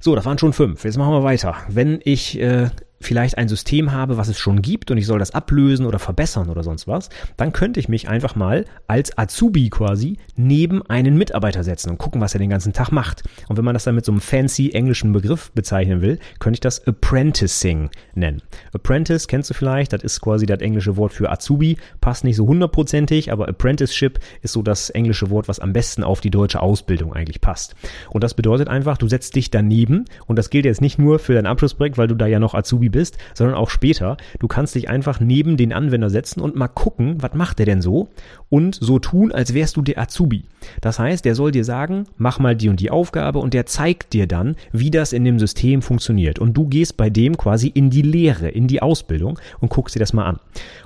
So, 0.04 0.16
das 0.16 0.26
waren 0.26 0.40
schon 0.40 0.52
fünf. 0.52 0.84
Jetzt 0.84 0.98
machen 0.98 1.14
wir 1.14 1.24
weiter. 1.24 1.56
Wenn 1.68 2.00
ich 2.04 2.40
äh, 2.40 2.72
vielleicht 3.02 3.38
ein 3.38 3.48
System 3.48 3.92
habe, 3.92 4.18
was 4.18 4.28
es 4.28 4.40
schon 4.40 4.62
gibt 4.62 4.92
und 4.92 4.98
ich 4.98 5.06
soll 5.06 5.20
das 5.20 5.32
ablösen 5.32 5.86
oder 5.86 6.00
verbessern 6.00 6.50
oder 6.50 6.64
sonst 6.64 6.88
was, 6.88 7.10
dann 7.38 7.54
könnte 7.54 7.80
ich 7.80 7.90
mich 7.90 8.08
einfach 8.10 8.36
mal 8.36 8.66
als 8.88 9.18
Azubi 9.18 9.70
quasi 9.70 10.18
neben 10.36 10.82
einen 10.84 11.18
Mitarbeiter 11.18 11.64
setzen 11.64 11.90
und 11.90 11.98
gucken, 11.98 12.22
was 12.22 12.34
er 12.34 12.40
den 12.40 12.50
ganzen 12.50 12.74
Tag 12.74 12.92
macht. 12.92 13.24
Und 13.48 13.58
wenn 13.58 13.66
man 13.66 13.74
das 13.74 13.84
dann 13.84 13.96
mit 13.96 14.06
so 14.06 14.12
einem 14.12 14.22
fancy 14.22 14.72
englischen 14.72 15.12
Begriff 15.14 15.52
bezeichnen 15.52 16.02
will, 16.02 16.20
könnte 16.40 16.58
ich 16.58 16.62
das 16.62 16.86
Apprenticing 16.88 17.90
nennen. 18.14 18.42
Apprentice 18.74 19.28
kennst 19.28 19.50
du 19.50 19.54
vielleicht, 19.54 19.94
das 19.94 20.04
ist 20.04 20.22
quasi 20.22 20.46
das 20.46 20.60
englische 20.60 20.98
Wort 20.98 21.14
für 21.14 21.32
Azubi, 21.32 21.78
passt 22.00 22.24
nicht 22.24 22.36
so 22.36 22.48
hundertprozentig, 22.48 23.32
aber 23.32 23.48
Apprenticeship 23.48 24.20
ist 24.42 24.54
so 24.54 24.62
das 24.62 24.90
englische 24.90 25.30
Wort, 25.30 25.48
was 25.48 25.60
am 25.60 25.74
besten 25.74 26.04
auf 26.04 26.22
die 26.22 26.30
deutsche 26.30 26.62
Ausbildung 26.62 27.14
eigentlich 27.14 27.42
passt. 27.42 27.76
Und 28.10 28.24
das 28.24 28.34
bedeutet 28.34 28.68
einfach, 28.68 28.98
du 28.98 29.08
setzt 29.08 29.36
dich 29.36 29.50
daneben 29.50 30.06
und 30.28 30.38
das 30.38 30.50
gilt 30.50 30.66
jetzt 30.66 30.82
nicht 30.82 31.00
nur 31.00 31.20
für 31.20 31.34
dein 31.34 31.46
Abschlussprojekt, 31.46 31.98
weil 31.98 32.08
du 32.08 32.16
da 32.16 32.28
ja 32.28 32.40
noch 32.40 32.54
Azubi 32.54 32.90
bist, 32.91 33.17
sondern 33.34 33.56
auch 33.56 33.69
später. 33.69 34.17
Du 34.39 34.47
kannst 34.47 34.75
dich 34.75 34.89
einfach 34.89 35.19
neben 35.19 35.58
den 35.58 35.73
Anwender 35.73 36.10
setzen 36.10 36.41
und 36.41 36.56
mal 36.56 36.67
gucken, 36.67 37.21
was 37.21 37.34
macht 37.34 37.60
der 37.60 37.65
denn 37.65 37.82
so? 37.82 38.10
Und 38.49 38.75
so 38.75 38.99
tun, 38.99 39.32
als 39.32 39.54
wärst 39.54 39.77
du 39.77 39.82
der 39.82 39.97
Azubi. 39.97 40.43
Das 40.82 40.99
heißt, 40.99 41.25
der 41.25 41.36
soll 41.36 41.51
dir 41.51 41.63
sagen, 41.63 42.06
mach 42.17 42.39
mal 42.39 42.56
die 42.56 42.69
und 42.69 42.80
die 42.80 42.91
Aufgabe 42.91 43.39
und 43.39 43.54
der 43.54 43.65
zeigt 43.65 44.13
dir 44.13 44.27
dann, 44.27 44.56
wie 44.71 44.91
das 44.91 45.13
in 45.13 45.23
dem 45.23 45.39
System 45.39 45.82
funktioniert. 45.82 46.39
Und 46.39 46.54
du 46.54 46.67
gehst 46.67 46.97
bei 46.97 47.10
dem 47.10 47.38
quasi 47.38 47.67
in 47.67 47.89
die 47.89 48.01
Lehre, 48.01 48.49
in 48.49 48.67
die 48.67 48.82
Ausbildung 48.82 49.39
und 49.60 49.69
guckst 49.69 49.95
dir 49.95 49.99
das 49.99 50.13
mal 50.13 50.25
an. 50.25 50.39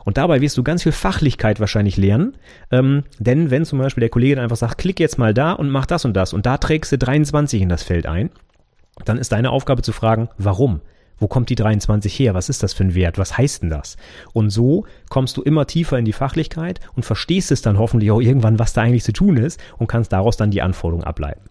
Und 0.03 0.17
dabei 0.17 0.41
wirst 0.41 0.57
du 0.57 0.63
ganz 0.63 0.83
viel 0.83 0.91
Fachlichkeit 0.91 1.59
wahrscheinlich 1.59 1.97
lernen, 1.97 2.35
ähm, 2.71 3.03
denn 3.19 3.51
wenn 3.51 3.65
zum 3.65 3.79
Beispiel 3.79 4.01
der 4.01 4.09
Kollege 4.09 4.35
dann 4.35 4.43
einfach 4.43 4.57
sagt, 4.57 4.77
klick 4.77 4.99
jetzt 4.99 5.17
mal 5.17 5.33
da 5.33 5.53
und 5.53 5.69
mach 5.69 5.85
das 5.85 6.05
und 6.05 6.15
das 6.15 6.33
und 6.33 6.45
da 6.45 6.57
trägst 6.57 6.91
du 6.91 6.97
23 6.97 7.61
in 7.61 7.69
das 7.69 7.83
Feld 7.83 8.05
ein, 8.05 8.29
dann 9.03 9.17
ist 9.17 9.31
deine 9.31 9.49
Aufgabe 9.49 9.81
zu 9.81 9.91
fragen, 9.91 10.29
warum? 10.37 10.81
Wo 11.17 11.27
kommt 11.27 11.49
die 11.49 11.55
23 11.55 12.17
her? 12.19 12.33
Was 12.33 12.49
ist 12.49 12.63
das 12.63 12.73
für 12.73 12.83
ein 12.83 12.95
Wert? 12.95 13.17
Was 13.17 13.37
heißt 13.37 13.63
denn 13.63 13.69
das? 13.69 13.97
Und 14.33 14.49
so 14.49 14.85
kommst 15.09 15.37
du 15.37 15.41
immer 15.41 15.67
tiefer 15.67 15.97
in 15.97 16.05
die 16.05 16.13
Fachlichkeit 16.13 16.79
und 16.95 17.03
verstehst 17.03 17.51
es 17.51 17.61
dann 17.61 17.79
hoffentlich 17.79 18.11
auch 18.11 18.21
irgendwann, 18.21 18.59
was 18.59 18.73
da 18.73 18.81
eigentlich 18.81 19.03
zu 19.03 19.13
tun 19.13 19.37
ist 19.37 19.59
und 19.77 19.87
kannst 19.87 20.11
daraus 20.11 20.37
dann 20.37 20.51
die 20.51 20.61
Anforderungen 20.61 21.05
ableiten. 21.05 21.49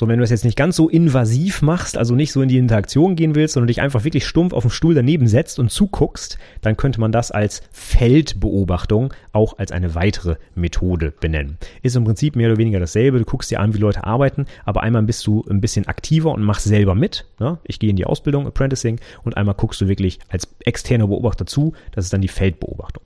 So, 0.00 0.08
wenn 0.08 0.16
du 0.16 0.22
das 0.22 0.30
jetzt 0.30 0.46
nicht 0.46 0.56
ganz 0.56 0.76
so 0.76 0.88
invasiv 0.88 1.60
machst, 1.60 1.98
also 1.98 2.14
nicht 2.14 2.32
so 2.32 2.40
in 2.40 2.48
die 2.48 2.56
Interaktion 2.56 3.16
gehen 3.16 3.34
willst, 3.34 3.52
sondern 3.52 3.66
dich 3.66 3.82
einfach 3.82 4.02
wirklich 4.02 4.26
stumpf 4.26 4.54
auf 4.54 4.62
dem 4.62 4.70
Stuhl 4.70 4.94
daneben 4.94 5.26
setzt 5.26 5.58
und 5.58 5.70
zuguckst, 5.70 6.38
dann 6.62 6.78
könnte 6.78 7.00
man 7.00 7.12
das 7.12 7.30
als 7.30 7.60
Feldbeobachtung 7.70 9.12
auch 9.32 9.58
als 9.58 9.72
eine 9.72 9.94
weitere 9.94 10.36
Methode 10.54 11.12
benennen. 11.20 11.58
Ist 11.82 11.96
im 11.96 12.04
Prinzip 12.04 12.34
mehr 12.34 12.48
oder 12.48 12.56
weniger 12.56 12.80
dasselbe. 12.80 13.18
Du 13.18 13.26
guckst 13.26 13.50
dir 13.50 13.60
an, 13.60 13.74
wie 13.74 13.78
Leute 13.78 14.02
arbeiten, 14.02 14.46
aber 14.64 14.82
einmal 14.82 15.02
bist 15.02 15.26
du 15.26 15.44
ein 15.50 15.60
bisschen 15.60 15.86
aktiver 15.86 16.32
und 16.32 16.44
machst 16.44 16.64
selber 16.64 16.94
mit. 16.94 17.26
Ne? 17.38 17.58
Ich 17.64 17.78
gehe 17.78 17.90
in 17.90 17.96
die 17.96 18.06
Ausbildung, 18.06 18.46
Apprenticing, 18.46 19.00
und 19.24 19.36
einmal 19.36 19.54
guckst 19.54 19.82
du 19.82 19.88
wirklich 19.88 20.18
als 20.30 20.48
externer 20.60 21.08
Beobachter 21.08 21.44
zu. 21.44 21.74
Das 21.92 22.06
ist 22.06 22.12
dann 22.14 22.22
die 22.22 22.28
Feldbeobachtung. 22.28 23.02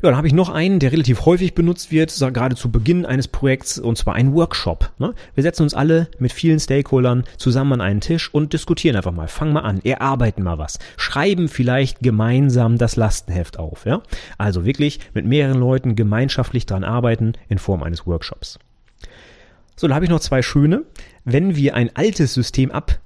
Ja, 0.00 0.10
dann 0.10 0.16
habe 0.16 0.28
ich 0.28 0.32
noch 0.32 0.48
einen, 0.48 0.78
der 0.78 0.92
relativ 0.92 1.26
häufig 1.26 1.54
benutzt 1.54 1.90
wird, 1.90 2.16
gerade 2.32 2.54
zu 2.54 2.70
Beginn 2.70 3.04
eines 3.04 3.26
Projekts, 3.26 3.80
und 3.80 3.98
zwar 3.98 4.14
ein 4.14 4.32
Workshop. 4.32 4.92
Ne? 4.98 5.12
Wir 5.34 5.42
setzen 5.42 5.64
uns 5.64 5.74
alle 5.74 6.08
mit 6.20 6.32
vielen 6.32 6.60
Stakeholdern 6.60 7.24
zusammen 7.36 7.72
an 7.72 7.80
einen 7.80 8.00
Tisch 8.00 8.32
und 8.32 8.52
diskutieren 8.52 8.94
einfach 8.94 9.10
mal. 9.10 9.26
Fangen 9.26 9.52
mal 9.52 9.62
an, 9.62 9.80
erarbeiten 9.82 10.44
mal 10.44 10.56
was. 10.56 10.78
Schreiben 10.96 11.48
vielleicht 11.48 11.98
gemeinsam 11.98 12.78
das 12.78 12.94
Lastenheft 12.94 13.58
auf. 13.58 13.86
Ja? 13.86 14.02
Also 14.36 14.64
wirklich 14.64 15.00
mit 15.14 15.26
mehreren 15.26 15.58
Leuten 15.58 15.96
gemeinschaftlich 15.96 16.64
dran 16.64 16.84
arbeiten 16.84 17.32
in 17.48 17.58
Form 17.58 17.82
eines 17.82 18.06
Workshops. 18.06 18.60
So, 19.74 19.88
da 19.88 19.96
habe 19.96 20.04
ich 20.04 20.10
noch 20.10 20.20
zwei 20.20 20.42
schöne. 20.42 20.84
Wenn 21.24 21.56
wir 21.56 21.74
ein 21.74 21.90
altes 21.94 22.34
System 22.34 22.70
ab 22.70 23.00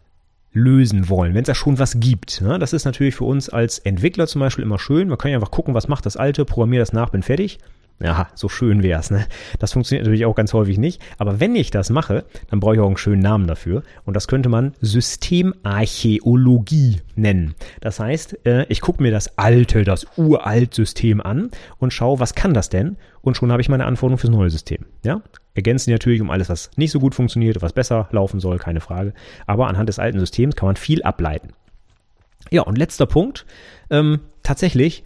lösen 0.53 1.09
wollen, 1.09 1.35
wenn 1.35 1.43
es 1.43 1.47
da 1.47 1.55
schon 1.55 1.79
was 1.79 1.99
gibt. 1.99 2.41
Ne? 2.41 2.59
Das 2.59 2.73
ist 2.73 2.85
natürlich 2.85 3.15
für 3.15 3.25
uns 3.25 3.49
als 3.49 3.79
Entwickler 3.79 4.27
zum 4.27 4.41
Beispiel 4.41 4.65
immer 4.65 4.79
schön. 4.79 5.09
Man 5.09 5.19
kann 5.19 5.31
ja 5.31 5.37
einfach 5.37 5.51
gucken, 5.51 5.75
was 5.75 5.89
macht 5.89 6.07
das 6.07 6.17
alte, 6.17 6.45
programmiere 6.45 6.83
das 6.83 6.93
nach, 6.93 7.11
bin 7.11 7.23
fertig. 7.23 7.59
Ja, 8.01 8.29
so 8.35 8.49
schön 8.49 8.83
wär's, 8.83 9.13
ne? 9.13 9.27
Das 9.61 9.75
funktioniert 9.75 10.05
natürlich 10.05 10.25
auch 10.25 10.35
ganz 10.35 10.53
häufig 10.53 10.77
nicht. 10.77 11.01
Aber 11.19 11.39
wenn 11.39 11.55
ich 11.55 11.71
das 11.71 11.91
mache, 11.91 12.25
dann 12.51 12.59
brauche 12.59 12.75
ich 12.75 12.81
auch 12.81 12.89
einen 12.89 12.97
schönen 12.97 13.23
Namen 13.23 13.47
dafür. 13.47 13.85
Und 14.05 14.15
das 14.15 14.27
könnte 14.27 14.49
man 14.49 14.73
Systemarchäologie 14.81 17.01
nennen. 17.15 17.55
Das 17.81 18.01
heißt, 18.01 18.45
äh, 18.45 18.67
ich 18.69 18.81
gucke 18.81 19.01
mir 19.03 19.13
das 19.13 19.39
alte, 19.39 19.85
das 19.85 20.05
uralt 20.17 20.75
System 20.75 21.21
an 21.21 21.53
und 21.79 21.93
schaue, 21.93 22.19
was 22.19 22.35
kann 22.35 22.55
das 22.55 22.71
denn? 22.71 22.97
Und 23.21 23.37
schon 23.37 23.53
habe 23.53 23.63
ich 23.63 23.69
meine 23.69 23.85
Anforderung 23.85 24.19
fürs 24.19 24.33
neue 24.33 24.51
System. 24.51 24.87
Ja? 25.05 25.23
Ergänzen 25.55 25.91
die 25.91 25.95
natürlich 25.95 26.21
um 26.21 26.31
alles, 26.31 26.49
was 26.49 26.71
nicht 26.77 26.91
so 26.91 27.01
gut 27.01 27.15
funktioniert, 27.15 27.61
was 27.61 27.73
besser 27.73 28.09
laufen 28.11 28.41
soll, 28.41 28.59
keine 28.59 28.81
Frage. 28.81 29.13
Aber 29.47 29.69
anhand 29.69 29.89
des 29.89 29.99
alten 29.99 30.19
Systems 30.19 30.57
kann 30.57 30.67
man 30.67 30.77
viel 30.77 31.03
ableiten. 31.03 31.51
Ja, 32.51 32.63
und 32.63 32.79
letzter 32.79 33.07
Punkt. 33.07 33.47
Ähm, 33.91 34.21
tatsächlich, 34.43 35.05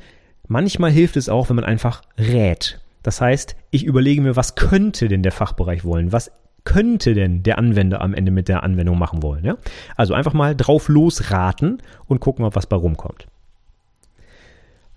manchmal 0.49 0.91
hilft 0.91 1.17
es 1.17 1.29
auch, 1.29 1.49
wenn 1.49 1.57
man 1.57 1.65
einfach 1.65 2.03
rät. 2.19 2.81
Das 3.03 3.21
heißt, 3.21 3.57
ich 3.71 3.85
überlege 3.85 4.21
mir, 4.21 4.37
was 4.37 4.55
könnte 4.55 5.09
denn 5.09 5.23
der 5.23 5.33
Fachbereich 5.33 5.85
wollen? 5.85 6.13
Was 6.13 6.31
könnte 6.65 7.15
denn 7.15 7.43
der 7.43 7.59
Anwender 7.59 8.01
am 8.01 8.15
Ende 8.15 8.33
mit 8.33 8.49
der 8.49 8.63
Anwendung 8.63 8.99
machen 8.99 9.23
wollen? 9.23 9.45
Ja? 9.45 9.57
Also 9.97 10.15
einfach 10.15 10.33
mal 10.33 10.57
drauf 10.57 10.89
losraten 10.89 11.83
und 12.07 12.21
gucken, 12.21 12.45
ob 12.45 12.57
was 12.57 12.67
bei 12.67 12.77
rumkommt. 12.77 13.29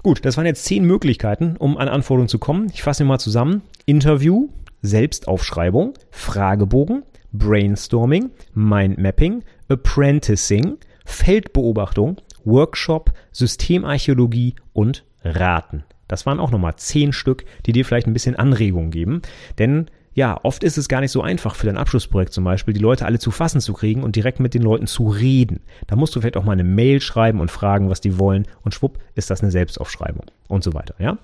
Gut, 0.02 0.24
das 0.24 0.38
waren 0.38 0.46
jetzt 0.46 0.64
zehn 0.64 0.86
Möglichkeiten, 0.86 1.58
um 1.58 1.78
an 1.78 1.90
Anforderungen 1.90 2.30
zu 2.30 2.40
kommen. 2.40 2.72
Ich 2.74 2.84
fasse 2.84 3.04
mal 3.04 3.20
zusammen. 3.20 3.62
Interview, 3.86 4.48
Selbstaufschreibung, 4.82 5.94
Fragebogen, 6.12 7.04
Brainstorming, 7.32 8.32
Mindmapping, 8.54 9.44
Apprenticing, 9.68 10.78
Feldbeobachtung, 11.06 12.18
Workshop, 12.46 13.12
Systemarchäologie 13.32 14.56
und 14.74 15.06
Raten. 15.24 15.84
Das 16.08 16.26
waren 16.26 16.40
auch 16.40 16.52
nochmal 16.52 16.76
zehn 16.78 17.14
Stück, 17.14 17.46
die 17.66 17.72
dir 17.72 17.86
vielleicht 17.86 18.08
ein 18.08 18.14
bisschen 18.14 18.36
Anregung 18.36 18.90
geben. 18.90 19.22
Denn 19.60 19.90
ja, 20.14 20.40
oft 20.44 20.64
ist 20.64 20.78
es 20.78 20.90
gar 20.90 21.02
nicht 21.02 21.12
so 21.12 21.22
einfach 21.22 21.56
für 21.56 21.68
dein 21.68 21.78
Abschlussprojekt 21.78 22.34
zum 22.34 22.44
Beispiel, 22.44 22.74
die 22.74 22.80
Leute 22.80 23.06
alle 23.06 23.20
zu 23.20 23.32
fassen 23.32 23.62
zu 23.62 23.74
kriegen 23.74 24.04
und 24.04 24.16
direkt 24.16 24.40
mit 24.40 24.54
den 24.54 24.64
Leuten 24.64 24.88
zu 24.88 25.08
reden. 25.08 25.62
Da 25.88 25.96
musst 25.96 26.16
du 26.16 26.20
vielleicht 26.20 26.36
auch 26.36 26.44
mal 26.44 26.54
eine 26.54 26.64
Mail 26.64 27.00
schreiben 27.00 27.40
und 27.40 27.52
fragen, 27.52 27.90
was 27.90 28.02
die 28.02 28.18
wollen 28.18 28.48
und 28.64 28.74
schwupp 28.74 29.00
ist 29.16 29.30
das 29.30 29.42
eine 29.42 29.52
Selbstaufschreibung 29.52 30.26
und 30.48 30.64
so 30.64 30.74
weiter, 30.74 30.96
ja? 31.00 31.18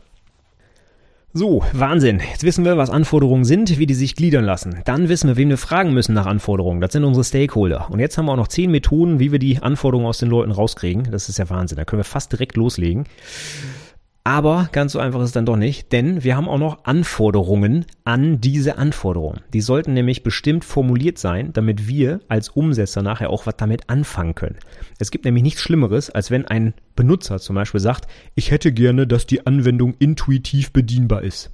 So, 1.38 1.66
Wahnsinn. 1.74 2.22
Jetzt 2.32 2.46
wissen 2.46 2.64
wir, 2.64 2.78
was 2.78 2.90
Anforderungen 2.90 3.44
sind, 3.44 3.78
wie 3.78 3.86
die 3.86 3.94
sich 3.94 4.16
gliedern 4.16 4.46
lassen. 4.46 4.80
Dann 4.86 5.10
wissen 5.10 5.28
wir, 5.28 5.36
wen 5.36 5.50
wir 5.50 5.58
fragen 5.58 5.94
müssen 5.94 6.14
nach 6.14 6.28
Anforderungen. 6.28 6.80
Das 6.80 6.94
sind 6.94 7.04
unsere 7.04 7.26
Stakeholder. 7.26 7.92
Und 7.92 8.00
jetzt 8.00 8.18
haben 8.18 8.28
wir 8.28 8.32
auch 8.32 8.38
noch 8.38 8.48
zehn 8.48 8.72
Methoden, 8.72 9.20
wie 9.20 9.34
wir 9.34 9.40
die 9.40 9.62
Anforderungen 9.62 10.08
aus 10.08 10.18
den 10.18 10.30
Leuten 10.30 10.52
rauskriegen. 10.52 11.12
Das 11.12 11.28
ist 11.28 11.38
ja 11.38 11.50
Wahnsinn. 11.50 11.76
Da 11.76 11.84
können 11.84 12.00
wir 12.00 12.06
fast 12.06 12.32
direkt 12.32 12.56
loslegen. 12.56 13.04
Aber 14.28 14.70
ganz 14.72 14.94
so 14.94 15.00
einfach 15.00 15.20
ist 15.20 15.28
es 15.28 15.32
dann 15.34 15.46
doch 15.46 15.56
nicht, 15.56 15.92
denn 15.92 16.24
wir 16.24 16.36
haben 16.36 16.50
auch 16.50 16.58
noch 16.58 16.86
Anforderungen 16.86 17.86
an 18.06 18.42
diese 18.42 18.80
Anforderungen. 18.80 19.42
Die 19.54 19.62
sollten 19.62 19.94
nämlich 19.94 20.24
bestimmt 20.24 20.66
formuliert 20.66 21.20
sein, 21.20 21.54
damit 21.54 21.88
wir 21.88 22.22
als 22.28 22.50
Umsetzer 22.50 23.04
nachher 23.04 23.30
auch 23.30 23.46
was 23.46 23.56
damit 23.56 23.88
anfangen 23.88 24.34
können. 24.34 24.58
Es 24.98 25.12
gibt 25.12 25.26
nämlich 25.26 25.44
nichts 25.44 25.62
Schlimmeres, 25.62 26.10
als 26.10 26.32
wenn 26.32 26.48
ein 26.48 26.74
Benutzer 26.96 27.38
zum 27.38 27.56
Beispiel 27.56 27.80
sagt, 27.80 28.08
ich 28.34 28.50
hätte 28.50 28.72
gerne, 28.72 29.06
dass 29.06 29.28
die 29.28 29.46
Anwendung 29.46 29.94
intuitiv 30.00 30.74
bedienbar 30.74 31.22
ist. 31.22 31.52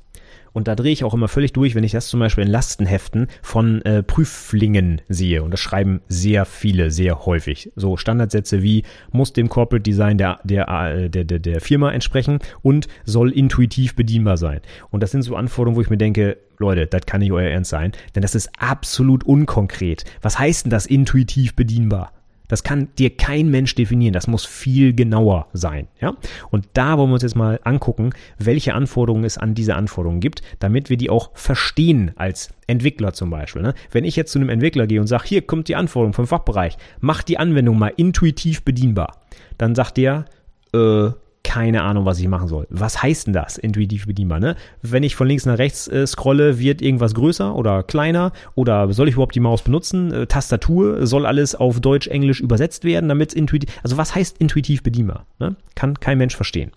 Und 0.53 0.67
da 0.67 0.75
drehe 0.75 0.91
ich 0.91 1.03
auch 1.03 1.13
immer 1.13 1.27
völlig 1.27 1.53
durch, 1.53 1.75
wenn 1.75 1.83
ich 1.83 1.93
das 1.93 2.07
zum 2.07 2.19
Beispiel 2.19 2.43
in 2.43 2.49
Lastenheften 2.49 3.27
von 3.41 3.81
äh, 3.83 4.03
Prüflingen 4.03 5.01
sehe. 5.07 5.43
Und 5.43 5.51
das 5.51 5.59
schreiben 5.59 6.01
sehr 6.07 6.45
viele, 6.45 6.91
sehr 6.91 7.25
häufig. 7.25 7.71
So 7.75 7.97
Standardsätze 7.97 8.61
wie 8.61 8.83
muss 9.11 9.33
dem 9.33 9.49
Corporate 9.49 9.83
Design 9.83 10.17
der, 10.17 10.39
der, 10.43 10.67
äh, 10.67 11.09
der, 11.09 11.23
der, 11.23 11.39
der 11.39 11.61
Firma 11.61 11.91
entsprechen 11.91 12.39
und 12.61 12.87
soll 13.05 13.31
intuitiv 13.31 13.95
bedienbar 13.95 14.37
sein. 14.37 14.61
Und 14.89 15.03
das 15.03 15.11
sind 15.11 15.21
so 15.21 15.35
Anforderungen, 15.35 15.77
wo 15.77 15.81
ich 15.81 15.89
mir 15.89 15.97
denke, 15.97 16.37
Leute, 16.57 16.85
das 16.85 17.05
kann 17.05 17.21
nicht 17.21 17.31
euer 17.31 17.49
Ernst 17.49 17.71
sein, 17.71 17.91
denn 18.15 18.21
das 18.21 18.35
ist 18.35 18.49
absolut 18.57 19.23
unkonkret. 19.23 20.05
Was 20.21 20.37
heißt 20.37 20.65
denn 20.65 20.69
das 20.69 20.85
intuitiv 20.85 21.55
bedienbar? 21.55 22.11
Das 22.51 22.63
kann 22.63 22.89
dir 22.97 23.15
kein 23.15 23.49
Mensch 23.49 23.75
definieren. 23.75 24.11
Das 24.11 24.27
muss 24.27 24.45
viel 24.45 24.93
genauer 24.93 25.47
sein. 25.53 25.87
Ja? 26.01 26.17
Und 26.49 26.67
da 26.73 26.97
wollen 26.97 27.09
wir 27.09 27.13
uns 27.13 27.23
jetzt 27.23 27.37
mal 27.37 27.61
angucken, 27.63 28.09
welche 28.39 28.73
Anforderungen 28.73 29.23
es 29.23 29.37
an 29.37 29.55
diese 29.55 29.75
Anforderungen 29.75 30.19
gibt, 30.19 30.41
damit 30.59 30.89
wir 30.89 30.97
die 30.97 31.09
auch 31.09 31.31
verstehen 31.33 32.11
als 32.17 32.49
Entwickler 32.67 33.13
zum 33.13 33.29
Beispiel. 33.29 33.61
Ne? 33.61 33.73
Wenn 33.91 34.03
ich 34.03 34.17
jetzt 34.17 34.33
zu 34.33 34.39
einem 34.39 34.49
Entwickler 34.49 34.85
gehe 34.85 34.99
und 34.99 35.07
sage, 35.07 35.23
hier 35.27 35.43
kommt 35.43 35.69
die 35.69 35.77
Anforderung 35.77 36.11
vom 36.11 36.27
Fachbereich, 36.27 36.75
mach 36.99 37.23
die 37.23 37.37
Anwendung 37.37 37.79
mal 37.79 37.93
intuitiv 37.95 38.63
bedienbar, 38.63 39.21
dann 39.57 39.73
sagt 39.73 39.95
der, 39.95 40.25
äh, 40.73 41.11
keine 41.43 41.83
Ahnung, 41.83 42.05
was 42.05 42.19
ich 42.19 42.27
machen 42.27 42.47
soll. 42.47 42.67
Was 42.69 43.01
heißt 43.01 43.27
denn 43.27 43.33
das, 43.33 43.57
intuitiv 43.57 44.05
bedienbar? 44.05 44.39
Ne? 44.39 44.55
Wenn 44.81 45.03
ich 45.03 45.15
von 45.15 45.27
links 45.27 45.45
nach 45.45 45.57
rechts 45.57 45.87
äh, 45.87 46.05
scrolle, 46.05 46.59
wird 46.59 46.81
irgendwas 46.81 47.13
größer 47.13 47.55
oder 47.55 47.83
kleiner? 47.83 48.31
Oder 48.55 48.91
soll 48.93 49.07
ich 49.07 49.15
überhaupt 49.15 49.35
die 49.35 49.39
Maus 49.39 49.61
benutzen? 49.61 50.11
Äh, 50.13 50.27
Tastatur, 50.27 51.05
soll 51.07 51.25
alles 51.25 51.55
auf 51.55 51.79
Deutsch, 51.79 52.07
Englisch 52.07 52.39
übersetzt 52.39 52.83
werden, 52.83 53.09
damit 53.09 53.29
es 53.29 53.35
intuitiv, 53.35 53.69
also 53.83 53.97
was 53.97 54.13
heißt 54.13 54.37
intuitiv 54.37 54.83
bedienbar? 54.83 55.25
Ne? 55.39 55.55
Kann 55.75 55.99
kein 55.99 56.17
Mensch 56.17 56.35
verstehen. 56.35 56.71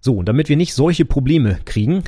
So, 0.00 0.16
und 0.16 0.28
damit 0.28 0.48
wir 0.48 0.56
nicht 0.56 0.74
solche 0.74 1.04
Probleme 1.04 1.58
kriegen, 1.64 2.04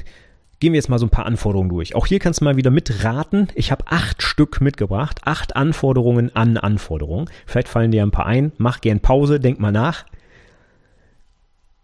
gehen 0.61 0.73
wir 0.73 0.79
jetzt 0.79 0.89
mal 0.89 1.01
so 1.01 1.07
ein 1.07 1.11
paar 1.11 1.27
Anforderungen 1.27 1.69
durch. 1.69 1.97
Auch 1.97 2.07
hier 2.07 2.21
kannst 2.21 2.41
du 2.41 2.45
mal 2.45 2.57
wieder 2.57 2.71
mitraten. 2.71 3.49
Ich 3.57 3.73
habe 3.73 3.85
acht 3.89 4.23
Stück 4.23 4.61
mitgebracht, 4.61 5.21
acht 5.25 5.57
Anforderungen 5.57 6.35
an 6.37 6.57
Anforderungen. 6.57 7.29
Vielleicht 7.47 7.69
fallen 7.69 7.91
dir 7.91 8.03
ein 8.03 8.13
paar 8.13 8.27
ein. 8.27 8.53
Mach 8.59 8.81
gern 8.81 9.01
Pause, 9.01 9.41
denk 9.41 9.59
mal 9.59 9.73
nach. 9.73 10.07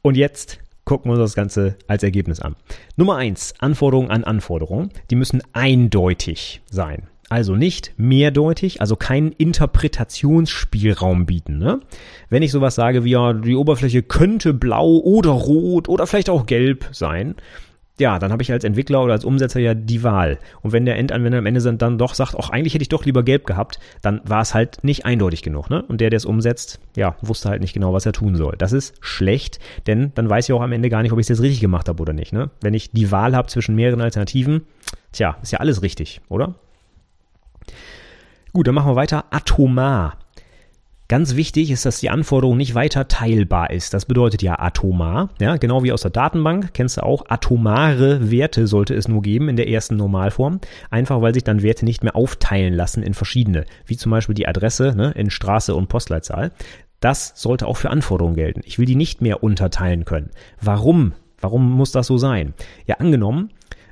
Und 0.03 0.17
jetzt 0.17 0.59
gucken 0.85 1.11
wir 1.11 1.15
uns 1.15 1.23
das 1.31 1.35
Ganze 1.35 1.77
als 1.87 2.03
Ergebnis 2.03 2.41
an. 2.41 2.57
Nummer 2.97 3.17
eins: 3.17 3.55
Anforderungen 3.59 4.11
an 4.11 4.25
Anforderungen. 4.25 4.91
Die 5.11 5.17
müssen 5.17 5.43
eindeutig 5.53 6.63
sein. 6.71 7.09
Also 7.31 7.57
nicht 7.57 7.93
mehrdeutig, 7.99 8.81
also 8.81 8.97
keinen 8.97 9.33
Interpretationsspielraum 9.33 11.27
bieten. 11.27 11.59
Ne? 11.59 11.81
Wenn 12.31 12.43
ich 12.43 12.53
sowas 12.53 12.75
sage 12.75 13.05
wie, 13.05 13.11
ja, 13.11 13.35
die 13.35 13.55
Oberfläche 13.55 14.03
könnte 14.03 14.55
blau 14.55 14.97
oder 14.97 15.31
rot 15.31 15.91
oder 15.91 16.07
vielleicht 16.07 16.31
auch 16.31 16.47
gelb 16.47 16.89
sein, 16.93 17.35
ja, 18.01 18.19
dann 18.19 18.33
habe 18.33 18.43
ich 18.43 18.53
als 18.53 18.65
Entwickler 18.65 19.03
oder 19.03 19.13
als 19.13 19.25
Umsetzer 19.25 19.61
ja 19.61 19.75
die 19.75 20.03
Wahl. 20.03 20.39
Und 20.63 20.73
wenn 20.73 20.85
der 20.85 20.97
Endanwender 20.97 21.39
am 21.39 21.47
Ende 21.47 21.61
dann 21.75 21.99
doch 21.99 22.15
sagt, 22.15 22.35
auch 22.35 22.51
eigentlich 22.51 22.75
hätte 22.75 22.83
ich 22.83 22.89
doch 22.89 23.05
lieber 23.05 23.23
gelb 23.23 23.47
gehabt, 23.47 23.79
dann 24.03 24.21
war 24.25 24.43
es 24.43 24.55
halt 24.55 24.83
nicht 24.85 25.05
eindeutig 25.05 25.43
genug. 25.43 25.71
Ne? 25.71 25.83
Und 25.83 26.01
der, 26.01 26.11
der 26.11 26.17
es 26.19 26.25
umsetzt, 26.25 26.81
ja, 26.97 27.17
wusste 27.23 27.49
halt 27.49 27.61
nicht 27.61 27.73
genau, 27.73 27.93
was 27.93 28.07
er 28.07 28.13
tun 28.13 28.37
soll. 28.37 28.55
Das 28.59 28.73
ist 28.73 28.95
schlecht, 29.01 29.59
denn 29.87 30.13
dann 30.15 30.31
weiß 30.31 30.49
ich 30.49 30.53
auch 30.53 30.63
am 30.63 30.73
Ende 30.73 30.89
gar 30.89 31.03
nicht, 31.03 31.13
ob 31.13 31.19
ich 31.19 31.25
es 31.25 31.29
jetzt 31.29 31.43
richtig 31.43 31.61
gemacht 31.61 31.89
habe 31.89 32.01
oder 32.01 32.13
nicht. 32.13 32.33
Ne? 32.33 32.51
Wenn 32.61 32.75
ich 32.75 32.91
die 32.91 33.11
Wahl 33.11 33.35
habe 33.35 33.49
zwischen 33.49 33.75
mehreren 33.75 34.01
Alternativen, 34.01 34.63
tja, 35.13 35.37
ist 35.43 35.53
ja 35.53 35.61
alles 35.61 35.83
richtig, 35.83 36.21
oder? 36.29 36.55
Gut, 38.53 38.67
dann 38.67 38.75
machen 38.75 38.91
wir 38.91 38.97
weiter. 38.97 39.27
Atomar. 39.31 40.19
Ganz 41.09 41.37
wichtig 41.37 41.71
ist, 41.71 41.87
dass 41.87 42.01
die 42.01 42.11
Anforderung 42.11 42.59
nicht 42.59 42.75
weiter 42.75 43.09
teilbar 43.09 43.71
ist. 43.71 43.95
Das 43.95 44.05
bedeutet 44.05 44.43
ja 44.43 44.59
atomar, 44.59 45.31
ja, 45.41 45.57
genau 45.57 45.83
wie 45.83 45.91
aus 45.91 46.03
der 46.03 46.11
Datenbank, 46.11 46.75
kennst 46.75 46.99
du 46.99 47.03
auch, 47.03 47.25
atomare 47.31 48.31
Werte 48.31 48.67
sollte 48.67 48.95
es 48.95 49.09
nur 49.09 49.23
geben 49.23 49.49
in 49.49 49.57
der 49.57 49.71
ersten 49.71 49.97
Normalform, 49.97 50.61
einfach 50.91 51.23
weil 51.23 51.33
sich 51.33 51.45
dann 51.45 51.63
Werte 51.63 51.87
nicht 51.87 52.05
mehr 52.05 52.15
aufteilen 52.15 52.75
lassen 52.75 53.03
in 53.03 53.15
verschiedene, 53.15 53.65
wie 53.87 53.97
zum 53.97 54.11
Beispiel 54.11 54.35
die 54.35 54.47
Adresse 54.47 54.93
ne, 54.95 55.13
in 55.13 55.31
Straße 55.31 55.75
und 55.75 55.89
Postleitzahl. 55.89 56.53
Das 57.01 57.33
sollte 57.37 57.69
auch 57.69 57.79
für 57.79 57.89
Anforderungen 57.89 58.37
gelten. 58.37 58.61
Ich 58.67 58.79
will 58.79 58.85
die 58.85 58.95
nicht 58.95 59.23
mehr 59.23 59.43
unterteilen 59.43 60.05
können. 60.05 60.29
Warum? 60.61 61.15
Warum 61.41 61.73
muss 61.73 61.91
das 61.91 62.07
so 62.07 62.19
sein? 62.19 62.53
Ja, 62.87 62.97
angenommen, 62.97 63.51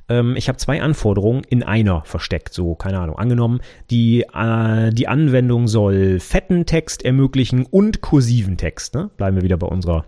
ähm, 0.08 0.36
ich 0.36 0.48
habe 0.48 0.58
zwei 0.58 0.82
Anforderungen 0.82 1.42
in 1.48 1.62
einer 1.62 2.02
versteckt. 2.04 2.52
So, 2.52 2.74
keine 2.74 3.00
Ahnung. 3.00 3.18
Angenommen, 3.18 3.60
die, 3.90 4.22
äh, 4.22 4.90
die 4.90 5.08
Anwendung 5.08 5.68
soll 5.68 6.20
fetten 6.20 6.66
Text 6.66 7.04
ermöglichen 7.04 7.66
und 7.66 8.00
kursiven 8.00 8.56
Text. 8.56 8.94
Ne? 8.94 9.10
Bleiben 9.16 9.36
wir 9.36 9.42
wieder 9.42 9.56
bei 9.56 9.66
unserer 9.66 10.04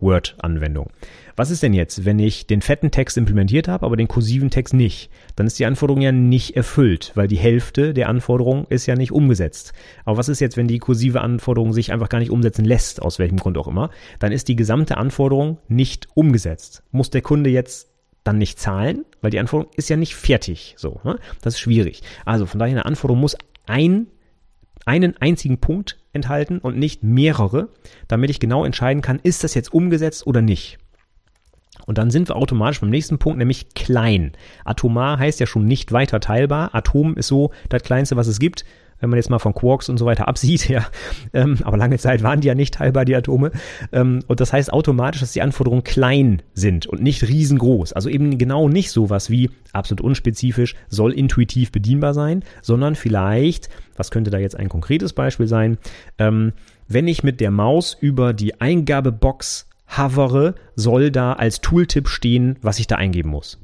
Word-Anwendung. 0.00 0.90
Was 1.36 1.50
ist 1.50 1.62
denn 1.62 1.74
jetzt, 1.74 2.04
wenn 2.04 2.18
ich 2.18 2.46
den 2.46 2.62
fetten 2.62 2.90
Text 2.90 3.16
implementiert 3.16 3.68
habe, 3.68 3.84
aber 3.84 3.96
den 3.96 4.08
kursiven 4.08 4.50
Text 4.50 4.74
nicht? 4.74 5.10
Dann 5.36 5.46
ist 5.46 5.58
die 5.58 5.66
Anforderung 5.66 6.00
ja 6.00 6.12
nicht 6.12 6.56
erfüllt, 6.56 7.12
weil 7.14 7.28
die 7.28 7.36
Hälfte 7.36 7.94
der 7.94 8.08
Anforderung 8.08 8.66
ist 8.68 8.86
ja 8.86 8.94
nicht 8.94 9.12
umgesetzt. 9.12 9.72
Aber 10.04 10.16
was 10.16 10.28
ist 10.28 10.40
jetzt, 10.40 10.56
wenn 10.56 10.68
die 10.68 10.78
kursive 10.78 11.20
Anforderung 11.20 11.72
sich 11.72 11.92
einfach 11.92 12.08
gar 12.08 12.18
nicht 12.18 12.30
umsetzen 12.30 12.64
lässt, 12.64 13.02
aus 13.02 13.18
welchem 13.18 13.38
Grund 13.38 13.58
auch 13.58 13.68
immer? 13.68 13.90
Dann 14.18 14.32
ist 14.32 14.48
die 14.48 14.56
gesamte 14.56 14.96
Anforderung 14.96 15.58
nicht 15.68 16.08
umgesetzt. 16.14 16.82
Muss 16.90 17.10
der 17.10 17.22
Kunde 17.22 17.50
jetzt 17.50 17.88
dann 18.26 18.38
nicht 18.38 18.58
zahlen, 18.58 19.04
weil 19.20 19.30
die 19.30 19.38
Anforderung 19.38 19.72
ist 19.76 19.88
ja 19.88 19.96
nicht 19.96 20.14
fertig. 20.14 20.74
So, 20.76 21.00
ne? 21.04 21.18
Das 21.42 21.54
ist 21.54 21.60
schwierig. 21.60 22.02
Also 22.24 22.46
von 22.46 22.58
daher 22.58 22.72
eine 22.72 22.84
Anforderung 22.84 23.20
muss 23.20 23.36
ein, 23.66 24.06
einen 24.84 25.16
einzigen 25.18 25.58
Punkt 25.58 25.98
enthalten 26.12 26.58
und 26.58 26.76
nicht 26.78 27.02
mehrere, 27.02 27.68
damit 28.08 28.30
ich 28.30 28.40
genau 28.40 28.64
entscheiden 28.64 29.02
kann, 29.02 29.20
ist 29.22 29.44
das 29.44 29.54
jetzt 29.54 29.72
umgesetzt 29.72 30.26
oder 30.26 30.42
nicht. 30.42 30.78
Und 31.86 31.98
dann 31.98 32.10
sind 32.10 32.28
wir 32.28 32.36
automatisch 32.36 32.80
beim 32.80 32.90
nächsten 32.90 33.18
Punkt, 33.18 33.38
nämlich 33.38 33.74
klein. 33.74 34.32
Atomar 34.64 35.18
heißt 35.18 35.38
ja 35.40 35.46
schon 35.46 35.66
nicht 35.66 35.92
weiter 35.92 36.20
teilbar. 36.20 36.74
Atom 36.74 37.16
ist 37.16 37.28
so 37.28 37.52
das 37.68 37.82
kleinste, 37.82 38.16
was 38.16 38.26
es 38.26 38.38
gibt 38.38 38.64
wenn 39.00 39.10
man 39.10 39.18
jetzt 39.18 39.30
mal 39.30 39.38
von 39.38 39.54
Quarks 39.54 39.88
und 39.88 39.98
so 39.98 40.06
weiter 40.06 40.28
absieht, 40.28 40.68
ja. 40.68 40.86
Ähm, 41.32 41.58
aber 41.62 41.76
lange 41.76 41.98
Zeit 41.98 42.22
waren 42.22 42.40
die 42.40 42.48
ja 42.48 42.54
nicht 42.54 42.74
teilbar, 42.74 43.04
die 43.04 43.14
Atome. 43.14 43.52
Ähm, 43.92 44.20
und 44.26 44.40
das 44.40 44.52
heißt 44.52 44.72
automatisch, 44.72 45.20
dass 45.20 45.32
die 45.32 45.42
Anforderungen 45.42 45.84
klein 45.84 46.42
sind 46.54 46.86
und 46.86 47.02
nicht 47.02 47.22
riesengroß. 47.26 47.92
Also 47.92 48.08
eben 48.08 48.38
genau 48.38 48.68
nicht 48.68 48.90
sowas 48.90 49.30
wie 49.30 49.50
absolut 49.72 50.02
unspezifisch, 50.02 50.74
soll 50.88 51.12
intuitiv 51.12 51.72
bedienbar 51.72 52.14
sein, 52.14 52.42
sondern 52.62 52.94
vielleicht, 52.94 53.68
was 53.96 54.10
könnte 54.10 54.30
da 54.30 54.38
jetzt 54.38 54.56
ein 54.56 54.68
konkretes 54.68 55.12
Beispiel 55.12 55.46
sein, 55.46 55.78
ähm, 56.18 56.52
wenn 56.88 57.08
ich 57.08 57.24
mit 57.24 57.40
der 57.40 57.50
Maus 57.50 57.96
über 57.98 58.32
die 58.32 58.60
Eingabebox 58.60 59.68
hovere, 59.96 60.54
soll 60.74 61.10
da 61.10 61.32
als 61.32 61.60
Tooltip 61.60 62.08
stehen, 62.08 62.58
was 62.62 62.78
ich 62.78 62.86
da 62.86 62.96
eingeben 62.96 63.30
muss. 63.30 63.58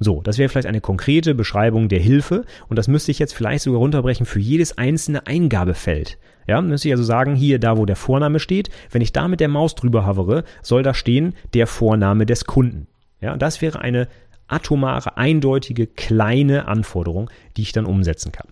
So, 0.00 0.20
das 0.22 0.38
wäre 0.38 0.48
vielleicht 0.48 0.66
eine 0.66 0.80
konkrete 0.80 1.34
Beschreibung 1.34 1.88
der 1.88 2.00
Hilfe 2.00 2.44
und 2.68 2.78
das 2.78 2.88
müsste 2.88 3.10
ich 3.10 3.18
jetzt 3.18 3.34
vielleicht 3.34 3.62
sogar 3.64 3.80
runterbrechen 3.80 4.26
für 4.26 4.40
jedes 4.40 4.76
einzelne 4.76 5.26
Eingabefeld. 5.26 6.18
Ja, 6.46 6.60
müsste 6.60 6.88
ich 6.88 6.94
also 6.94 7.04
sagen, 7.04 7.34
hier 7.36 7.58
da, 7.58 7.78
wo 7.78 7.86
der 7.86 7.96
Vorname 7.96 8.38
steht, 8.38 8.70
wenn 8.90 9.02
ich 9.02 9.12
da 9.12 9.28
mit 9.28 9.40
der 9.40 9.48
Maus 9.48 9.74
drüber 9.74 10.06
hovere, 10.06 10.44
soll 10.62 10.82
da 10.82 10.92
stehen 10.92 11.34
der 11.54 11.66
Vorname 11.66 12.26
des 12.26 12.44
Kunden. 12.44 12.86
Ja, 13.20 13.36
das 13.36 13.62
wäre 13.62 13.80
eine 13.80 14.08
atomare, 14.46 15.16
eindeutige, 15.16 15.86
kleine 15.86 16.68
Anforderung, 16.68 17.30
die 17.56 17.62
ich 17.62 17.72
dann 17.72 17.86
umsetzen 17.86 18.32
kann. 18.32 18.48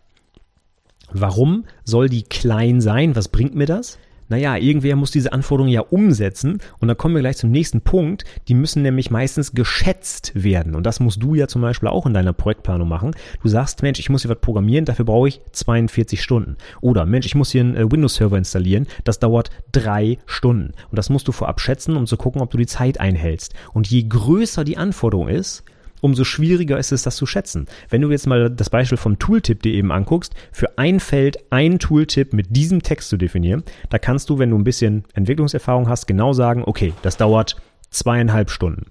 Warum 1.12 1.66
soll 1.84 2.08
die 2.08 2.22
klein 2.22 2.80
sein? 2.80 3.14
Was 3.14 3.28
bringt 3.28 3.54
mir 3.54 3.66
das? 3.66 3.98
Naja, 4.32 4.56
irgendwer 4.56 4.96
muss 4.96 5.10
diese 5.10 5.34
Anforderungen 5.34 5.72
ja 5.72 5.82
umsetzen. 5.82 6.58
Und 6.80 6.88
dann 6.88 6.96
kommen 6.96 7.14
wir 7.14 7.20
gleich 7.20 7.36
zum 7.36 7.50
nächsten 7.50 7.82
Punkt. 7.82 8.24
Die 8.48 8.54
müssen 8.54 8.82
nämlich 8.82 9.10
meistens 9.10 9.52
geschätzt 9.52 10.32
werden. 10.34 10.74
Und 10.74 10.86
das 10.86 11.00
musst 11.00 11.22
du 11.22 11.34
ja 11.34 11.48
zum 11.48 11.60
Beispiel 11.60 11.90
auch 11.90 12.06
in 12.06 12.14
deiner 12.14 12.32
Projektplanung 12.32 12.88
machen. 12.88 13.10
Du 13.42 13.48
sagst, 13.48 13.82
Mensch, 13.82 14.00
ich 14.00 14.08
muss 14.08 14.22
hier 14.22 14.30
was 14.30 14.40
programmieren, 14.40 14.86
dafür 14.86 15.04
brauche 15.04 15.28
ich 15.28 15.42
42 15.52 16.22
Stunden. 16.22 16.56
Oder 16.80 17.04
Mensch, 17.04 17.26
ich 17.26 17.34
muss 17.34 17.52
hier 17.52 17.60
einen 17.60 17.76
äh, 17.76 17.92
Windows-Server 17.92 18.38
installieren, 18.38 18.86
das 19.04 19.18
dauert 19.18 19.50
drei 19.70 20.16
Stunden. 20.24 20.72
Und 20.90 20.98
das 20.98 21.10
musst 21.10 21.28
du 21.28 21.32
vorab 21.32 21.60
schätzen, 21.60 21.94
um 21.98 22.06
zu 22.06 22.16
gucken, 22.16 22.40
ob 22.40 22.50
du 22.50 22.56
die 22.56 22.66
Zeit 22.66 22.98
einhältst. 22.98 23.52
Und 23.74 23.86
je 23.88 24.04
größer 24.08 24.64
die 24.64 24.78
Anforderung 24.78 25.28
ist, 25.28 25.62
umso 26.02 26.24
schwieriger 26.24 26.78
ist 26.78 26.92
es, 26.92 27.02
das 27.02 27.16
zu 27.16 27.24
schätzen. 27.24 27.66
Wenn 27.88 28.02
du 28.02 28.10
jetzt 28.10 28.26
mal 28.26 28.50
das 28.50 28.68
Beispiel 28.68 28.98
vom 28.98 29.18
Tooltip 29.18 29.62
dir 29.62 29.72
eben 29.72 29.90
anguckst, 29.90 30.34
für 30.52 30.76
ein 30.76 31.00
Feld 31.00 31.38
ein 31.50 31.78
Tooltip 31.78 32.34
mit 32.34 32.54
diesem 32.54 32.82
Text 32.82 33.08
zu 33.08 33.16
definieren, 33.16 33.62
da 33.88 33.98
kannst 33.98 34.28
du, 34.28 34.38
wenn 34.38 34.50
du 34.50 34.58
ein 34.58 34.64
bisschen 34.64 35.04
Entwicklungserfahrung 35.14 35.88
hast, 35.88 36.06
genau 36.06 36.34
sagen, 36.34 36.64
okay, 36.66 36.92
das 37.02 37.16
dauert 37.16 37.56
zweieinhalb 37.90 38.50
Stunden. 38.50 38.86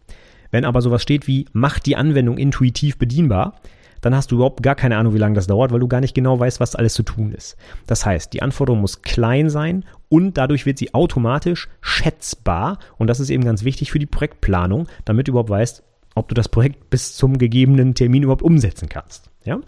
Wenn 0.49 0.66
aber 0.66 0.82
sowas 0.82 1.01
steht 1.01 1.28
wie, 1.28 1.45
mach 1.53 1.80
die 1.80 1.95
Anwendung 1.95 2.38
intuitiv 2.38 2.97
bedienbar, 2.97 3.62
dann 4.01 4.16
hast 4.16 4.32
du 4.32 4.36
überhaupt 4.36 4.64
gar 4.64 4.76
keine 4.76 4.97
Ahnung, 4.97 5.14
wie 5.14 5.20
lange 5.20 5.36
das 5.36 5.47
dauert, 5.47 5.72
weil 5.72 5.80
du 5.80 5.88
gar 5.88 6.01
nicht 6.01 6.16
genau 6.16 6.39
weißt, 6.39 6.59
was 6.59 6.76
alles 6.76 6.93
zu 6.93 7.03
tun 7.03 7.32
ist. 7.34 7.55
Das 7.88 8.05
heißt, 8.05 8.34
die 8.34 8.41
Anforderung 8.41 8.82
muss 8.82 9.03
klein 9.03 9.49
sein 9.49 9.86
und 10.09 10.38
dadurch 10.38 10.66
wird 10.66 10.80
sie 10.80 10.93
automatisch 10.93 11.70
schätzbar 11.82 12.80
und 12.97 13.07
das 13.07 13.20
ist 13.20 13.30
eben 13.30 13.43
ganz 13.43 13.64
wichtig 13.64 13.91
für 13.91 13.99
die 13.99 14.07
Projektplanung, 14.07 14.88
damit 15.05 15.28
du 15.28 15.32
überhaupt 15.32 15.51
weißt, 15.51 15.84
ob 16.16 16.28
du 16.28 16.36
das 16.36 16.49
Projekt 16.49 16.89
bis 16.89 17.16
zum 17.16 17.38
gegebenen 17.38 17.95
Termin 17.95 18.24
überhaupt 18.24 18.41
umsetzen 18.41 18.89
kannst. 18.89 19.30
Ja? 19.43 19.59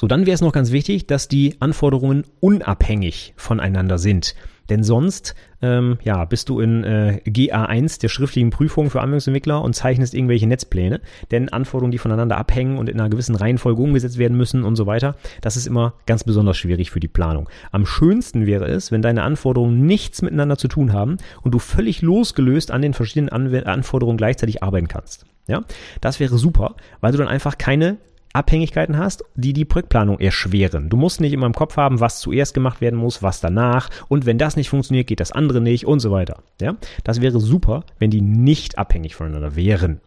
So, 0.00 0.06
dann 0.06 0.26
wäre 0.26 0.34
es 0.34 0.40
noch 0.40 0.52
ganz 0.52 0.72
wichtig, 0.72 1.06
dass 1.06 1.28
die 1.28 1.56
Anforderungen 1.60 2.24
unabhängig 2.40 3.34
voneinander 3.36 3.98
sind. 3.98 4.34
Denn 4.68 4.82
sonst 4.82 5.34
ähm, 5.62 5.98
ja, 6.02 6.24
bist 6.24 6.48
du 6.48 6.60
in 6.60 6.84
äh, 6.84 7.20
GA1 7.26 8.00
der 8.00 8.08
schriftlichen 8.08 8.50
Prüfung 8.50 8.90
für 8.90 9.00
Anwendungsentwickler 9.00 9.62
und 9.62 9.74
zeichnest 9.74 10.14
irgendwelche 10.14 10.46
Netzpläne. 10.46 11.00
Denn 11.30 11.48
Anforderungen, 11.48 11.92
die 11.92 11.98
voneinander 11.98 12.36
abhängen 12.36 12.78
und 12.78 12.88
in 12.88 13.00
einer 13.00 13.10
gewissen 13.10 13.34
Reihenfolge 13.34 13.82
umgesetzt 13.82 14.18
werden 14.18 14.36
müssen 14.36 14.64
und 14.64 14.76
so 14.76 14.86
weiter, 14.86 15.16
das 15.40 15.56
ist 15.56 15.66
immer 15.66 15.94
ganz 16.06 16.24
besonders 16.24 16.56
schwierig 16.56 16.90
für 16.90 17.00
die 17.00 17.08
Planung. 17.08 17.48
Am 17.72 17.86
schönsten 17.86 18.46
wäre 18.46 18.66
es, 18.66 18.92
wenn 18.92 19.02
deine 19.02 19.22
Anforderungen 19.22 19.86
nichts 19.86 20.22
miteinander 20.22 20.56
zu 20.56 20.68
tun 20.68 20.92
haben 20.92 21.16
und 21.42 21.52
du 21.52 21.58
völlig 21.58 22.02
losgelöst 22.02 22.70
an 22.70 22.82
den 22.82 22.94
verschiedenen 22.94 23.28
Anforderungen 23.66 24.18
gleichzeitig 24.18 24.62
arbeiten 24.62 24.88
kannst. 24.88 25.26
Ja, 25.48 25.62
das 26.00 26.18
wäre 26.18 26.38
super, 26.38 26.74
weil 27.00 27.12
du 27.12 27.18
dann 27.18 27.28
einfach 27.28 27.56
keine 27.56 27.98
Abhängigkeiten 28.36 28.98
hast, 28.98 29.24
die 29.34 29.52
die 29.52 29.64
Projektplanung 29.64 30.20
erschweren. 30.20 30.88
Du 30.88 30.96
musst 30.96 31.20
nicht 31.20 31.32
immer 31.32 31.46
im 31.46 31.54
Kopf 31.54 31.76
haben, 31.76 32.00
was 32.00 32.20
zuerst 32.20 32.54
gemacht 32.54 32.80
werden 32.80 32.98
muss, 32.98 33.22
was 33.22 33.40
danach 33.40 33.88
und 34.08 34.26
wenn 34.26 34.38
das 34.38 34.56
nicht 34.56 34.68
funktioniert, 34.68 35.06
geht 35.06 35.20
das 35.20 35.32
andere 35.32 35.60
nicht 35.60 35.86
und 35.86 36.00
so 36.00 36.10
weiter. 36.10 36.42
Ja, 36.60 36.76
das 37.04 37.20
wäre 37.20 37.40
super, 37.40 37.84
wenn 37.98 38.10
die 38.10 38.20
nicht 38.20 38.78
abhängig 38.78 39.14
voneinander 39.14 39.56
wären. 39.56 40.00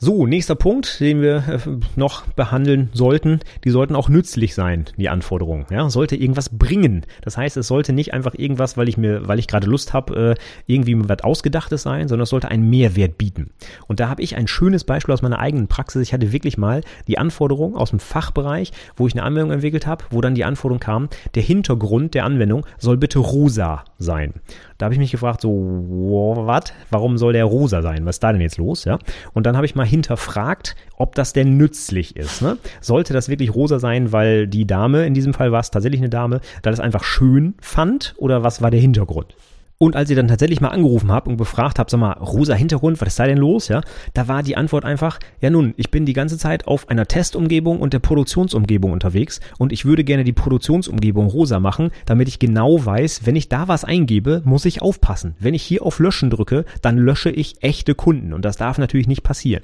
So, 0.00 0.28
nächster 0.28 0.54
Punkt, 0.54 1.00
den 1.00 1.22
wir 1.22 1.36
äh, 1.48 1.58
noch 1.96 2.24
behandeln 2.28 2.88
sollten, 2.92 3.40
die 3.64 3.70
sollten 3.70 3.96
auch 3.96 4.08
nützlich 4.08 4.54
sein, 4.54 4.84
die 4.96 5.08
Anforderungen. 5.08 5.66
Ja, 5.70 5.90
sollte 5.90 6.14
irgendwas 6.14 6.50
bringen. 6.50 7.04
Das 7.22 7.36
heißt, 7.36 7.56
es 7.56 7.66
sollte 7.66 7.92
nicht 7.92 8.14
einfach 8.14 8.34
irgendwas, 8.36 8.76
weil 8.76 8.88
ich 8.88 8.96
mir, 8.96 9.26
weil 9.26 9.40
ich 9.40 9.48
gerade 9.48 9.66
Lust 9.66 9.94
habe, 9.94 10.36
äh, 10.38 10.42
irgendwie 10.68 10.96
was 11.08 11.24
Ausgedachtes 11.24 11.82
sein, 11.82 12.06
sondern 12.06 12.22
es 12.22 12.30
sollte 12.30 12.48
einen 12.48 12.70
Mehrwert 12.70 13.18
bieten. 13.18 13.50
Und 13.88 13.98
da 13.98 14.08
habe 14.08 14.22
ich 14.22 14.36
ein 14.36 14.46
schönes 14.46 14.84
Beispiel 14.84 15.12
aus 15.12 15.22
meiner 15.22 15.40
eigenen 15.40 15.66
Praxis. 15.66 16.02
Ich 16.02 16.12
hatte 16.12 16.30
wirklich 16.30 16.58
mal 16.58 16.82
die 17.08 17.18
Anforderung 17.18 17.74
aus 17.74 17.90
dem 17.90 17.98
Fachbereich, 17.98 18.70
wo 18.96 19.08
ich 19.08 19.14
eine 19.14 19.24
Anwendung 19.24 19.50
entwickelt 19.50 19.88
habe, 19.88 20.04
wo 20.10 20.20
dann 20.20 20.36
die 20.36 20.44
Anforderung 20.44 20.78
kam, 20.78 21.08
der 21.34 21.42
Hintergrund 21.42 22.14
der 22.14 22.24
Anwendung 22.24 22.64
soll 22.78 22.98
bitte 22.98 23.18
rosa 23.18 23.84
sein. 23.98 24.34
Da 24.78 24.84
habe 24.84 24.94
ich 24.94 25.00
mich 25.00 25.10
gefragt, 25.10 25.40
so, 25.40 25.50
was? 25.50 26.72
Warum 26.88 27.18
soll 27.18 27.32
der 27.32 27.44
rosa 27.44 27.82
sein? 27.82 28.06
Was 28.06 28.16
ist 28.16 28.22
da 28.22 28.30
denn 28.30 28.40
jetzt 28.40 28.58
los? 28.58 28.84
Ja. 28.84 29.00
Und 29.34 29.44
dann 29.44 29.56
habe 29.56 29.66
ich 29.66 29.74
mal 29.74 29.87
hinterfragt, 29.88 30.76
ob 30.96 31.14
das 31.14 31.32
denn 31.32 31.56
nützlich 31.56 32.16
ist. 32.16 32.42
Ne? 32.42 32.58
Sollte 32.80 33.12
das 33.12 33.28
wirklich 33.28 33.54
rosa 33.54 33.78
sein, 33.78 34.12
weil 34.12 34.46
die 34.46 34.66
Dame, 34.66 35.06
in 35.06 35.14
diesem 35.14 35.34
Fall 35.34 35.52
war 35.52 35.60
es 35.60 35.70
tatsächlich 35.70 36.00
eine 36.00 36.10
Dame, 36.10 36.40
da 36.62 36.70
das 36.70 36.80
einfach 36.80 37.04
schön 37.04 37.54
fand 37.60 38.14
oder 38.18 38.42
was 38.42 38.62
war 38.62 38.70
der 38.70 38.80
Hintergrund? 38.80 39.34
Und 39.80 39.94
als 39.94 40.10
ich 40.10 40.16
dann 40.16 40.26
tatsächlich 40.26 40.60
mal 40.60 40.70
angerufen 40.70 41.12
habe 41.12 41.30
und 41.30 41.36
befragt 41.36 41.78
habe, 41.78 41.88
sag 41.88 42.00
mal, 42.00 42.14
rosa 42.14 42.54
Hintergrund, 42.54 43.00
was 43.00 43.10
ist 43.10 43.18
da 43.20 43.26
denn 43.26 43.38
los? 43.38 43.68
Ja, 43.68 43.80
da 44.12 44.26
war 44.26 44.42
die 44.42 44.56
Antwort 44.56 44.84
einfach, 44.84 45.20
ja 45.40 45.50
nun, 45.50 45.72
ich 45.76 45.92
bin 45.92 46.04
die 46.04 46.14
ganze 46.14 46.36
Zeit 46.36 46.66
auf 46.66 46.88
einer 46.88 47.06
Testumgebung 47.06 47.78
und 47.78 47.92
der 47.92 48.00
Produktionsumgebung 48.00 48.90
unterwegs 48.90 49.38
und 49.56 49.72
ich 49.72 49.84
würde 49.84 50.02
gerne 50.02 50.24
die 50.24 50.32
Produktionsumgebung 50.32 51.28
rosa 51.28 51.60
machen, 51.60 51.92
damit 52.06 52.26
ich 52.26 52.40
genau 52.40 52.84
weiß, 52.84 53.20
wenn 53.24 53.36
ich 53.36 53.48
da 53.48 53.68
was 53.68 53.84
eingebe, 53.84 54.42
muss 54.44 54.64
ich 54.64 54.82
aufpassen. 54.82 55.36
Wenn 55.38 55.54
ich 55.54 55.62
hier 55.62 55.84
auf 55.84 56.00
Löschen 56.00 56.30
drücke, 56.30 56.64
dann 56.82 56.98
lösche 56.98 57.30
ich 57.30 57.62
echte 57.62 57.94
Kunden 57.94 58.32
und 58.32 58.44
das 58.44 58.56
darf 58.56 58.78
natürlich 58.78 59.06
nicht 59.06 59.22
passieren. 59.22 59.62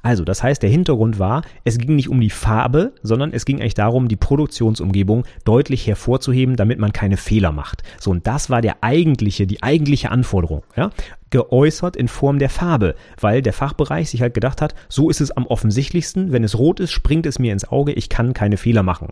Also, 0.00 0.22
das 0.22 0.44
heißt, 0.44 0.62
der 0.62 0.70
Hintergrund 0.70 1.18
war, 1.18 1.42
es 1.64 1.78
ging 1.78 1.96
nicht 1.96 2.08
um 2.08 2.20
die 2.20 2.30
Farbe, 2.30 2.92
sondern 3.02 3.32
es 3.32 3.44
ging 3.44 3.60
eigentlich 3.60 3.74
darum, 3.74 4.06
die 4.06 4.14
Produktionsumgebung 4.14 5.24
deutlich 5.44 5.88
hervorzuheben, 5.88 6.54
damit 6.54 6.78
man 6.78 6.92
keine 6.92 7.16
Fehler 7.16 7.50
macht. 7.50 7.82
So, 7.98 8.12
und 8.12 8.28
das 8.28 8.48
war 8.48 8.62
der 8.62 8.84
eigentliche, 8.84 9.48
die 9.48 9.55
eigentliche 9.62 10.10
Anforderung, 10.10 10.62
ja, 10.76 10.90
geäußert 11.30 11.96
in 11.96 12.08
Form 12.08 12.38
der 12.38 12.50
Farbe, 12.50 12.94
weil 13.20 13.42
der 13.42 13.52
Fachbereich 13.52 14.10
sich 14.10 14.22
halt 14.22 14.34
gedacht 14.34 14.62
hat, 14.62 14.74
so 14.88 15.10
ist 15.10 15.20
es 15.20 15.30
am 15.30 15.46
offensichtlichsten, 15.46 16.32
wenn 16.32 16.44
es 16.44 16.58
rot 16.58 16.80
ist, 16.80 16.92
springt 16.92 17.26
es 17.26 17.38
mir 17.38 17.52
ins 17.52 17.68
Auge, 17.68 17.92
ich 17.92 18.08
kann 18.08 18.32
keine 18.32 18.56
Fehler 18.56 18.82
machen. 18.82 19.08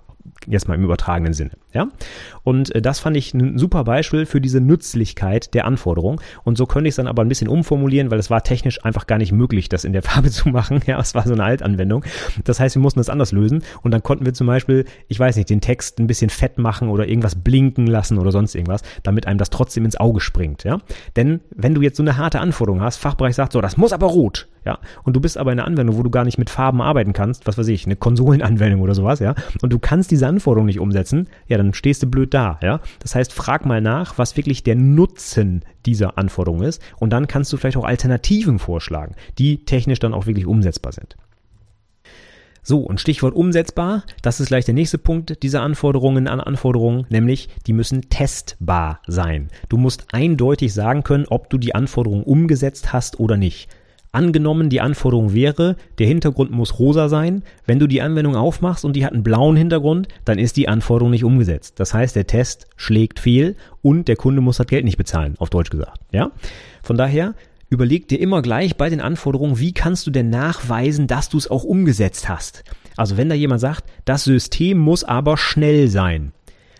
Jetzt 0.47 0.69
mal 0.69 0.75
im 0.75 0.85
übertragenen 0.85 1.33
Sinne, 1.33 1.53
ja. 1.73 1.89
Und 2.43 2.75
äh, 2.75 2.83
das 2.83 2.99
fand 3.01 3.17
ich 3.17 3.33
ein 3.35 3.59
super 3.59 3.85
Beispiel 3.85 4.27
für 4.27 4.41
diese 4.41 4.61
Nützlichkeit 4.61 5.55
der 5.55 5.65
Anforderung. 5.65 6.21
Und 6.45 6.59
so 6.59 6.67
könnte 6.67 6.89
ich 6.89 6.93
es 6.93 6.97
dann 6.97 7.07
aber 7.07 7.23
ein 7.23 7.29
bisschen 7.29 7.49
umformulieren, 7.49 8.11
weil 8.11 8.19
es 8.19 8.31
war 8.31 8.43
technisch 8.43 8.85
einfach 8.85 9.07
gar 9.07 9.19
nicht 9.19 9.33
möglich, 9.33 9.69
das 9.69 9.85
in 9.85 9.93
der 9.93 10.03
Farbe 10.03 10.31
zu 10.31 10.49
machen. 10.49 10.81
Ja, 10.87 10.99
es 11.01 11.15
war 11.15 11.27
so 11.27 11.33
eine 11.33 11.45
Altanwendung. 11.45 12.05
Das 12.45 12.61
heißt, 12.61 12.75
wir 12.75 12.83
mussten 12.83 13.01
das 13.01 13.09
anders 13.09 13.33
lösen. 13.33 13.62
Und 13.83 13.93
dann 13.93 14.03
konnten 14.03 14.27
wir 14.27 14.35
zum 14.35 14.47
Beispiel, 14.47 14.85
ich 15.09 15.19
weiß 15.19 15.37
nicht, 15.37 15.49
den 15.49 15.61
Text 15.61 15.99
ein 15.99 16.07
bisschen 16.07 16.31
fett 16.31 16.59
machen 16.59 16.89
oder 16.89 17.09
irgendwas 17.09 17.37
blinken 17.37 17.87
lassen 17.87 18.19
oder 18.19 18.33
sonst 18.33 18.55
irgendwas, 18.55 18.83
damit 19.03 19.27
einem 19.27 19.39
das 19.39 19.51
trotzdem 19.51 19.85
ins 19.85 19.97
Auge 19.97 20.21
springt, 20.21 20.65
ja. 20.65 20.79
Denn 21.17 21.41
wenn 21.55 21.75
du 21.75 21.83
jetzt 21.83 21.97
so 21.97 22.03
eine 22.09 22.16
harte 22.16 22.40
Anforderung 22.40 22.80
hast, 22.80 22.96
Fachbereich 22.96 23.34
sagt 23.34 23.52
so, 23.52 23.61
das 23.61 23.76
muss 23.76 23.92
aber 23.92 24.07
rot, 24.07 24.48
ja, 24.64 24.78
und 25.02 25.14
du 25.14 25.20
bist 25.20 25.38
aber 25.38 25.52
in 25.52 25.59
einer 25.59 25.66
Anwendung, 25.66 25.96
wo 25.96 26.02
du 26.02 26.11
gar 26.11 26.24
nicht 26.24 26.38
mit 26.38 26.50
Farben 26.50 26.80
arbeiten 26.80 27.12
kannst, 27.12 27.46
was 27.46 27.59
weiß 27.59 27.68
ich, 27.68 27.86
eine 27.86 27.96
Konsolenanwendung 27.96 28.80
oder 28.80 28.94
sowas, 28.94 29.20
ja, 29.20 29.34
und 29.62 29.72
du 29.72 29.78
kannst 29.78 30.11
diese 30.11 30.26
Anforderung 30.26 30.66
nicht 30.66 30.80
umsetzen, 30.80 31.28
ja, 31.48 31.57
dann 31.57 31.74
stehst 31.74 32.02
du 32.02 32.07
blöd 32.07 32.34
da, 32.34 32.59
ja. 32.62 32.80
Das 33.00 33.14
heißt, 33.14 33.32
frag 33.32 33.66
mal 33.66 33.80
nach, 33.80 34.18
was 34.18 34.36
wirklich 34.36 34.62
der 34.62 34.76
Nutzen 34.76 35.64
dieser 35.86 36.18
Anforderung 36.18 36.62
ist 36.62 36.82
und 36.98 37.11
dann 37.11 37.26
kannst 37.26 37.52
du 37.52 37.57
vielleicht 37.57 37.76
auch 37.76 37.84
Alternativen 37.84 38.59
vorschlagen, 38.59 39.14
die 39.38 39.64
technisch 39.64 39.98
dann 39.98 40.14
auch 40.14 40.26
wirklich 40.26 40.46
umsetzbar 40.46 40.92
sind. 40.92 41.16
So, 42.67 42.81
und 42.81 42.99
Stichwort 42.99 43.35
umsetzbar, 43.35 44.05
das 44.23 44.41
ist 44.41 44.49
gleich 44.49 44.65
der 44.65 44.73
nächste 44.73 44.97
Punkt 44.97 45.43
dieser 45.43 45.61
Anforderungen 45.61 46.27
an 46.27 46.41
Anforderungen, 46.41 47.07
nämlich 47.11 47.51
die 47.67 47.75
müssen 47.75 48.09
testbar 48.09 49.01
sein. 49.07 49.51
Du 49.69 49.77
musst 49.77 50.07
eindeutig 50.12 50.73
sagen 50.73 51.03
können, 51.03 51.27
ob 51.29 51.51
du 51.51 51.59
die 51.59 51.75
Anforderung 51.75 52.23
umgesetzt 52.23 52.95
hast 52.95 53.21
oder 53.21 53.37
nicht. 53.37 53.69
Angenommen, 54.12 54.71
die 54.71 54.81
Anforderung 54.81 55.35
wäre, 55.35 55.77
der 55.99 56.07
Hintergrund 56.07 56.53
muss 56.53 56.79
rosa 56.79 57.09
sein. 57.11 57.43
Wenn 57.67 57.81
du 57.81 57.87
die 57.87 58.01
Anwendung 58.01 58.35
aufmachst 58.35 58.85
und 58.87 58.95
die 58.95 59.05
hat 59.05 59.12
einen 59.12 59.25
blauen 59.25 59.57
Hintergrund, 59.57 60.09
dann 60.25 60.39
ist 60.39 60.57
die 60.57 60.69
Anforderung 60.69 61.11
nicht 61.11 61.25
umgesetzt. 61.25 61.81
Das 61.81 61.93
heißt, 61.93 62.17
der 62.17 62.27
Test 62.27 62.69
schlägt 62.77 63.19
fehl 63.19 63.57
und 63.83 64.09
der 64.09 64.17
Kunde 64.17 64.41
muss 64.41 64.57
das 64.57 64.69
Geld 64.69 64.85
nicht 64.85 64.97
bezahlen, 64.97 65.35
auf 65.39 65.51
Deutsch 65.51 65.69
gesagt. 65.69 66.01
Ja? 66.12 66.31
Von 66.83 66.97
daher, 66.97 67.35
überleg 67.75 68.09
dir 68.09 68.20
immer 68.20 68.41
gleich 68.41 68.77
bei 68.77 68.89
den 68.89 69.01
Anforderungen, 69.01 69.59
wie 69.59 69.75
kannst 69.75 70.07
du 70.07 70.11
denn 70.11 70.31
nachweisen, 70.31 71.07
dass 71.07 71.29
du 71.29 71.37
es 71.37 71.51
auch 71.51 71.64
umgesetzt 71.64 72.29
hast. 72.29 72.64
Also 72.97 73.16
wenn 73.16 73.29
da 73.29 73.35
jemand 73.35 73.61
sagt, 73.61 73.85
das 74.05 74.25
System 74.25 74.79
muss 74.79 75.05
aber 75.05 75.37
schnell 75.37 75.89
sein, 75.89 76.33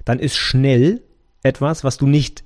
dann 0.05 0.18
ist 0.18 0.36
schnell 0.36 1.03
etwas, 1.42 1.84
was 1.84 1.99
du 1.99 2.07
nicht 2.07 2.43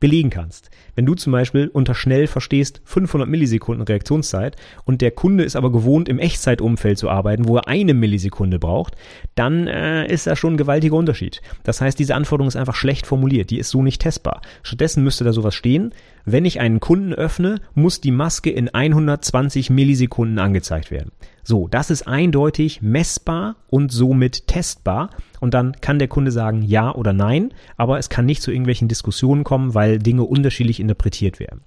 belegen 0.00 0.30
kannst. 0.30 0.70
Wenn 0.94 1.06
du 1.06 1.14
zum 1.14 1.32
Beispiel 1.32 1.68
unter 1.68 1.94
schnell 1.94 2.26
verstehst 2.26 2.80
500 2.84 3.28
Millisekunden 3.28 3.84
Reaktionszeit 3.84 4.56
und 4.84 5.00
der 5.00 5.10
Kunde 5.10 5.44
ist 5.44 5.56
aber 5.56 5.72
gewohnt, 5.72 6.08
im 6.08 6.18
Echtzeitumfeld 6.18 6.98
zu 6.98 7.10
arbeiten, 7.10 7.48
wo 7.48 7.56
er 7.56 7.68
eine 7.68 7.94
Millisekunde 7.94 8.58
braucht, 8.58 8.94
dann 9.34 9.66
äh, 9.66 10.06
ist 10.06 10.26
da 10.26 10.36
schon 10.36 10.54
ein 10.54 10.58
gewaltiger 10.58 10.96
Unterschied. 10.96 11.42
Das 11.64 11.80
heißt, 11.80 11.98
diese 11.98 12.14
Anforderung 12.14 12.48
ist 12.48 12.56
einfach 12.56 12.74
schlecht 12.74 13.06
formuliert, 13.06 13.50
die 13.50 13.58
ist 13.58 13.70
so 13.70 13.82
nicht 13.82 14.00
testbar. 14.00 14.42
Stattdessen 14.62 15.02
müsste 15.02 15.24
da 15.24 15.32
sowas 15.32 15.54
stehen, 15.54 15.92
wenn 16.24 16.44
ich 16.44 16.60
einen 16.60 16.80
Kunden 16.80 17.14
öffne, 17.14 17.60
muss 17.74 18.00
die 18.00 18.10
Maske 18.10 18.50
in 18.50 18.68
120 18.68 19.70
Millisekunden 19.70 20.38
angezeigt 20.38 20.90
werden. 20.90 21.10
So, 21.48 21.66
das 21.66 21.88
ist 21.88 22.06
eindeutig 22.06 22.82
messbar 22.82 23.56
und 23.70 23.90
somit 23.90 24.48
testbar. 24.48 25.08
Und 25.40 25.54
dann 25.54 25.72
kann 25.80 25.98
der 25.98 26.06
Kunde 26.06 26.30
sagen 26.30 26.60
ja 26.60 26.94
oder 26.94 27.14
nein, 27.14 27.54
aber 27.78 27.98
es 27.98 28.10
kann 28.10 28.26
nicht 28.26 28.42
zu 28.42 28.50
irgendwelchen 28.50 28.86
Diskussionen 28.86 29.44
kommen, 29.44 29.72
weil 29.72 29.98
Dinge 29.98 30.24
unterschiedlich 30.24 30.78
interpretiert 30.78 31.40
werden. 31.40 31.62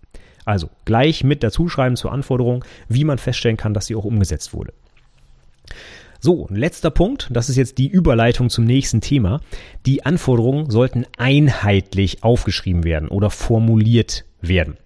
Also 0.45 0.69
gleich 0.85 1.23
mit 1.23 1.41
dazu 1.41 1.67
schreiben 1.67 1.95
zur 1.95 2.11
Anforderung, 2.11 2.63
wie 2.89 3.05
man 3.05 3.17
feststellen 3.17 3.57
kann, 3.57 3.73
dass 3.73 3.87
sie 3.87 3.95
auch 3.95 4.05
umgesetzt 4.05 4.53
wurde. 4.53 4.71
So, 6.19 6.45
letzter 6.51 6.91
Punkt, 6.91 7.29
das 7.31 7.49
ist 7.49 7.55
jetzt 7.55 7.79
die 7.79 7.87
Überleitung 7.87 8.51
zum 8.51 8.65
nächsten 8.65 9.01
Thema. 9.01 9.41
Die 9.87 10.05
Anforderungen 10.05 10.69
sollten 10.69 11.07
einheitlich 11.17 12.23
aufgeschrieben 12.23 12.83
werden 12.83 13.07
oder 13.09 13.31
formuliert 13.31 14.25
werden. 14.41 14.77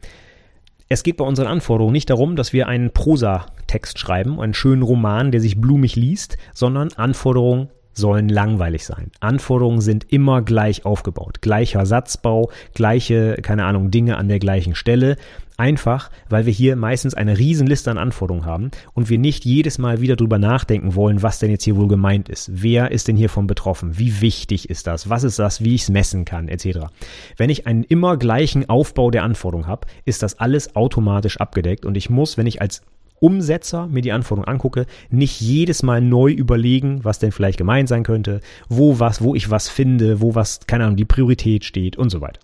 Es 0.87 1.01
geht 1.01 1.17
bei 1.17 1.25
unseren 1.25 1.47
Anforderungen 1.47 1.93
nicht 1.93 2.11
darum, 2.11 2.35
dass 2.35 2.53
wir 2.53 2.67
einen 2.67 2.91
Prosa-Text 2.91 3.97
schreiben, 3.97 4.39
einen 4.39 4.53
schönen 4.53 4.83
Roman, 4.83 5.31
der 5.31 5.41
sich 5.41 5.59
blumig 5.59 5.95
liest, 5.95 6.37
sondern 6.53 6.89
Anforderungen 6.93 7.69
sollen 7.93 8.29
langweilig 8.29 8.85
sein. 8.85 9.09
Anforderungen 9.19 9.81
sind 9.81 10.11
immer 10.11 10.43
gleich 10.43 10.85
aufgebaut. 10.85 11.41
Gleicher 11.41 11.87
Satzbau, 11.87 12.51
gleiche, 12.75 13.37
keine 13.41 13.65
Ahnung, 13.65 13.89
Dinge 13.89 14.17
an 14.17 14.27
der 14.27 14.37
gleichen 14.37 14.75
Stelle. 14.75 15.15
Einfach, 15.57 16.11
weil 16.27 16.45
wir 16.45 16.51
hier 16.51 16.75
meistens 16.75 17.13
eine 17.13 17.37
Riesenliste 17.37 17.89
an 17.89 17.97
Anforderungen 17.97 18.45
haben 18.45 18.71
und 18.93 19.09
wir 19.09 19.17
nicht 19.17 19.45
jedes 19.45 19.77
Mal 19.77 20.01
wieder 20.01 20.17
drüber 20.17 20.37
nachdenken 20.37 20.95
wollen, 20.95 21.21
was 21.21 21.39
denn 21.39 21.49
jetzt 21.49 21.63
hier 21.63 21.77
wohl 21.77 21.87
gemeint 21.87 22.27
ist. 22.27 22.49
Wer 22.51 22.91
ist 22.91 23.07
denn 23.07 23.15
hiervon 23.15 23.47
betroffen? 23.47 23.97
Wie 23.97 24.19
wichtig 24.19 24.69
ist 24.69 24.85
das? 24.85 25.09
Was 25.09 25.23
ist 25.23 25.39
das? 25.39 25.63
Wie 25.63 25.73
ich 25.73 25.83
es 25.83 25.89
messen 25.89 26.25
kann? 26.25 26.49
Etc. 26.49 26.79
Wenn 27.37 27.49
ich 27.49 27.67
einen 27.67 27.85
immer 27.85 28.17
gleichen 28.17 28.67
Aufbau 28.69 29.11
der 29.11 29.23
Anforderungen 29.23 29.67
habe, 29.67 29.87
ist 30.03 30.23
das 30.23 30.39
alles 30.39 30.75
automatisch 30.75 31.37
abgedeckt 31.37 31.85
und 31.85 31.95
ich 31.95 32.09
muss, 32.09 32.37
wenn 32.37 32.47
ich 32.47 32.61
als 32.61 32.81
Umsetzer 33.21 33.87
mir 33.87 34.01
die 34.01 34.11
Anforderungen 34.11 34.49
angucke, 34.49 34.85
nicht 35.09 35.39
jedes 35.39 35.83
Mal 35.83 36.01
neu 36.01 36.31
überlegen, 36.31 37.03
was 37.03 37.19
denn 37.19 37.31
vielleicht 37.31 37.57
gemeint 37.57 37.87
sein 37.87 38.03
könnte, 38.03 38.41
wo 38.67 38.99
was, 38.99 39.21
wo 39.21 39.35
ich 39.35 39.49
was 39.49 39.69
finde, 39.69 40.19
wo 40.19 40.35
was, 40.35 40.59
keine 40.67 40.83
Ahnung, 40.83 40.97
die 40.97 41.05
Priorität 41.05 41.63
steht 41.63 41.95
und 41.95 42.09
so 42.09 42.19
weiter. 42.19 42.41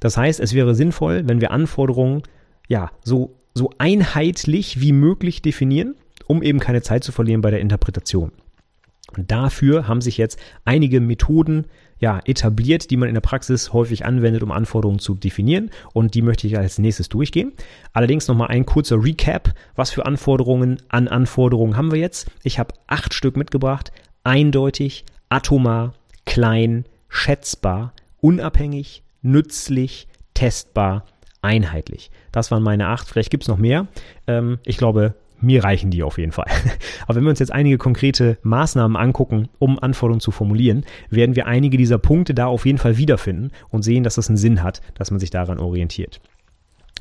Das 0.00 0.16
heißt, 0.16 0.40
es 0.40 0.54
wäre 0.54 0.74
sinnvoll, 0.74 1.22
wenn 1.26 1.40
wir 1.40 1.50
Anforderungen 1.50 2.22
ja 2.68 2.90
so, 3.04 3.36
so 3.54 3.70
einheitlich 3.78 4.80
wie 4.80 4.92
möglich 4.92 5.42
definieren, 5.42 5.94
um 6.26 6.42
eben 6.42 6.58
keine 6.58 6.82
Zeit 6.82 7.04
zu 7.04 7.12
verlieren 7.12 7.40
bei 7.40 7.50
der 7.50 7.60
Interpretation. 7.60 8.32
Und 9.16 9.30
dafür 9.30 9.88
haben 9.88 10.00
sich 10.00 10.16
jetzt 10.16 10.38
einige 10.64 11.00
Methoden 11.00 11.66
ja, 11.98 12.20
etabliert, 12.24 12.90
die 12.90 12.96
man 12.96 13.08
in 13.08 13.14
der 13.14 13.20
Praxis 13.20 13.72
häufig 13.72 14.04
anwendet, 14.04 14.42
um 14.42 14.50
Anforderungen 14.50 14.98
zu 14.98 15.14
definieren. 15.14 15.70
Und 15.92 16.14
die 16.14 16.22
möchte 16.22 16.46
ich 16.46 16.58
als 16.58 16.78
nächstes 16.78 17.08
durchgehen. 17.08 17.52
Allerdings 17.92 18.26
nochmal 18.26 18.48
ein 18.48 18.66
kurzer 18.66 19.02
Recap. 19.02 19.54
Was 19.76 19.90
für 19.90 20.06
Anforderungen 20.06 20.78
an 20.88 21.08
Anforderungen 21.08 21.76
haben 21.76 21.92
wir 21.92 22.00
jetzt? 22.00 22.28
Ich 22.42 22.58
habe 22.58 22.74
acht 22.86 23.14
Stück 23.14 23.36
mitgebracht. 23.36 23.92
Eindeutig, 24.24 25.04
atomar, 25.28 25.94
klein, 26.26 26.86
schätzbar, 27.08 27.92
unabhängig, 28.20 29.02
nützlich, 29.22 30.08
testbar, 30.34 31.04
einheitlich. 31.40 32.10
Das 32.30 32.50
waren 32.50 32.62
meine 32.62 32.88
acht. 32.88 33.08
Vielleicht 33.08 33.30
gibt 33.30 33.44
es 33.44 33.48
noch 33.48 33.58
mehr. 33.58 33.88
Ähm, 34.26 34.58
ich 34.64 34.76
glaube, 34.76 35.14
mir 35.40 35.64
reichen 35.64 35.90
die 35.90 36.02
auf 36.02 36.18
jeden 36.18 36.32
Fall. 36.32 36.46
Aber 37.06 37.16
wenn 37.16 37.24
wir 37.24 37.30
uns 37.30 37.40
jetzt 37.40 37.52
einige 37.52 37.78
konkrete 37.78 38.38
Maßnahmen 38.42 38.96
angucken, 38.96 39.48
um 39.58 39.78
Anforderungen 39.78 40.20
zu 40.20 40.30
formulieren, 40.30 40.84
werden 41.10 41.36
wir 41.36 41.46
einige 41.46 41.76
dieser 41.76 41.98
Punkte 41.98 42.34
da 42.34 42.46
auf 42.46 42.64
jeden 42.64 42.78
Fall 42.78 42.96
wiederfinden 42.96 43.50
und 43.70 43.82
sehen, 43.82 44.04
dass 44.04 44.14
das 44.14 44.28
einen 44.28 44.36
Sinn 44.36 44.62
hat, 44.62 44.80
dass 44.94 45.10
man 45.10 45.18
sich 45.18 45.30
daran 45.30 45.58
orientiert 45.58 46.20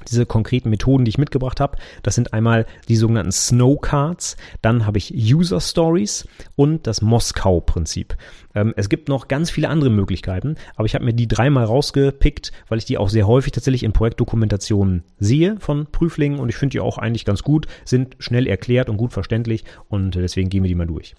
diese 0.09 0.25
konkreten 0.25 0.69
Methoden, 0.69 1.05
die 1.05 1.09
ich 1.09 1.17
mitgebracht 1.17 1.59
habe. 1.59 1.77
Das 2.03 2.15
sind 2.15 2.33
einmal 2.33 2.65
die 2.87 2.95
sogenannten 2.95 3.31
Snow 3.31 3.79
Cards, 3.79 4.37
dann 4.61 4.85
habe 4.85 4.97
ich 4.97 5.13
User 5.13 5.59
Stories 5.59 6.27
und 6.55 6.87
das 6.87 7.01
Moskau-Prinzip. 7.01 8.15
Ähm, 8.55 8.73
es 8.75 8.89
gibt 8.89 9.09
noch 9.09 9.27
ganz 9.27 9.49
viele 9.49 9.69
andere 9.69 9.89
Möglichkeiten, 9.89 10.55
aber 10.75 10.85
ich 10.85 10.95
habe 10.95 11.05
mir 11.05 11.13
die 11.13 11.27
dreimal 11.27 11.65
rausgepickt, 11.65 12.51
weil 12.67 12.77
ich 12.77 12.85
die 12.85 12.97
auch 12.97 13.09
sehr 13.09 13.27
häufig 13.27 13.51
tatsächlich 13.51 13.83
in 13.83 13.93
Projektdokumentationen 13.93 15.03
sehe 15.19 15.57
von 15.59 15.87
Prüflingen 15.87 16.39
und 16.39 16.49
ich 16.49 16.55
finde 16.55 16.73
die 16.73 16.79
auch 16.79 16.97
eigentlich 16.97 17.25
ganz 17.25 17.43
gut, 17.43 17.67
sind 17.85 18.15
schnell 18.19 18.47
erklärt 18.47 18.89
und 18.89 18.97
gut 18.97 19.13
verständlich 19.13 19.63
und 19.89 20.15
deswegen 20.15 20.49
gehen 20.49 20.63
wir 20.63 20.69
die 20.69 20.75
mal 20.75 20.87
durch. 20.87 21.15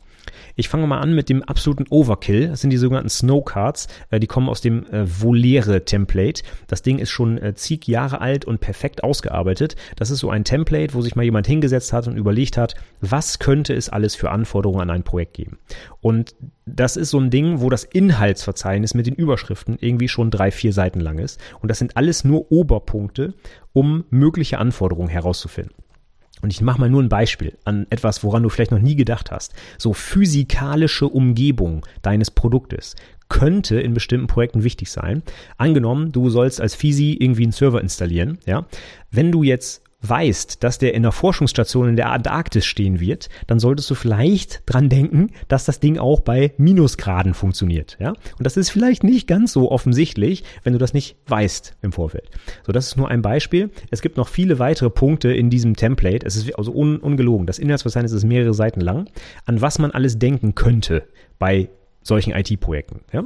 Ich 0.57 0.69
fange 0.69 0.87
mal 0.87 1.01
an 1.01 1.15
mit 1.15 1.29
dem 1.29 1.43
absoluten 1.43 1.87
Overkill. 1.91 2.49
Das 2.49 2.61
sind 2.61 2.71
die 2.71 2.77
sogenannten 2.77 3.09
Snowcards. 3.09 3.89
Äh, 4.11 4.21
die 4.21 4.27
kommen 4.27 4.49
aus 4.49 4.61
dem 4.61 4.87
äh, 4.87 5.07
Volere-Template. 5.07 6.43
Das 6.67 6.83
Ding 6.83 6.99
ist 6.99 7.11
schon 7.11 7.39
äh, 7.39 7.55
zig 7.55 7.87
Jahre 7.87 8.21
alt 8.21 8.45
und 8.45 8.61
perfekt 8.61 9.05
ausgearbeitet. 9.05 9.77
Das 9.97 10.11
ist 10.11 10.19
so 10.19 10.31
ein 10.31 10.45
Template, 10.45 10.95
wo 10.95 11.01
sich 11.01 11.17
mal 11.17 11.23
jemand 11.23 11.47
hingesetzt 11.47 11.93
hat 11.93 12.07
und 12.07 12.17
überlegt 12.17 12.57
hat, 12.57 12.75
was 13.01 13.39
könnte 13.39 13.75
es 13.75 13.89
alles 13.89 14.15
für 14.15 14.31
Anforderungen 14.31 14.83
an 14.83 14.91
ein 14.91 15.03
Projekt 15.03 15.35
geben. 15.35 15.59
Und 16.01 16.35
das 16.67 16.97
ist 16.97 17.11
so 17.11 17.19
ein 17.19 17.31
Ding, 17.31 17.61
wo 17.61 17.71
das 17.71 17.85
Inhaltsverzeichnis 17.85 18.95
mit 18.95 19.07
den 19.07 19.15
Überschriften 19.15 19.79
irgendwie 19.81 20.09
schon 20.09 20.31
drei, 20.31 20.51
vier 20.51 20.73
Seiten 20.73 21.01
lang 21.01 21.19
ist. 21.19 21.41
Und 21.61 21.71
das 21.71 21.79
sind 21.79 21.97
alles 21.97 22.25
nur 22.25 22.53
Oberpunkte, 22.53 23.35
um 23.73 24.05
mögliche 24.11 24.59
Anforderungen 24.59 25.09
herauszufinden. 25.09 25.75
Und 26.43 26.53
ich 26.53 26.61
mache 26.61 26.81
mal 26.81 26.91
nur 26.91 27.03
ein 27.03 27.09
Beispiel 27.09 27.57
an 27.65 27.87
etwas, 27.89 28.23
woran 28.25 28.43
du 28.43 28.49
vielleicht 28.49 28.73
noch 28.73 28.81
nie 28.81 28.97
gedacht 28.97 29.31
hast. 29.31 29.55
So 29.79 29.93
physikalische 29.93 31.07
Umgebung 31.07 31.87
deines 32.03 32.31
Produktes 32.31 32.97
könnte 33.29 33.81
in 33.81 33.95
bestimmten 33.95 34.27
Projekten 34.27 34.63
wichtig 34.63 34.91
sein. 34.91 35.23
Angenommen, 35.57 36.13
du 36.13 36.29
sollst 36.29 36.61
als 36.61 36.75
Fisi 36.75 37.17
irgendwie 37.19 37.45
einen 37.45 37.53
Server 37.53 37.81
installieren, 37.81 38.39
ja. 38.45 38.67
Wenn 39.11 39.33
du 39.33 39.43
jetzt 39.43 39.82
weißt, 40.03 40.63
dass 40.63 40.79
der 40.79 40.95
in 40.95 41.03
der 41.03 41.13
Forschungsstation 41.13 41.89
in 41.89 41.97
der 41.97 42.11
Antarktis 42.11 42.67
stehen 42.67 43.01
wird, 43.01 43.29
dann 43.47 43.59
solltest 43.59 43.89
du 43.91 43.95
vielleicht 43.95 44.63
dran 44.67 44.89
denken, 44.89 45.31
dass 45.49 45.65
das 45.65 45.81
Ding 45.81 45.99
auch 45.99 46.21
bei 46.21 46.53
Minusgraden 46.57 47.35
funktioniert, 47.35 47.97
ja? 48.01 48.11
Und 48.11 48.47
das 48.47 48.57
ist 48.57 48.71
vielleicht 48.71 49.05
nicht 49.05 49.27
ganz 49.27 49.53
so 49.53 49.71
offensichtlich, 49.71 50.45
wenn 50.65 50.73
du 50.73 50.79
das 50.79 50.93
nicht 50.93 51.17
weißt 51.27 51.77
im 51.83 51.93
Vorfeld. 51.93 52.31
So, 52.67 52.73
das 52.73 52.89
ist 52.89 52.97
nur 52.97 53.09
ein 53.09 53.23
Beispiel. 53.23 53.71
Es 53.91 54.03
gibt 54.03 54.17
noch 54.17 54.29
viele 54.29 54.59
weitere 54.59 54.91
Punkte 54.91 55.33
in 55.33 55.51
diesem 55.51 55.77
Template. 55.77 56.27
Es 56.27 56.37
ist 56.37 56.53
also 56.59 56.73
un 56.73 56.99
ungelogen. 56.99 57.47
Das 57.47 57.59
Inhaltsverzeichnis 57.59 58.13
ist 58.13 58.25
mehrere 58.25 58.55
Seiten 58.55 58.81
lang, 58.81 59.09
an 59.47 59.61
was 59.61 59.79
man 59.79 59.93
alles 59.93 60.19
denken 60.19 60.55
könnte 60.55 61.05
bei 61.39 61.69
solchen 62.03 62.33
IT-Projekten, 62.33 63.01
ja? 63.13 63.25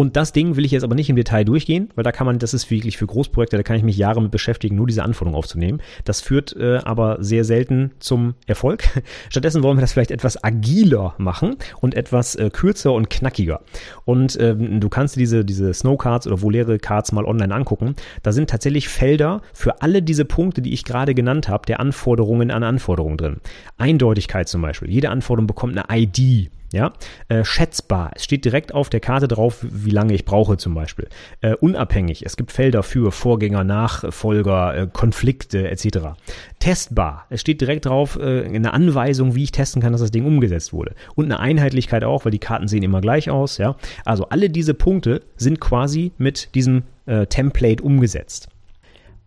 Und 0.00 0.16
das 0.16 0.32
Ding 0.32 0.56
will 0.56 0.64
ich 0.64 0.70
jetzt 0.70 0.82
aber 0.82 0.94
nicht 0.94 1.10
im 1.10 1.16
Detail 1.16 1.44
durchgehen, 1.44 1.90
weil 1.94 2.04
da 2.04 2.10
kann 2.10 2.26
man, 2.26 2.38
das 2.38 2.54
ist 2.54 2.70
wirklich 2.70 2.96
für 2.96 3.06
Großprojekte, 3.06 3.58
da 3.58 3.62
kann 3.62 3.76
ich 3.76 3.82
mich 3.82 3.98
Jahre 3.98 4.22
mit 4.22 4.30
beschäftigen, 4.30 4.74
nur 4.74 4.86
diese 4.86 5.02
Anforderungen 5.02 5.36
aufzunehmen. 5.36 5.82
Das 6.06 6.22
führt 6.22 6.56
äh, 6.56 6.78
aber 6.78 7.18
sehr 7.22 7.44
selten 7.44 7.90
zum 7.98 8.32
Erfolg. 8.46 8.88
Stattdessen 9.28 9.62
wollen 9.62 9.76
wir 9.76 9.82
das 9.82 9.92
vielleicht 9.92 10.10
etwas 10.10 10.42
agiler 10.42 11.12
machen 11.18 11.56
und 11.82 11.94
etwas 11.94 12.34
äh, 12.34 12.48
kürzer 12.48 12.94
und 12.94 13.10
knackiger. 13.10 13.60
Und 14.06 14.40
ähm, 14.40 14.80
du 14.80 14.88
kannst 14.88 15.16
diese, 15.16 15.44
diese 15.44 15.74
Snowcards 15.74 16.26
oder 16.26 16.40
Volere 16.40 16.78
Cards 16.78 17.12
mal 17.12 17.26
online 17.26 17.54
angucken. 17.54 17.94
Da 18.22 18.32
sind 18.32 18.48
tatsächlich 18.48 18.88
Felder 18.88 19.42
für 19.52 19.82
alle 19.82 20.00
diese 20.00 20.24
Punkte, 20.24 20.62
die 20.62 20.72
ich 20.72 20.84
gerade 20.84 21.14
genannt 21.14 21.50
habe, 21.50 21.66
der 21.66 21.78
Anforderungen 21.78 22.50
an 22.50 22.62
Anforderungen 22.62 23.18
drin. 23.18 23.36
Eindeutigkeit 23.76 24.48
zum 24.48 24.62
Beispiel. 24.62 24.88
Jede 24.88 25.10
Anforderung 25.10 25.46
bekommt 25.46 25.76
eine 25.76 25.84
ID. 25.94 26.50
Ja, 26.72 26.92
äh, 27.28 27.44
schätzbar. 27.44 28.12
Es 28.14 28.24
steht 28.24 28.44
direkt 28.44 28.72
auf 28.72 28.90
der 28.90 29.00
Karte 29.00 29.26
drauf, 29.26 29.58
wie 29.62 29.90
lange 29.90 30.14
ich 30.14 30.24
brauche 30.24 30.56
zum 30.56 30.74
Beispiel. 30.74 31.08
Äh, 31.40 31.54
unabhängig. 31.56 32.24
Es 32.24 32.36
gibt 32.36 32.52
Felder 32.52 32.84
für 32.84 33.10
Vorgänger, 33.10 33.64
Nachfolger, 33.64 34.76
äh, 34.76 34.88
Konflikte 34.92 35.68
etc. 35.68 36.14
Testbar. 36.60 37.26
Es 37.28 37.40
steht 37.40 37.60
direkt 37.60 37.86
drauf 37.86 38.16
äh, 38.20 38.44
eine 38.44 38.72
Anweisung, 38.72 39.34
wie 39.34 39.42
ich 39.42 39.52
testen 39.52 39.82
kann, 39.82 39.90
dass 39.90 40.00
das 40.00 40.12
Ding 40.12 40.24
umgesetzt 40.24 40.72
wurde. 40.72 40.94
Und 41.16 41.24
eine 41.24 41.40
Einheitlichkeit 41.40 42.04
auch, 42.04 42.24
weil 42.24 42.32
die 42.32 42.38
Karten 42.38 42.68
sehen 42.68 42.84
immer 42.84 43.00
gleich 43.00 43.30
aus. 43.30 43.58
Ja, 43.58 43.74
also 44.04 44.28
alle 44.28 44.48
diese 44.48 44.74
Punkte 44.74 45.22
sind 45.36 45.60
quasi 45.60 46.12
mit 46.18 46.54
diesem 46.54 46.84
äh, 47.06 47.26
Template 47.26 47.82
umgesetzt. 47.82 48.48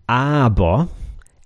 Aber 0.08 0.88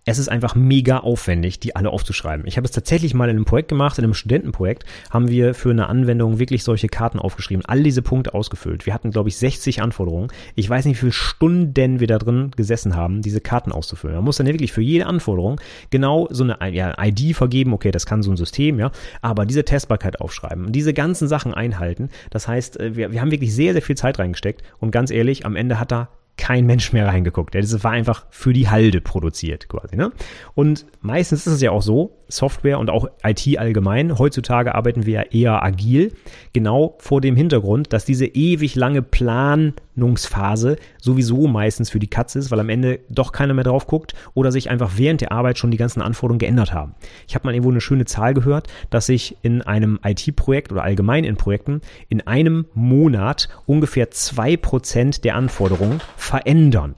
es 0.08 0.20
ist 0.20 0.30
einfach 0.30 0.55
mega 0.55 0.99
aufwendig, 0.99 1.60
die 1.60 1.76
alle 1.76 1.89
aufzuschreiben. 1.89 2.47
Ich 2.47 2.55
habe 2.55 2.64
es 2.64 2.72
tatsächlich 2.72 3.14
mal 3.14 3.30
in 3.30 3.36
einem 3.36 3.43
Projekt 3.43 3.68
gemacht, 3.68 3.97
in 3.97 4.05
einem 4.05 4.14
Studentenprojekt, 4.14 4.86
haben 5.10 5.28
wir 5.28 5.53
für 5.53 5.70
eine 5.70 5.88
Anwendung 5.89 6.39
wirklich 6.39 6.64
solche 6.64 6.88
Karten 6.88 7.20
aufgeschrieben, 7.20 7.66
all 7.66 7.84
diese 7.84 8.01
Punkte 8.01 8.34
ausgefüllt. 8.34 8.86
Wir 8.86 8.93
hatten, 8.93 9.12
glaube 9.12 9.28
ich, 9.28 9.36
60 9.36 9.82
Anforderungen. 9.82 10.30
Ich 10.55 10.70
weiß 10.70 10.86
nicht, 10.86 10.95
wie 10.95 10.99
viele 10.99 11.12
Stunden 11.12 11.99
wir 11.99 12.08
da 12.08 12.20
drin 12.20 12.51
gesessen 12.55 12.95
haben, 12.95 13.22
diese 13.22 13.41
Karten 13.41 13.74
auszufüllen. 13.74 14.16
Man 14.16 14.24
muss 14.24 14.38
dann 14.38 14.47
wirklich 14.47 14.72
für 14.72 14.82
jede 14.82 15.08
Anforderung 15.08 15.60
genau 15.89 16.30
so 16.32 16.45
eine 16.45 16.58
ja, 16.74 16.95
ID 17.03 17.36
vergeben, 17.36 17.74
okay, 17.74 17.91
das 17.91 18.05
kann 18.05 18.24
so 18.24 18.32
ein 18.32 18.38
System, 18.38 18.80
ja, 18.80 18.91
aber 19.22 19.45
diese 19.45 19.66
Testbarkeit 19.66 20.22
aufschreiben, 20.22 20.72
diese 20.72 20.93
ganzen 20.93 21.28
Sachen 21.28 21.53
einhalten. 21.53 22.08
Das 22.30 22.47
heißt, 22.47 22.80
äh, 22.80 22.95
wir, 22.95 23.12
wir 23.12 23.20
haben 23.20 23.32
wirklich 23.32 23.53
sehr, 23.53 23.74
sehr 23.74 23.82
viel 23.82 23.97
Zeit 23.97 24.20
reingesteckt 24.20 24.64
und 24.80 24.91
ganz 24.91 25.12
ehrlich, 25.12 25.45
am 25.45 25.58
Ende 25.58 25.82
hat 25.82 25.91
da 25.91 26.08
kein 26.38 26.65
Mensch 26.65 26.93
mehr 26.93 27.07
reingeguckt. 27.07 27.55
Das 27.55 27.83
war 27.83 27.91
einfach 27.91 28.25
für 28.29 28.53
die 28.53 28.69
Halde 28.69 29.01
produziert 29.01 29.67
quasi. 29.67 29.95
Ne? 29.95 30.11
Und 30.53 30.85
meistens 31.01 31.47
ist 31.47 31.53
es 31.53 31.61
ja 31.61 31.71
auch 31.71 31.81
so, 31.81 32.23
Software 32.30 32.80
und 32.80 32.89
auch 32.89 33.07
IT 33.23 33.57
allgemein, 33.57 34.17
heutzutage 34.17 34.75
arbeiten 34.75 35.05
wir 35.05 35.13
ja 35.13 35.21
eher 35.21 35.63
agil, 35.63 36.13
genau 36.53 36.95
vor 36.99 37.21
dem 37.21 37.36
Hintergrund, 37.36 37.93
dass 37.93 38.05
diese 38.05 38.25
ewig 38.25 38.75
lange 38.75 39.01
Planungsphase 39.01 40.78
sowieso 40.99 41.47
meistens 41.47 41.89
für 41.89 41.99
die 41.99 42.09
Katze 42.09 42.39
ist, 42.39 42.51
weil 42.51 42.59
am 42.59 42.69
Ende 42.69 42.99
doch 43.09 43.32
keiner 43.32 43.53
mehr 43.53 43.63
drauf 43.63 43.88
guckt 43.88 44.13
oder 44.34 44.51
sich 44.51 44.69
einfach 44.69 44.91
während 44.97 45.21
der 45.21 45.32
Arbeit 45.32 45.57
schon 45.57 45.71
die 45.71 45.78
ganzen 45.78 46.01
Anforderungen 46.01 46.39
geändert 46.39 46.73
haben. 46.73 46.95
Ich 47.28 47.36
habe 47.36 47.47
mal 47.47 47.53
irgendwo 47.53 47.71
eine 47.71 47.82
schöne 47.82 48.05
Zahl 48.05 48.34
gehört, 48.34 48.67
dass 48.89 49.05
sich 49.05 49.38
in 49.41 49.61
einem 49.61 49.99
IT-Projekt 50.03 50.71
oder 50.71 50.84
allgemein 50.84 51.23
in 51.23 51.38
Projekten 51.38 51.82
in 52.09 52.25
einem 52.28 52.65
Monat 52.73 53.49
ungefähr 53.65 54.11
zwei 54.11 54.57
Prozent 54.57 55.23
der 55.23 55.36
Anforderungen 55.36 56.01
verändern. 56.15 56.95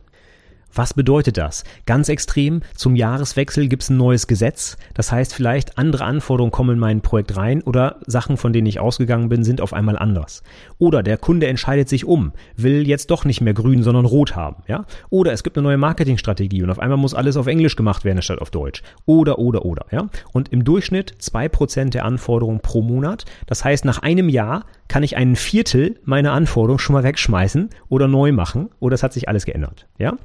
Was 0.74 0.94
bedeutet 0.94 1.38
das? 1.38 1.64
Ganz 1.86 2.10
extrem, 2.10 2.62
zum 2.76 2.96
Jahreswechsel 2.96 3.68
gibt 3.68 3.84
es 3.84 3.90
ein 3.90 3.98
neues 3.98 4.28
Gesetz. 4.28 4.78
Das 4.94 5.12
heißt, 5.12 5.34
vielleicht 5.34 5.78
andere 5.78 6.06
Anforderungen 6.06 6.52
kommen 6.52 6.72
in 6.72 6.80
mein 6.80 7.02
Projekt 7.02 7.36
rein 7.38 7.62
oder 7.64 7.98
Sachen, 8.06 8.38
von 8.38 8.54
denen 8.54 8.68
ich 8.68 8.80
ausgegangen 8.80 9.30
bin, 9.30 9.44
sind 9.44 9.62
auf 9.62 9.74
einmal 9.74 9.98
anders. 9.98 10.44
Oder 10.78 11.02
der 11.02 11.18
Kunde 11.18 11.48
entscheidet 11.48 11.90
sich 11.90 12.06
um, 12.06 12.34
will 12.56 12.88
jetzt 12.88 13.10
doch 13.10 13.26
nicht 13.26 13.42
mehr 13.42 13.54
grün, 13.54 13.82
sondern 13.84 14.06
rot 14.06 14.36
haben. 14.36 14.64
Ja? 14.68 14.86
Oder 15.10 15.34
es 15.34 15.44
gibt 15.44 15.58
eine 15.58 15.68
neue 15.68 15.78
Marketingstrategie 15.78 16.62
und 16.64 16.70
auf 16.70 16.80
einmal 16.80 16.98
muss 16.98 17.14
alles 17.14 17.36
auf 17.36 17.48
Englisch 17.48 17.76
gemacht 17.76 18.06
werden 18.06 18.22
statt 18.22 18.40
auf 18.40 18.52
Deutsch. 18.52 18.84
Oder, 19.06 19.40
oder, 19.40 19.66
oder. 19.66 19.86
Ja? 19.92 20.10
Und 20.34 20.50
im 20.50 20.64
Durchschnitt 20.64 21.16
zwei 21.20 21.50
Prozent 21.50 21.94
der 21.96 22.06
Anforderungen 22.06 22.60
pro 22.60 22.82
Monat. 22.82 23.26
Das 23.48 23.66
heißt, 23.66 23.86
nach 23.86 24.00
einem 24.00 24.30
Jahr 24.30 24.66
kann 24.90 25.04
ich 25.04 25.16
einen 25.16 25.38
Viertel 25.38 26.00
meiner 26.04 26.34
Anforderungen 26.34 26.80
schon 26.80 26.96
mal 26.96 27.04
wegschmeißen 27.04 27.70
oder 27.88 28.08
neu 28.08 28.34
machen 28.34 28.70
oder 28.80 28.96
es 28.96 29.04
hat 29.04 29.14
sich 29.14 29.30
alles 29.30 29.46
geändert. 29.46 29.88
Ja? 29.98 30.18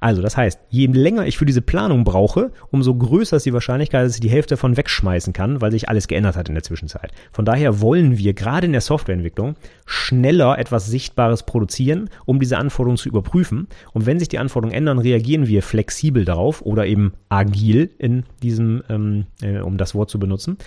Also, 0.00 0.22
das 0.22 0.36
heißt, 0.36 0.60
je 0.70 0.86
länger 0.86 1.26
ich 1.26 1.36
für 1.36 1.44
diese 1.44 1.60
Planung 1.60 2.04
brauche, 2.04 2.52
umso 2.70 2.94
größer 2.94 3.36
ist 3.36 3.46
die 3.46 3.52
Wahrscheinlichkeit, 3.52 4.06
dass 4.06 4.14
ich 4.14 4.20
die 4.20 4.30
Hälfte 4.30 4.54
davon 4.54 4.76
wegschmeißen 4.76 5.32
kann, 5.32 5.60
weil 5.60 5.72
sich 5.72 5.88
alles 5.88 6.08
geändert 6.08 6.36
hat 6.36 6.48
in 6.48 6.54
der 6.54 6.62
Zwischenzeit. 6.62 7.12
Von 7.32 7.44
daher 7.44 7.80
wollen 7.80 8.16
wir 8.16 8.32
gerade 8.32 8.66
in 8.66 8.72
der 8.72 8.80
Softwareentwicklung 8.80 9.56
schneller 9.86 10.58
etwas 10.58 10.86
Sichtbares 10.86 11.42
produzieren, 11.42 12.08
um 12.24 12.38
diese 12.38 12.58
Anforderungen 12.58 12.98
zu 12.98 13.08
überprüfen. 13.08 13.66
Und 13.92 14.06
wenn 14.06 14.20
sich 14.20 14.28
die 14.28 14.38
Anforderungen 14.38 14.76
ändern, 14.76 14.98
reagieren 14.98 15.48
wir 15.48 15.62
flexibel 15.62 16.24
darauf 16.24 16.62
oder 16.62 16.86
eben 16.86 17.12
agil 17.28 17.90
in 17.98 18.24
diesem, 18.42 18.84
ähm, 18.88 19.26
äh, 19.42 19.58
um 19.58 19.78
das 19.78 19.96
Wort 19.96 20.10
zu 20.10 20.20
benutzen 20.20 20.58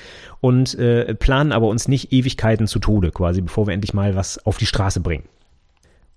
und 0.42 0.78
äh, 0.78 1.16
planen 1.16 1.54
aber 1.54 1.68
uns 1.68 1.88
nicht 1.88 2.12
Ewigkeiten 2.12 2.68
zu 2.68 2.80
Tode 2.80 3.12
quasi 3.12 3.45
bevor 3.46 3.68
wir 3.68 3.74
endlich 3.74 3.94
mal 3.94 4.16
was 4.16 4.46
auf 4.46 4.58
die 4.58 4.66
Straße 4.66 5.00
bringen. 5.00 5.24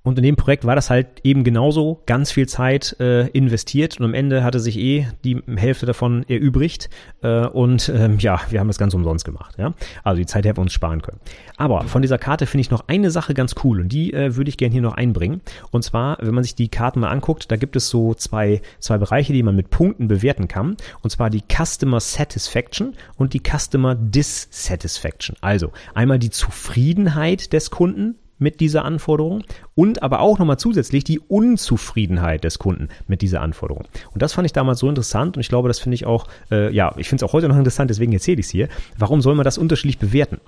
Und 0.08 0.16
in 0.16 0.24
dem 0.24 0.36
Projekt 0.36 0.64
war 0.64 0.74
das 0.74 0.88
halt 0.88 1.06
eben 1.22 1.44
genauso, 1.44 2.00
ganz 2.06 2.32
viel 2.32 2.48
Zeit 2.48 2.96
äh, 2.98 3.26
investiert 3.28 4.00
und 4.00 4.06
am 4.06 4.14
Ende 4.14 4.42
hatte 4.42 4.58
sich 4.58 4.78
eh 4.78 5.06
die 5.22 5.42
Hälfte 5.54 5.84
davon 5.84 6.24
erübrigt 6.26 6.88
äh, 7.20 7.46
und 7.46 7.92
ähm, 7.94 8.16
ja, 8.18 8.40
wir 8.48 8.58
haben 8.58 8.68
das 8.68 8.78
ganz 8.78 8.94
umsonst 8.94 9.26
gemacht. 9.26 9.56
Ja? 9.58 9.74
Also 10.04 10.18
die 10.18 10.24
Zeit 10.24 10.46
hätten 10.46 10.56
wir 10.56 10.62
uns 10.62 10.72
sparen 10.72 11.02
können. 11.02 11.20
Aber 11.58 11.82
von 11.82 12.00
dieser 12.00 12.16
Karte 12.16 12.46
finde 12.46 12.62
ich 12.62 12.70
noch 12.70 12.88
eine 12.88 13.10
Sache 13.10 13.34
ganz 13.34 13.54
cool 13.62 13.82
und 13.82 13.90
die 13.90 14.14
äh, 14.14 14.34
würde 14.34 14.48
ich 14.48 14.56
gerne 14.56 14.72
hier 14.72 14.80
noch 14.80 14.94
einbringen. 14.94 15.42
Und 15.72 15.84
zwar, 15.84 16.16
wenn 16.22 16.32
man 16.32 16.42
sich 16.42 16.54
die 16.54 16.70
Karten 16.70 17.00
mal 17.00 17.10
anguckt, 17.10 17.52
da 17.52 17.56
gibt 17.56 17.76
es 17.76 17.90
so 17.90 18.14
zwei, 18.14 18.62
zwei 18.78 18.96
Bereiche, 18.96 19.34
die 19.34 19.42
man 19.42 19.56
mit 19.56 19.68
Punkten 19.68 20.08
bewerten 20.08 20.48
kann. 20.48 20.78
Und 21.02 21.10
zwar 21.10 21.28
die 21.28 21.42
Customer 21.42 22.00
Satisfaction 22.00 22.94
und 23.18 23.34
die 23.34 23.42
Customer 23.46 23.94
Dissatisfaction. 23.94 25.36
Also 25.42 25.70
einmal 25.92 26.18
die 26.18 26.30
Zufriedenheit 26.30 27.52
des 27.52 27.70
Kunden 27.70 28.14
mit 28.38 28.60
dieser 28.60 28.84
Anforderung 28.84 29.44
und 29.74 30.02
aber 30.02 30.20
auch 30.20 30.38
nochmal 30.38 30.58
zusätzlich 30.58 31.04
die 31.04 31.20
Unzufriedenheit 31.20 32.44
des 32.44 32.58
Kunden 32.58 32.88
mit 33.06 33.22
dieser 33.22 33.40
Anforderung. 33.40 33.84
Und 34.12 34.22
das 34.22 34.32
fand 34.32 34.46
ich 34.46 34.52
damals 34.52 34.78
so 34.78 34.88
interessant 34.88 35.36
und 35.36 35.40
ich 35.40 35.48
glaube, 35.48 35.68
das 35.68 35.78
finde 35.78 35.94
ich 35.94 36.06
auch, 36.06 36.26
äh, 36.50 36.72
ja, 36.72 36.94
ich 36.96 37.08
finde 37.08 37.24
es 37.24 37.28
auch 37.28 37.32
heute 37.32 37.48
noch 37.48 37.56
interessant, 37.56 37.90
deswegen 37.90 38.12
erzähle 38.12 38.40
ich 38.40 38.46
es 38.46 38.50
hier. 38.50 38.68
Warum 38.96 39.20
soll 39.20 39.34
man 39.34 39.44
das 39.44 39.58
unterschiedlich 39.58 39.98
bewerten? 39.98 40.40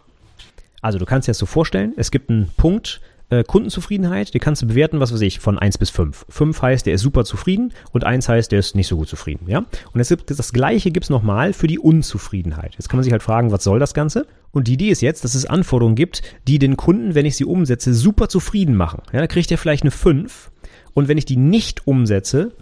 Also 0.82 0.98
du 0.98 1.04
kannst 1.04 1.28
dir 1.28 1.30
das 1.30 1.38
so 1.38 1.46
vorstellen, 1.46 1.92
es 1.96 2.10
gibt 2.10 2.30
einen 2.30 2.50
Punkt, 2.56 3.00
äh, 3.30 3.44
Kundenzufriedenheit, 3.44 4.34
die 4.34 4.38
kannst 4.38 4.62
du 4.62 4.66
bewerten, 4.66 5.00
was 5.00 5.12
weiß 5.12 5.20
ich, 5.22 5.38
von 5.38 5.58
1 5.58 5.78
bis 5.78 5.90
5. 5.90 6.26
5 6.28 6.62
heißt, 6.62 6.86
der 6.86 6.94
ist 6.94 7.00
super 7.00 7.24
zufrieden 7.24 7.72
und 7.92 8.04
1 8.04 8.28
heißt, 8.28 8.52
der 8.52 8.58
ist 8.58 8.74
nicht 8.74 8.88
so 8.88 8.96
gut 8.96 9.08
zufrieden. 9.08 9.48
Ja? 9.48 9.64
Und 9.92 10.00
es 10.00 10.08
gibt, 10.08 10.30
das 10.30 10.52
gleiche 10.52 10.90
gibt 10.90 11.04
es 11.04 11.10
nochmal 11.10 11.52
für 11.52 11.66
die 11.66 11.78
Unzufriedenheit. 11.78 12.74
Jetzt 12.74 12.88
kann 12.88 12.98
man 12.98 13.04
sich 13.04 13.12
halt 13.12 13.22
fragen, 13.22 13.52
was 13.52 13.64
soll 13.64 13.78
das 13.78 13.94
Ganze? 13.94 14.26
Und 14.50 14.66
die 14.68 14.74
Idee 14.74 14.88
ist 14.88 15.00
jetzt, 15.00 15.24
dass 15.24 15.34
es 15.34 15.46
Anforderungen 15.46 15.94
gibt, 15.96 16.22
die 16.48 16.58
den 16.58 16.76
Kunden, 16.76 17.14
wenn 17.14 17.26
ich 17.26 17.36
sie 17.36 17.44
umsetze, 17.44 17.94
super 17.94 18.28
zufrieden 18.28 18.74
machen. 18.74 19.02
Ja, 19.12 19.20
da 19.20 19.26
kriegt 19.26 19.50
er 19.50 19.58
vielleicht 19.58 19.84
eine 19.84 19.92
5 19.92 20.50
und 20.94 21.08
wenn 21.08 21.18
ich 21.18 21.24
die 21.24 21.36
nicht 21.36 21.86
umsetze, 21.86 22.52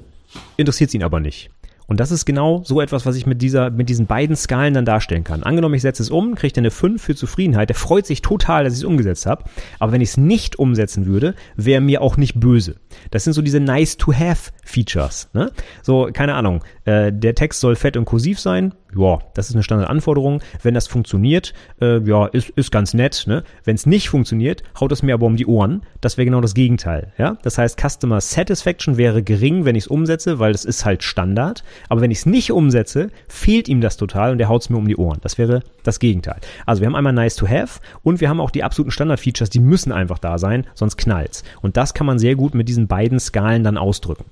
interessiert 0.57 0.89
es 0.89 0.95
ihn 0.95 1.03
aber 1.03 1.21
nicht. 1.21 1.51
Und 1.89 2.01
das 2.01 2.11
ist 2.11 2.27
genau 2.27 2.63
so 2.65 2.83
etwas, 2.83 3.07
was 3.07 3.17
ich 3.17 3.25
mit 3.25 3.41
dieser, 3.41 3.71
mit 3.71 3.89
diesen 3.89 4.07
beiden 4.07 4.37
Skalen 4.37 4.75
dann 4.75 4.85
darstellen 4.85 5.25
kann. 5.25 5.43
Angenommen, 5.43 5.75
ich 5.75 5.81
setze 5.81 6.03
es 6.03 6.11
um, 6.11 6.35
kriege 6.35 6.59
eine 6.59 6.71
5 6.71 7.03
für 7.03 7.17
Zufriedenheit. 7.17 7.71
Der 7.71 7.77
freut 7.77 8.05
sich 8.05 8.21
total, 8.21 8.65
dass 8.65 8.75
ich 8.75 8.81
es 8.81 8.85
umgesetzt 8.85 9.25
habe. 9.25 9.45
Aber 9.79 9.93
wenn 9.93 10.03
ich 10.03 10.11
es 10.11 10.17
nicht 10.19 10.59
umsetzen 10.59 11.07
würde, 11.07 11.35
wäre 11.57 11.81
mir 11.81 12.03
auch 12.03 12.19
nicht 12.19 12.39
böse. 12.39 12.77
Das 13.11 13.25
sind 13.25 13.33
so 13.33 13.41
diese 13.41 13.59
nice 13.59 13.97
to 13.97 14.13
have 14.13 14.53
Features. 14.65 15.31
Ne? 15.33 15.51
So, 15.83 16.11
keine 16.13 16.35
Ahnung. 16.35 16.63
Äh, 16.85 17.11
der 17.11 17.35
Text 17.35 17.61
soll 17.61 17.75
fett 17.75 17.97
und 17.97 18.05
kursiv 18.05 18.39
sein 18.39 18.75
ja, 18.97 19.19
das 19.35 19.49
ist 19.49 19.55
eine 19.55 19.63
Standardanforderung. 19.63 20.41
Wenn 20.63 20.75
das 20.75 20.87
funktioniert, 20.87 21.53
äh, 21.81 21.99
ja, 22.01 22.27
ist, 22.27 22.51
ist 22.51 22.71
ganz 22.71 22.95
nett. 22.95 23.25
Ne? 23.27 23.45
Wenn 23.65 23.75
es 23.75 23.87
nicht 23.87 24.09
funktioniert, 24.09 24.63
haut 24.81 24.93
es 24.93 25.03
mir 25.03 25.15
aber 25.15 25.27
um 25.27 25.37
die 25.37 25.47
Ohren. 25.47 25.83
Das 26.01 26.17
wäre 26.17 26.25
genau 26.25 26.41
das 26.41 26.55
Gegenteil. 26.55 27.13
Ja? 27.19 27.37
Das 27.43 27.59
heißt, 27.59 27.79
Customer 27.79 28.21
Satisfaction 28.21 28.97
wäre 28.97 29.23
gering, 29.23 29.65
wenn 29.65 29.77
ich 29.77 29.85
es 29.85 29.89
umsetze, 29.89 30.39
weil 30.39 30.53
das 30.53 30.65
ist 30.65 30.85
halt 30.85 31.03
Standard. 31.03 31.65
Aber 31.89 32.01
wenn 32.01 32.11
ich 32.11 32.19
es 32.19 32.27
nicht 32.27 32.53
umsetze, 32.53 33.11
fehlt 33.29 33.69
ihm 33.69 33.81
das 33.81 33.97
total 33.97 34.33
und 34.33 34.39
der 34.39 34.49
haut 34.49 34.63
es 34.63 34.71
mir 34.71 34.77
um 34.77 34.89
die 34.89 34.97
Ohren. 34.97 35.19
Das 35.23 35.39
wäre 35.39 35.63
das 35.83 36.01
Gegenteil. 36.01 36.39
Also 36.67 36.81
wir 36.81 36.87
haben 36.87 36.97
einmal 36.97 37.13
nice 37.13 37.37
to 37.37 37.47
have 37.49 37.81
und 38.03 38.21
wir 38.21 38.29
haben 38.29 38.41
auch 38.41 38.51
die 38.51 38.65
absoluten 38.65 38.91
Standard-Features, 38.91 39.51
die 39.51 39.61
müssen 39.61 39.93
einfach 39.93 40.19
da 40.19 40.39
sein, 40.39 40.67
sonst 40.75 40.97
knallt's. 40.97 41.45
Und 41.63 41.77
das 41.77 41.95
kann 41.95 42.07
man 42.07 42.19
sehr 42.19 42.35
gut 42.35 42.55
mit 42.55 42.69
diesen 42.69 42.89
beiden 42.89 43.21
Skalen 43.21 43.65
dann 43.65 43.79
ausdrücken. 43.79 44.25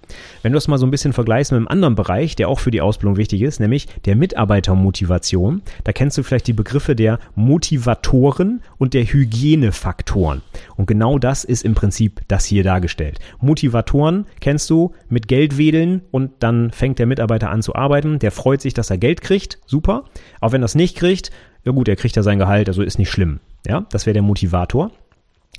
Wenn 0.43 0.53
du 0.53 0.57
das 0.57 0.69
mal 0.69 0.79
so 0.79 0.87
ein 0.87 0.91
bisschen 0.91 1.13
vergleichst 1.13 1.53
mit 1.53 1.59
einem 1.59 1.69
anderen 1.69 1.95
Bereich, 1.95 2.37
der 2.37 2.49
auch 2.49 2.59
für 2.59 2.71
die 2.71 2.81
Ausbildung 2.81 3.17
wichtig 3.17 3.43
ist, 3.43 3.61
nämlich 3.61 3.87
der 4.05 4.17
Mitarbeiter 4.17 4.47
Mitarbeitermotivation. 4.47 5.63
Da 5.85 5.93
kennst 5.93 6.19
du 6.19 6.23
vielleicht 6.23 6.47
die 6.47 6.53
Begriffe 6.53 6.95
der 6.95 7.19
Motivatoren 7.35 8.63
und 8.79 8.95
der 8.95 9.05
Hygienefaktoren. 9.05 10.43
Und 10.77 10.87
genau 10.87 11.19
das 11.19 11.45
ist 11.45 11.65
im 11.65 11.75
Prinzip 11.75 12.21
das 12.29 12.45
hier 12.45 12.65
dargestellt. 12.65 13.19
Motivatoren 13.41 14.27
kennst 14.41 14.69
du 14.71 14.93
mit 15.09 15.29
Geld 15.29 15.59
wedeln 15.59 16.03
und 16.11 16.33
dann 16.41 16.71
fängt 16.71 16.99
der 16.99 17.07
Mitarbeiter 17.07 17.51
an 17.51 17.63
zu 17.63 17.75
arbeiten. 17.75 18.19
Der 18.19 18.31
freut 18.31 18.61
sich, 18.61 18.75
dass 18.75 18.91
er 18.91 18.99
Geld 18.99 19.21
kriegt. 19.21 19.59
Super. 19.67 20.05
Auch 20.41 20.53
wenn 20.53 20.63
er 20.63 20.67
es 20.67 20.75
nicht 20.75 20.97
kriegt, 20.97 21.31
ja 21.65 21.73
gut, 21.73 21.89
er 21.89 21.97
kriegt 21.97 22.17
ja 22.17 22.23
sein 22.23 22.39
Gehalt, 22.39 22.69
also 22.69 22.83
ist 22.83 22.99
nicht 22.99 23.11
schlimm. 23.11 23.41
Ja, 23.67 23.87
das 23.91 24.07
wäre 24.07 24.15
der 24.15 24.23
Motivator. 24.23 24.93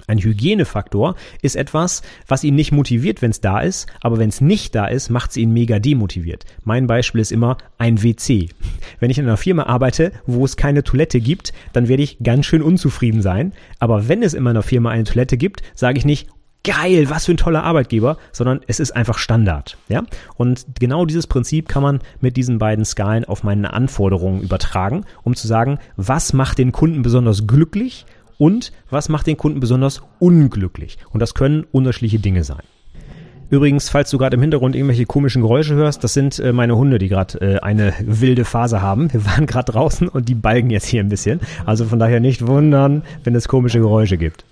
Ein 0.05 0.19
Hygienefaktor 0.19 1.15
ist 1.41 1.55
etwas, 1.55 2.01
was 2.27 2.43
ihn 2.43 2.55
nicht 2.55 2.71
motiviert, 2.71 3.21
wenn 3.21 3.31
es 3.31 3.41
da 3.41 3.59
ist, 3.59 3.87
aber 4.01 4.19
wenn 4.19 4.29
es 4.29 4.41
nicht 4.41 4.75
da 4.75 4.85
ist, 4.85 5.09
macht 5.09 5.31
es 5.31 5.37
ihn 5.37 5.51
mega 5.51 5.79
demotiviert. 5.79 6.45
Mein 6.63 6.87
Beispiel 6.87 7.21
ist 7.21 7.31
immer 7.31 7.57
ein 7.77 8.03
WC. 8.03 8.49
Wenn 8.99 9.09
ich 9.09 9.17
in 9.17 9.25
einer 9.25 9.37
Firma 9.37 9.63
arbeite, 9.63 10.11
wo 10.25 10.45
es 10.45 10.55
keine 10.55 10.83
Toilette 10.83 11.19
gibt, 11.19 11.51
dann 11.73 11.87
werde 11.87 12.03
ich 12.03 12.19
ganz 12.23 12.45
schön 12.45 12.61
unzufrieden 12.61 13.21
sein. 13.21 13.53
Aber 13.79 14.07
wenn 14.07 14.23
es 14.23 14.33
in 14.33 14.43
meiner 14.43 14.63
Firma 14.63 14.91
eine 14.91 15.03
Toilette 15.03 15.37
gibt, 15.37 15.61
sage 15.73 15.97
ich 15.97 16.05
nicht, 16.05 16.29
geil, 16.67 17.09
was 17.09 17.25
für 17.25 17.31
ein 17.31 17.37
toller 17.37 17.63
Arbeitgeber, 17.63 18.17
sondern 18.31 18.59
es 18.67 18.79
ist 18.79 18.91
einfach 18.91 19.17
Standard. 19.17 19.77
Ja? 19.87 20.03
Und 20.35 20.65
genau 20.79 21.05
dieses 21.05 21.25
Prinzip 21.25 21.69
kann 21.69 21.81
man 21.81 22.01
mit 22.19 22.35
diesen 22.35 22.59
beiden 22.59 22.83
Skalen 22.83 23.25
auf 23.25 23.43
meine 23.43 23.73
Anforderungen 23.73 24.41
übertragen, 24.41 25.05
um 25.23 25.35
zu 25.35 25.47
sagen, 25.47 25.79
was 25.95 26.33
macht 26.33 26.57
den 26.57 26.73
Kunden 26.73 27.01
besonders 27.01 27.47
glücklich 27.47 28.05
und 28.37 28.71
was 28.89 29.09
macht 29.09 29.27
den 29.27 29.37
Kunden 29.37 29.59
besonders 29.59 30.01
unglücklich. 30.19 30.97
Und 31.11 31.19
das 31.21 31.33
können 31.33 31.65
unterschiedliche 31.71 32.19
Dinge 32.19 32.43
sein. 32.43 32.63
Übrigens, 33.49 33.89
falls 33.89 34.09
du 34.09 34.17
gerade 34.17 34.35
im 34.35 34.41
Hintergrund 34.41 34.75
irgendwelche 34.75 35.05
komischen 35.05 35.41
Geräusche 35.41 35.73
hörst, 35.75 36.03
das 36.03 36.13
sind 36.13 36.37
äh, 36.39 36.51
meine 36.51 36.75
Hunde, 36.75 36.97
die 36.97 37.07
gerade 37.07 37.39
äh, 37.39 37.59
eine 37.59 37.93
wilde 38.01 38.43
Phase 38.43 38.81
haben. 38.81 39.11
Wir 39.13 39.25
waren 39.25 39.45
gerade 39.45 39.71
draußen 39.71 40.09
und 40.09 40.27
die 40.27 40.35
balgen 40.35 40.69
jetzt 40.69 40.87
hier 40.87 41.01
ein 41.01 41.07
bisschen. 41.07 41.39
Also 41.65 41.85
von 41.85 41.97
daher 41.97 42.19
nicht 42.19 42.45
wundern, 42.45 43.03
wenn 43.23 43.35
es 43.35 43.47
komische 43.47 43.79
Geräusche 43.79 44.17
gibt. 44.17 44.43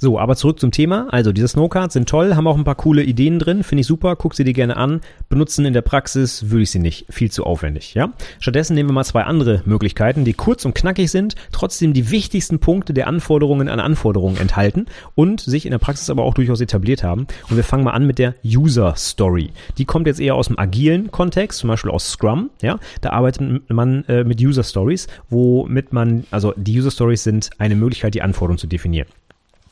So, 0.00 0.18
aber 0.18 0.36
zurück 0.36 0.60
zum 0.60 0.70
Thema. 0.70 1.08
Also, 1.10 1.32
diese 1.32 1.48
Snowcards 1.48 1.94
sind 1.94 2.08
toll, 2.08 2.36
haben 2.36 2.46
auch 2.46 2.56
ein 2.56 2.64
paar 2.64 2.76
coole 2.76 3.02
Ideen 3.02 3.40
drin, 3.40 3.64
finde 3.64 3.80
ich 3.80 3.86
super, 3.88 4.14
guck 4.14 4.34
sie 4.34 4.44
dir 4.44 4.52
gerne 4.52 4.76
an. 4.76 5.00
Benutzen 5.28 5.64
in 5.64 5.72
der 5.72 5.82
Praxis 5.82 6.50
würde 6.50 6.62
ich 6.62 6.70
sie 6.70 6.78
nicht, 6.78 7.06
viel 7.10 7.32
zu 7.32 7.44
aufwendig, 7.44 7.94
ja? 7.94 8.12
Stattdessen 8.38 8.74
nehmen 8.74 8.88
wir 8.88 8.94
mal 8.94 9.04
zwei 9.04 9.24
andere 9.24 9.62
Möglichkeiten, 9.64 10.24
die 10.24 10.34
kurz 10.34 10.64
und 10.64 10.74
knackig 10.74 11.10
sind, 11.10 11.34
trotzdem 11.50 11.94
die 11.94 12.10
wichtigsten 12.10 12.60
Punkte 12.60 12.94
der 12.94 13.08
Anforderungen 13.08 13.68
an 13.68 13.80
Anforderungen 13.80 14.36
enthalten 14.36 14.86
und 15.16 15.40
sich 15.40 15.66
in 15.66 15.72
der 15.72 15.78
Praxis 15.78 16.10
aber 16.10 16.22
auch 16.22 16.34
durchaus 16.34 16.60
etabliert 16.60 17.02
haben. 17.02 17.26
Und 17.50 17.56
wir 17.56 17.64
fangen 17.64 17.82
mal 17.82 17.90
an 17.90 18.06
mit 18.06 18.20
der 18.20 18.34
User 18.44 18.94
Story. 18.96 19.50
Die 19.78 19.84
kommt 19.84 20.06
jetzt 20.06 20.20
eher 20.20 20.36
aus 20.36 20.46
dem 20.46 20.58
agilen 20.58 21.10
Kontext, 21.10 21.58
zum 21.58 21.68
Beispiel 21.68 21.90
aus 21.90 22.08
Scrum, 22.08 22.50
ja? 22.62 22.78
Da 23.00 23.10
arbeitet 23.10 23.68
man 23.68 24.04
äh, 24.04 24.22
mit 24.22 24.40
User 24.40 24.62
Stories, 24.62 25.08
womit 25.28 25.92
man, 25.92 26.24
also 26.30 26.54
die 26.56 26.78
User 26.78 26.92
Stories 26.92 27.24
sind 27.24 27.50
eine 27.58 27.74
Möglichkeit, 27.74 28.14
die 28.14 28.22
Anforderungen 28.22 28.58
zu 28.58 28.68
definieren. 28.68 29.08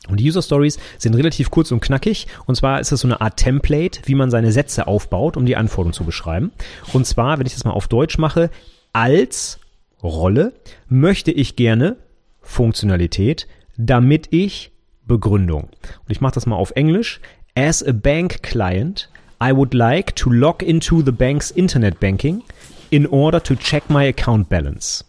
Und 0.07 0.19
die 0.19 0.27
User 0.27 0.41
Stories 0.41 0.79
sind 0.97 1.15
relativ 1.15 1.51
kurz 1.51 1.71
und 1.71 1.81
knackig. 1.81 2.27
Und 2.45 2.55
zwar 2.55 2.79
ist 2.79 2.91
das 2.91 3.01
so 3.01 3.07
eine 3.07 3.21
Art 3.21 3.37
Template, 3.37 4.01
wie 4.05 4.15
man 4.15 4.31
seine 4.31 4.51
Sätze 4.51 4.87
aufbaut, 4.87 5.37
um 5.37 5.45
die 5.45 5.55
Anforderungen 5.55 5.93
zu 5.93 6.03
beschreiben. 6.03 6.51
Und 6.93 7.05
zwar, 7.05 7.39
wenn 7.39 7.45
ich 7.45 7.53
das 7.53 7.65
mal 7.65 7.71
auf 7.71 7.87
Deutsch 7.87 8.17
mache, 8.17 8.49
als 8.93 9.59
Rolle 10.01 10.53
möchte 10.87 11.31
ich 11.31 11.55
gerne 11.55 11.97
Funktionalität, 12.41 13.47
damit 13.77 14.27
ich 14.31 14.71
Begründung. 15.05 15.63
Und 15.63 16.09
ich 16.09 16.21
mache 16.21 16.33
das 16.33 16.45
mal 16.45 16.55
auf 16.55 16.71
Englisch. 16.71 17.19
As 17.55 17.83
a 17.83 17.91
bank 17.91 18.43
client, 18.43 19.09
I 19.43 19.51
would 19.55 19.73
like 19.73 20.15
to 20.17 20.29
log 20.29 20.61
into 20.61 21.01
the 21.01 21.11
bank's 21.11 21.51
Internet 21.51 21.99
Banking 21.99 22.43
in 22.89 23.07
order 23.07 23.41
to 23.43 23.55
check 23.55 23.89
my 23.89 24.07
account 24.07 24.49
balance. 24.49 25.03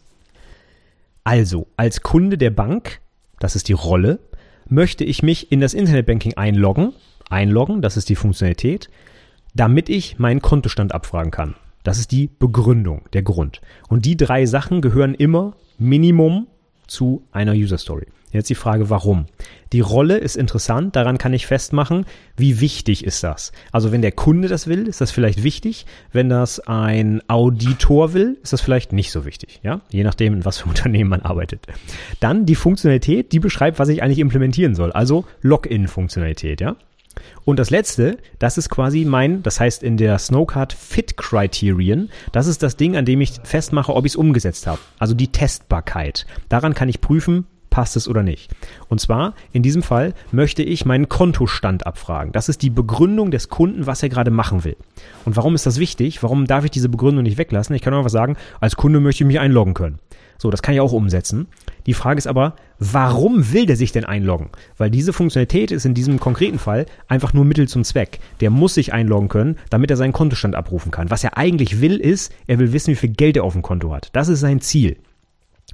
Also, 1.24 1.66
als 1.76 2.03
Kunde 2.03 2.38
der 2.38 2.51
Bank, 2.51 3.01
das 3.38 3.55
ist 3.55 3.68
die 3.68 3.74
Rolle, 3.74 4.18
möchte 4.69 5.05
ich 5.05 5.23
mich 5.23 5.53
in 5.53 5.61
das 5.61 5.75
Internetbanking 5.75 6.35
einloggen. 6.35 6.93
Einloggen, 7.31 7.83
das 7.83 7.97
ist 7.97 8.09
die 8.09 8.16
Funktionalität, 8.16 8.89
damit 9.55 9.89
ich 9.89 10.19
meinen 10.19 10.41
Kontostand 10.41 10.95
abfragen 10.95 11.31
kann. 11.31 11.55
Das 11.85 11.99
ist 11.99 12.12
die 12.12 12.29
Begründung, 12.39 13.03
der 13.12 13.23
Grund. 13.23 13.61
Und 13.89 14.05
die 14.05 14.16
drei 14.16 14.47
Sachen 14.47 14.81
gehören 14.81 15.14
immer 15.14 15.55
Minimum 15.79 16.47
zu 16.87 17.23
einer 17.33 17.53
User 17.53 17.79
Story. 17.79 18.07
Jetzt 18.33 18.51
die 18.51 18.55
Frage, 18.55 18.91
warum? 18.91 19.26
Die 19.72 19.81
Rolle 19.81 20.18
ist 20.18 20.37
interessant, 20.37 20.97
daran 20.97 21.18
kann 21.18 21.33
ich 21.35 21.47
festmachen, 21.47 22.07
wie 22.37 22.61
wichtig 22.61 23.05
ist 23.05 23.22
das. 23.22 23.53
Also 23.72 23.93
wenn 23.93 24.03
der 24.03 24.12
Kunde 24.12 24.49
das 24.49 24.66
will, 24.66 24.87
ist 24.87 25.01
das 25.01 25.11
vielleicht 25.11 25.43
wichtig. 25.43 25.87
Wenn 26.12 26.29
das 26.29 26.61
ein 26.61 27.22
Auditor 27.29 28.14
will, 28.14 28.39
ist 28.43 28.53
das 28.53 28.61
vielleicht 28.61 28.93
nicht 28.93 29.11
so 29.11 29.24
wichtig. 29.24 29.61
Ja, 29.62 29.81
je 29.91 30.05
nachdem, 30.05 30.35
in 30.35 30.45
was 30.45 30.59
für 30.59 30.68
Unternehmen 30.68 31.11
man 31.11 31.22
arbeitet. 31.22 31.66
Dann 32.20 32.47
die 32.47 32.55
Funktionalität, 32.55 33.33
die 33.33 33.41
beschreibt, 33.41 33.79
was 33.79 33.89
ich 33.89 34.03
eigentlich 34.03 34.18
implementieren 34.18 34.74
soll. 34.74 34.93
Also 34.93 35.24
Login-Funktionalität. 35.43 36.61
Ja, 36.61 36.76
und 37.45 37.59
das 37.59 37.70
letzte, 37.70 38.18
das 38.39 38.59
ist 38.59 38.68
quasi 38.68 39.05
mein, 39.05 39.43
das 39.43 39.61
heißt 39.61 39.83
in 39.83 39.97
der 39.97 40.18
Snowcard 40.18 40.72
Fit 40.72 41.16
Criterion, 41.16 42.11
das 42.33 42.47
ist 42.47 42.62
das 42.62 42.76
Ding, 42.76 42.97
an 42.97 43.05
dem 43.05 43.20
ich 43.20 43.33
festmache, 43.43 43.95
ob 43.95 44.05
ich 44.07 44.12
es 44.12 44.16
umgesetzt 44.16 44.66
habe. 44.66 44.81
Also 44.99 45.14
die 45.14 45.29
Testbarkeit. 45.29 46.26
Daran 46.49 46.74
kann 46.74 46.89
ich 46.89 47.01
prüfen, 47.01 47.47
passt 47.79 47.95
es 47.95 48.09
oder 48.09 48.24
nicht. 48.24 48.51
Und 48.89 49.01
zwar, 49.01 49.35
in 49.53 49.62
diesem 49.62 49.85
Fall 49.85 50.12
möchte 50.33 50.64
ich 50.64 50.85
meinen 50.85 51.09
Kontostand 51.09 51.87
abfragen. 51.87 52.33
Das 52.33 52.49
ist 52.49 52.62
die 52.62 52.70
Begründung 52.70 53.31
des 53.31 53.51
Kunden, 53.51 53.87
was 53.87 54.03
er 54.03 54.09
gerade 54.09 54.33
machen 54.33 54.64
will. 54.64 54.74
Und 55.24 55.37
warum 55.37 55.55
ist 55.55 55.64
das 55.64 55.79
wichtig? 55.79 56.20
Warum 56.24 56.47
darf 56.49 56.64
ich 56.64 56.72
diese 56.72 56.89
Begründung 56.89 57.22
nicht 57.22 57.39
weglassen? 57.39 57.76
Ich 57.76 57.83
kann 57.83 57.95
einfach 57.95 58.11
sagen, 58.11 58.37
als 58.59 58.74
Kunde 58.74 58.99
möchte 58.99 59.22
ich 59.22 59.29
mich 59.29 59.39
einloggen 59.39 59.74
können. 59.74 60.01
So, 60.39 60.51
das 60.51 60.61
kann 60.61 60.74
ich 60.74 60.81
auch 60.81 60.91
umsetzen. 60.91 61.47
Die 61.87 61.95
Frage 61.95 62.18
ist 62.18 62.26
aber, 62.26 62.57
warum 62.81 63.53
will 63.53 63.66
der 63.66 63.76
sich 63.76 63.93
denn 63.93 64.05
einloggen? 64.05 64.51
Weil 64.76 64.91
diese 64.91 65.12
Funktionalität 65.12 65.70
ist 65.70 65.87
in 65.87 65.95
diesem 65.95 66.18
konkreten 66.18 66.59
Fall 66.59 66.85
einfach 67.07 67.33
nur 67.33 67.45
Mittel 67.45 67.68
zum 67.68 67.85
Zweck. 67.85 68.18
Der 68.41 68.51
muss 68.51 68.74
sich 68.74 68.93
einloggen 68.93 69.29
können, 69.29 69.57
damit 69.70 69.93
er 69.93 69.97
seinen 69.97 70.12
Kontostand 70.12 70.57
abrufen 70.57 70.91
kann. 70.91 71.12
Was 71.12 71.22
er 71.22 71.39
eigentlich 71.39 71.81
will, 71.81 71.97
ist, 71.99 72.33
er 72.49 72.59
will 72.59 72.72
wissen, 72.72 72.91
wie 72.91 72.97
viel 72.97 73.11
Geld 73.11 73.37
er 73.37 73.45
auf 73.45 73.53
dem 73.53 73.62
Konto 73.62 73.95
hat. 73.95 74.09
Das 74.14 74.26
ist 74.26 74.41
sein 74.41 74.61
Ziel. 74.61 74.97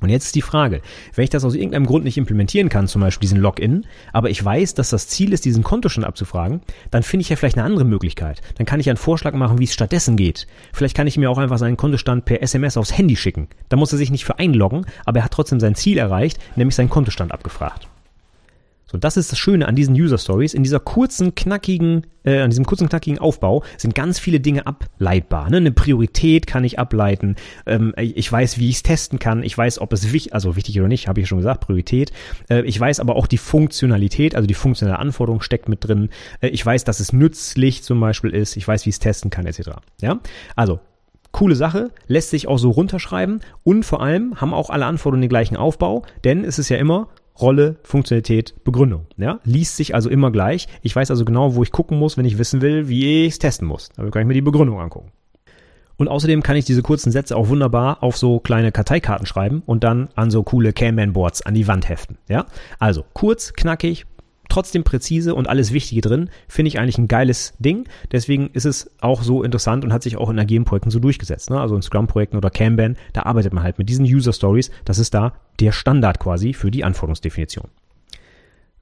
Und 0.01 0.09
jetzt 0.09 0.27
ist 0.27 0.35
die 0.35 0.43
Frage, 0.43 0.81
wenn 1.15 1.23
ich 1.23 1.31
das 1.31 1.45
aus 1.45 1.55
irgendeinem 1.55 1.87
Grund 1.87 2.05
nicht 2.05 2.19
implementieren 2.19 2.69
kann, 2.69 2.89
zum 2.89 3.01
Beispiel 3.01 3.27
diesen 3.29 3.41
Login, 3.41 3.87
aber 4.13 4.29
ich 4.29 4.45
weiß, 4.45 4.75
dass 4.75 4.91
das 4.91 5.07
Ziel 5.07 5.33
ist, 5.33 5.45
diesen 5.45 5.63
Kontostand 5.63 6.05
abzufragen, 6.05 6.63
dann 6.91 7.05
finde 7.05 7.23
ich 7.23 7.29
ja 7.29 7.37
vielleicht 7.37 7.57
eine 7.57 7.65
andere 7.65 7.85
Möglichkeit. 7.85 8.41
Dann 8.57 8.67
kann 8.67 8.81
ich 8.81 8.89
einen 8.89 8.97
Vorschlag 8.97 9.35
machen, 9.35 9.61
wie 9.61 9.65
es 9.65 9.73
stattdessen 9.73 10.17
geht. 10.17 10.49
Vielleicht 10.73 10.97
kann 10.97 11.07
ich 11.07 11.17
mir 11.17 11.31
auch 11.31 11.39
einfach 11.39 11.59
seinen 11.59 11.77
Kontostand 11.77 12.25
per 12.25 12.43
SMS 12.43 12.77
aufs 12.77 12.97
Handy 12.97 13.15
schicken. 13.15 13.49
Da 13.69 13.77
muss 13.77 13.93
er 13.93 13.99
sich 13.99 14.11
nicht 14.11 14.25
für 14.25 14.39
einloggen, 14.39 14.85
aber 15.05 15.21
er 15.21 15.25
hat 15.27 15.33
trotzdem 15.33 15.61
sein 15.61 15.77
Ziel 15.77 15.99
erreicht, 15.99 16.39
nämlich 16.57 16.75
seinen 16.75 16.91
Kontostand 16.91 17.31
abgefragt. 17.31 17.89
So, 18.95 18.99
das 18.99 19.17
ist 19.17 19.33
das 19.33 19.41
Schöne 19.41 19.67
an 19.67 19.75
diesen 19.75 19.97
User 19.97 20.19
Stories. 20.19 20.55
In 20.55 20.63
dieser 20.63 20.79
kurzen, 20.79 21.35
knackigen, 21.35 22.07
äh, 22.23 22.39
an 22.39 22.51
diesem 22.51 22.65
kurzen, 22.65 22.89
knackigen 22.89 23.19
Aufbau 23.19 23.65
sind 23.77 23.97
ganz 23.97 24.21
viele 24.21 24.39
Dinge 24.39 24.69
ableitbar. 24.69 25.51
Ne? 25.51 25.57
Eine 25.57 25.73
Priorität 25.73 26.47
kann 26.47 26.63
ich 26.63 26.79
ableiten. 26.79 27.35
Ähm, 27.67 27.93
ich 27.97 28.31
weiß, 28.31 28.61
wie 28.61 28.69
ich 28.69 28.77
es 28.77 28.83
testen 28.85 29.19
kann. 29.19 29.43
Ich 29.43 29.59
weiß, 29.59 29.81
ob 29.81 29.93
es 29.93 30.13
wichtig, 30.13 30.33
also 30.33 30.55
wichtig 30.55 30.79
oder 30.79 30.87
nicht, 30.87 31.09
habe 31.09 31.21
ich 31.21 31.27
schon 31.27 31.39
gesagt, 31.39 31.63
Priorität. 31.63 32.13
Äh, 32.49 32.63
ich 32.67 32.79
weiß 32.79 33.01
aber 33.01 33.17
auch 33.17 33.27
die 33.27 33.37
Funktionalität, 33.37 34.37
also 34.37 34.47
die 34.47 34.55
funktionale 34.55 35.01
Anforderung 35.01 35.41
steckt 35.41 35.69
mit 35.69 35.89
drin. 35.89 36.09
Äh, 36.41 36.51
ich 36.51 36.65
weiß, 36.65 36.85
dass 36.85 37.01
es 37.01 37.13
nützlich 37.13 37.83
zum 37.83 37.99
Beispiel 37.99 38.31
ist. 38.31 38.57
Ich 38.57 38.69
weiß, 38.69 38.87
wie 38.87 38.91
ich 38.91 38.95
es 38.95 39.01
testen 39.01 39.29
kann, 39.29 39.45
etc. 39.45 39.71
Ja, 40.01 40.21
also 40.55 40.79
Coole 41.33 41.57
Sache, 41.57 41.91
lässt 42.07 42.31
sich 42.31 42.47
auch 42.47 42.59
so 42.59 42.71
runterschreiben 42.71 43.41
und 43.65 43.83
vor 43.85 44.01
allem 44.01 44.41
haben 44.41 44.55
auch 44.55 44.71
alle 44.71 44.87
Anforderungen 44.87 45.23
den 45.23 45.29
gleichen 45.29 45.57
Aufbau, 45.57 46.05
denn 46.23 46.45
es 46.45 46.61
ist 46.61 46.69
ja 46.69 46.77
immer 46.77 47.09
Rolle, 47.41 47.77
Funktionalität, 47.83 48.55
Begründung. 48.65 49.07
Ja? 49.17 49.41
Liest 49.45 49.77
sich 49.77 49.95
also 49.95 50.09
immer 50.09 50.31
gleich. 50.31 50.69
Ich 50.83 50.95
weiß 50.95 51.11
also 51.11 51.25
genau, 51.25 51.55
wo 51.55 51.63
ich 51.63 51.73
gucken 51.73 51.99
muss, 51.99 52.17
wenn 52.17 52.25
ich 52.25 52.39
wissen 52.39 52.61
will, 52.61 52.89
wie 52.89 53.25
ich 53.25 53.33
es 53.33 53.39
testen 53.39 53.67
muss. 53.67 53.91
Da 53.97 54.09
kann 54.11 54.23
ich 54.23 54.29
mir 54.29 54.35
die 54.35 54.41
Begründung 54.41 54.81
angucken. 54.81 55.11
Und 55.97 56.09
außerdem 56.09 56.43
kann 56.43 56.57
ich 56.57 56.65
diese 56.65 56.83
kurzen 56.83 57.13
Sätze 57.13 57.37
auch 57.37 57.49
wunderbar 57.49 58.03
auf 58.03 58.17
so 58.17 58.41
kleine 58.41 58.73
Karteikarten 58.73 59.27
schreiben 59.27 59.63
und 59.65 59.85
dann 59.85 60.09
an 60.17 60.31
so 60.31 60.43
coole 60.43 60.73
Kanban-Boards 60.73 61.43
an 61.43 61.55
die 61.55 61.69
Wand 61.69 61.89
heften. 61.89 62.19
Ja, 62.29 62.47
also 62.79 63.05
kurz, 63.13 63.53
knackig, 63.53 64.07
trotzdem 64.49 64.85
präzise 64.85 65.35
und 65.35 65.49
alles 65.49 65.73
Wichtige 65.73 66.01
drin, 66.01 66.31
finde 66.49 66.69
ich 66.69 66.79
eigentlich 66.79 66.99
ein 66.99 67.09
geiles 67.09 67.55
Ding. 67.59 67.87
Deswegen 68.13 68.51
ist 68.53 68.67
es 68.67 68.91
auch 69.01 69.23
so 69.23 69.43
interessant 69.43 69.85
und 69.85 69.93
hat 69.93 70.03
sich 70.03 70.17
auch 70.17 70.31
in 70.31 70.39
agilen 70.39 70.65
Projekten 70.65 70.91
so 70.91 70.99
durchgesetzt. 70.99 71.51
Ne? 71.51 71.61
Also 71.61 71.77
in 71.77 71.83
Scrum-Projekten 71.83 72.37
oder 72.37 72.51
Kanban, 72.51 72.97
da 73.13 73.23
arbeitet 73.23 73.53
man 73.53 73.65
halt 73.65 73.79
mit 73.79 73.89
diesen 73.89 74.05
User 74.05 74.33
Stories. 74.33 74.71
Das 74.85 74.99
ist 74.99 75.15
da 75.15 75.35
der 75.61 75.73
Standard 75.73 76.19
quasi 76.19 76.53
für 76.53 76.71
die 76.71 76.85
Anforderungsdefinition. 76.85 77.69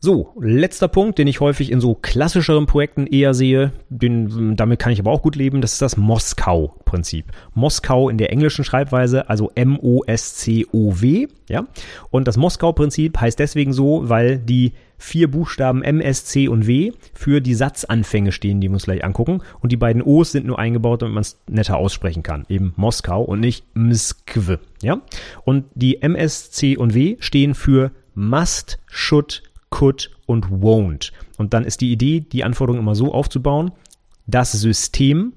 So, 0.05 0.33
letzter 0.41 0.89
Punkt, 0.89 1.17
den 1.21 1.29
ich 1.29 1.39
häufig 1.39 1.71
in 1.71 1.81
so 1.81 1.95
klassischeren 1.95 2.67
Projekten 2.67 3.07
eher 3.07 3.35
sehe, 3.35 3.71
den, 3.89 4.57
damit 4.57 4.81
kann 4.81 4.91
ich 4.91 4.99
aber 4.99 5.13
auch 5.13 5.23
gut 5.23 5.37
leben, 5.37 5.61
das 5.61 5.75
ist 5.75 5.83
das 5.83 5.97
Moskau-Prinzip. 5.97 7.27
Moskau 7.55 8.09
in 8.09 8.19
der 8.19 8.33
englischen 8.33 8.65
Schreibweise, 8.65 9.31
also 9.31 9.53
M-O-S-C-O-W, 9.55 11.29
ja. 11.49 11.69
Und 12.11 12.27
das 12.27 12.37
Moskau-Prinzip 12.37 13.21
heißt 13.21 13.39
deswegen 13.39 13.73
so, 13.73 14.09
weil 14.09 14.41
die 14.41 14.73
vier 14.99 15.31
Buchstaben 15.31 15.85
M, 15.85 16.01
S, 16.01 16.25
C 16.25 16.49
und 16.49 16.67
W 16.67 16.91
für 17.15 17.41
die 17.41 17.55
Satzanfänge 17.55 18.33
stehen, 18.33 18.61
die 18.61 18.67
wir 18.67 18.75
uns 18.75 18.87
gleich 18.87 19.05
angucken. 19.05 19.41
Und 19.61 19.71
die 19.71 19.77
beiden 19.77 20.03
O's 20.03 20.33
sind 20.33 20.47
nur 20.47 20.59
eingebaut, 20.59 21.03
damit 21.03 21.15
man 21.15 21.23
es 21.23 21.39
netter 21.49 21.77
aussprechen 21.77 22.25
kann. 22.25 22.45
Eben 22.49 22.73
Moskau 22.75 23.23
und 23.23 23.39
nicht 23.39 23.65
Mskw, 23.75 24.57
ja. 24.83 25.01
Und 25.45 25.67
die 25.77 26.03
M, 26.03 26.17
S, 26.17 26.51
C 26.51 26.77
und 26.77 26.93
W 26.93 27.19
stehen 27.21 27.55
für 27.55 27.93
must, 28.17 28.81
should, 28.87 29.45
could 29.73 30.11
und 30.27 30.47
won't. 30.47 31.11
Und 31.39 31.53
dann 31.53 31.65
ist 31.65 31.81
die 31.81 31.91
Idee, 31.91 32.21
die 32.21 32.45
Anforderung 32.45 32.79
immer 32.79 32.95
so 32.95 33.13
aufzubauen, 33.13 33.73
das 34.29 34.53
System 34.53 35.33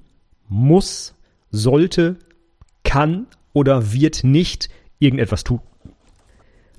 muss, 0.47 1.15
sollte, 1.49 2.17
kann 2.83 3.25
oder 3.53 3.91
wird 3.93 4.23
nicht 4.23 4.69
irgendetwas 4.99 5.43
tun. 5.43 5.61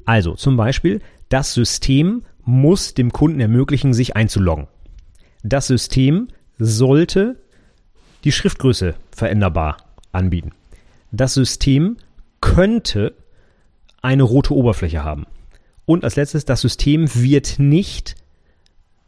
Also 0.04 0.34
zum 0.36 0.57
Beispiel, 0.57 1.00
das 1.28 1.52
System 1.52 2.22
muss 2.44 2.94
dem 2.94 3.12
Kunden 3.12 3.40
ermöglichen, 3.40 3.92
sich 3.92 4.14
einzuloggen. 4.14 4.68
Das 5.42 5.66
System 5.66 6.28
sollte 6.59 7.40
die 8.22 8.32
Schriftgröße 8.32 8.94
veränderbar 9.11 9.78
anbieten. 10.12 10.52
Das 11.11 11.34
System 11.34 11.96
könnte 12.40 13.14
eine 14.02 14.22
rote 14.22 14.54
Oberfläche 14.54 15.02
haben. 15.02 15.26
Und 15.87 16.05
als 16.05 16.16
letztes, 16.16 16.45
das 16.45 16.61
System 16.61 17.07
wird 17.14 17.59
nicht 17.59 18.16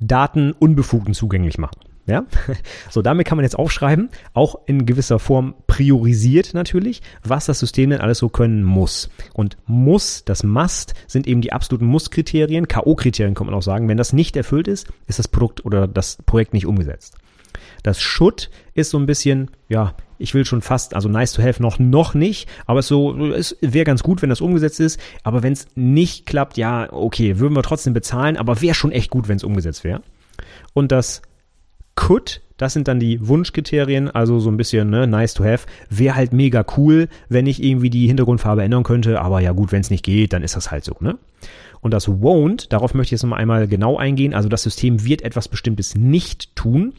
Daten 0.00 0.52
Unbefugten 0.52 1.12
zugänglich 1.12 1.58
machen. 1.58 1.80
Ja, 2.06 2.24
so 2.90 3.02
damit 3.02 3.26
kann 3.26 3.36
man 3.36 3.44
jetzt 3.44 3.58
aufschreiben, 3.58 4.08
auch 4.32 4.60
in 4.64 4.86
gewisser 4.86 5.18
Form 5.18 5.54
priorisiert 5.66 6.54
natürlich, 6.54 7.02
was 7.22 7.44
das 7.44 7.58
System 7.58 7.90
denn 7.90 8.00
alles 8.00 8.16
so 8.16 8.30
können 8.30 8.64
muss. 8.64 9.10
Und 9.34 9.58
muss, 9.66 10.24
das 10.24 10.42
Must, 10.42 10.94
sind 11.06 11.26
eben 11.26 11.42
die 11.42 11.52
absoluten 11.52 11.84
Muss-Kriterien, 11.84 12.66
K.O.-Kriterien 12.66 13.34
kann 13.34 13.46
man 13.46 13.54
auch 13.54 13.62
sagen. 13.62 13.88
Wenn 13.88 13.98
das 13.98 14.14
nicht 14.14 14.36
erfüllt 14.36 14.68
ist, 14.68 14.88
ist 15.06 15.18
das 15.18 15.28
Produkt 15.28 15.66
oder 15.66 15.86
das 15.86 16.16
Projekt 16.24 16.54
nicht 16.54 16.64
umgesetzt. 16.64 17.18
Das 17.82 18.00
Should 18.00 18.50
ist 18.74 18.90
so 18.90 18.98
ein 18.98 19.06
bisschen, 19.06 19.50
ja, 19.68 19.94
ich 20.18 20.34
will 20.34 20.44
schon 20.44 20.62
fast, 20.62 20.94
also 20.94 21.08
nice 21.08 21.32
to 21.32 21.42
have 21.42 21.62
noch, 21.62 21.78
noch 21.78 22.14
nicht, 22.14 22.48
aber 22.66 22.80
es 22.80 22.88
so, 22.88 23.32
es 23.32 23.56
wäre 23.60 23.84
ganz 23.84 24.02
gut, 24.02 24.22
wenn 24.22 24.30
das 24.30 24.40
umgesetzt 24.40 24.80
ist, 24.80 25.00
aber 25.22 25.42
wenn 25.42 25.52
es 25.52 25.66
nicht 25.74 26.26
klappt, 26.26 26.56
ja, 26.56 26.92
okay, 26.92 27.38
würden 27.38 27.54
wir 27.54 27.62
trotzdem 27.62 27.92
bezahlen, 27.92 28.36
aber 28.36 28.60
wäre 28.60 28.74
schon 28.74 28.92
echt 28.92 29.10
gut, 29.10 29.28
wenn 29.28 29.36
es 29.36 29.44
umgesetzt 29.44 29.84
wäre. 29.84 30.02
Und 30.74 30.92
das 30.92 31.22
could, 31.94 32.42
das 32.56 32.72
sind 32.72 32.88
dann 32.88 33.00
die 33.00 33.26
Wunschkriterien, 33.26 34.10
also 34.10 34.40
so 34.40 34.50
ein 34.50 34.56
bisschen 34.56 34.90
ne, 34.90 35.06
nice 35.06 35.34
to 35.34 35.44
have. 35.44 35.66
Wäre 35.90 36.16
halt 36.16 36.32
mega 36.32 36.64
cool, 36.76 37.08
wenn 37.28 37.46
ich 37.46 37.62
irgendwie 37.62 37.90
die 37.90 38.06
Hintergrundfarbe 38.08 38.62
ändern 38.62 38.82
könnte, 38.82 39.20
aber 39.20 39.40
ja 39.40 39.52
gut, 39.52 39.72
wenn 39.72 39.80
es 39.80 39.90
nicht 39.90 40.04
geht, 40.04 40.32
dann 40.32 40.42
ist 40.42 40.56
das 40.56 40.70
halt 40.70 40.84
so, 40.84 40.96
ne? 41.00 41.18
Und 41.80 41.94
das 41.94 42.08
won't, 42.08 42.68
darauf 42.70 42.94
möchte 42.94 43.14
ich 43.14 43.20
jetzt 43.20 43.28
noch 43.28 43.36
einmal 43.36 43.68
genau 43.68 43.96
eingehen, 43.96 44.34
also 44.34 44.48
das 44.48 44.64
System 44.64 45.04
wird 45.04 45.22
etwas 45.22 45.46
Bestimmtes 45.46 45.94
nicht 45.94 46.56
tun. 46.56 46.92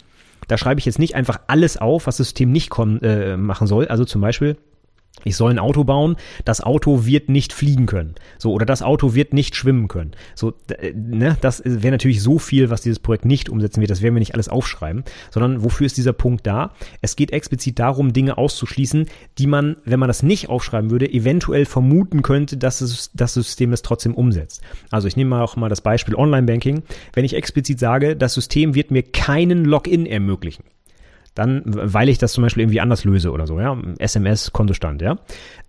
Da 0.50 0.58
schreibe 0.58 0.80
ich 0.80 0.86
jetzt 0.86 0.98
nicht 0.98 1.16
einfach 1.16 1.40
alles 1.48 1.78
auf, 1.78 2.08
was 2.08 2.18
das 2.18 2.28
System 2.28 2.52
nicht 2.52 2.70
kommen, 2.70 3.02
äh, 3.04 3.38
machen 3.38 3.68
soll. 3.68 3.88
Also 3.88 4.04
zum 4.04 4.20
Beispiel, 4.20 4.58
ich 5.26 5.36
soll 5.36 5.52
ein 5.52 5.60
Auto 5.60 5.84
bauen, 5.84 6.16
das 6.46 6.62
Auto 6.62 7.06
wird 7.06 7.30
nicht 7.30 7.52
fliegen 7.52 7.86
können. 7.86 8.16
So, 8.38 8.54
oder 8.54 8.66
das 8.66 8.82
Auto 8.82 9.16
wird 9.16 9.34
nicht 9.34 9.56
schwimmen 9.56 9.88
können. 9.88 10.12
So, 10.34 10.54
äh, 10.70 10.94
ne, 10.94 11.38
das 11.42 11.62
wäre 11.66 11.92
natürlich 11.92 12.22
so 12.22 12.40
viel, 12.40 12.70
was 12.70 12.82
dieses 12.82 13.00
Projekt 13.00 13.26
nicht 13.26 13.50
umsetzen 13.50 13.82
wird. 13.82 13.92
Das 13.92 14.02
werden 14.02 14.16
wir 14.16 14.20
nicht 14.20 14.34
alles 14.34 14.50
aufschreiben, 14.50 15.04
sondern 15.30 15.64
wofür 15.64 15.86
ist 15.86 15.98
dieser 15.98 16.14
Punkt 16.14 16.48
da? 16.48 16.74
Es 17.02 17.16
geht 17.16 17.32
explizit 17.32 17.80
darum, 17.80 18.14
Dinge 18.14 18.38
auszuschließen, 18.38 19.08
die 19.38 19.48
man, 19.48 19.78
wenn 19.84 20.00
man 20.00 20.08
das 20.08 20.24
nicht 20.24 20.50
aufschreiben 20.50 20.90
würde, 20.90 21.12
eventuell 21.12 21.66
vermuten 21.66 22.22
könnte, 22.22 22.58
dass 22.58 22.82
es, 22.82 23.12
das 23.14 23.34
System 23.34 23.74
es 23.74 23.82
trotzdem 23.82 24.16
umsetzt. 24.16 24.62
Also 24.90 25.08
ich 25.08 25.18
nehme 25.18 25.32
mal 25.32 25.44
auch 25.44 25.58
mal 25.58 25.70
das 25.70 25.82
Beispiel 25.82 26.16
Online-Banking. 26.16 26.84
Wenn 27.14 27.26
ich 27.26 27.36
explizit 27.36 27.80
sage, 27.80 28.16
das 28.16 28.34
System 28.34 28.74
wird 28.74 28.92
mir 28.92 29.04
keinen 29.04 29.66
Login 29.66 30.06
ermöglichen 30.06 30.64
dann, 31.36 31.62
weil 31.66 32.10
ich 32.10 32.18
das 32.18 32.34
zum 32.34 32.44
Beispiel 32.44 32.64
irgendwie 32.64 32.82
anders 32.82 33.04
löse 33.04 33.32
oder 33.32 33.48
so, 33.48 33.60
ja, 33.60 33.78
SMS-Kontostand, 33.98 35.02
ja, 35.02 35.18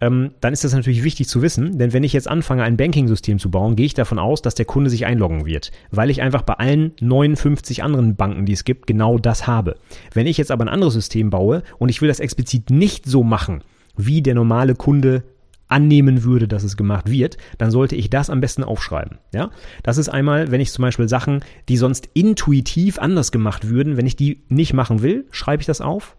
ähm, 0.00 0.30
dann 0.40 0.52
ist 0.52 0.64
das 0.64 0.72
natürlich 0.72 1.04
wichtig 1.04 1.28
zu 1.28 1.42
wissen, 1.42 1.78
denn 1.78 1.92
wenn 1.92 2.04
ich 2.04 2.12
jetzt 2.12 2.28
anfange, 2.28 2.62
ein 2.62 2.76
Banking-System 2.76 3.38
zu 3.38 3.50
bauen, 3.50 3.76
gehe 3.76 3.86
ich 3.86 3.94
davon 3.94 4.18
aus, 4.18 4.42
dass 4.42 4.54
der 4.54 4.64
Kunde 4.64 4.90
sich 4.90 5.06
einloggen 5.06 5.46
wird, 5.46 5.70
weil 5.90 6.10
ich 6.10 6.22
einfach 6.22 6.42
bei 6.42 6.54
allen 6.54 6.92
59 7.00 7.82
anderen 7.82 8.16
Banken, 8.16 8.46
die 8.46 8.52
es 8.52 8.64
gibt, 8.64 8.86
genau 8.86 9.18
das 9.18 9.46
habe. 9.46 9.76
Wenn 10.12 10.26
ich 10.26 10.38
jetzt 10.38 10.50
aber 10.50 10.64
ein 10.64 10.68
anderes 10.68 10.94
System 10.94 11.30
baue 11.30 11.62
und 11.78 11.88
ich 11.88 12.00
will 12.00 12.08
das 12.08 12.20
explizit 12.20 12.70
nicht 12.70 13.06
so 13.06 13.22
machen, 13.22 13.62
wie 13.96 14.22
der 14.22 14.34
normale 14.34 14.74
Kunde 14.74 15.22
annehmen 15.70 16.24
würde, 16.24 16.48
dass 16.48 16.64
es 16.64 16.76
gemacht 16.76 17.10
wird, 17.10 17.36
dann 17.58 17.70
sollte 17.70 17.96
ich 17.96 18.10
das 18.10 18.30
am 18.30 18.40
besten 18.40 18.64
aufschreiben. 18.64 19.18
Ja, 19.32 19.50
das 19.82 19.98
ist 19.98 20.08
einmal, 20.08 20.50
wenn 20.50 20.60
ich 20.60 20.72
zum 20.72 20.82
Beispiel 20.82 21.08
Sachen, 21.08 21.40
die 21.68 21.76
sonst 21.76 22.08
intuitiv 22.14 22.98
anders 22.98 23.32
gemacht 23.32 23.68
würden, 23.68 23.96
wenn 23.96 24.06
ich 24.06 24.16
die 24.16 24.42
nicht 24.48 24.72
machen 24.72 25.02
will, 25.02 25.26
schreibe 25.30 25.62
ich 25.62 25.66
das 25.66 25.80
auf 25.80 26.16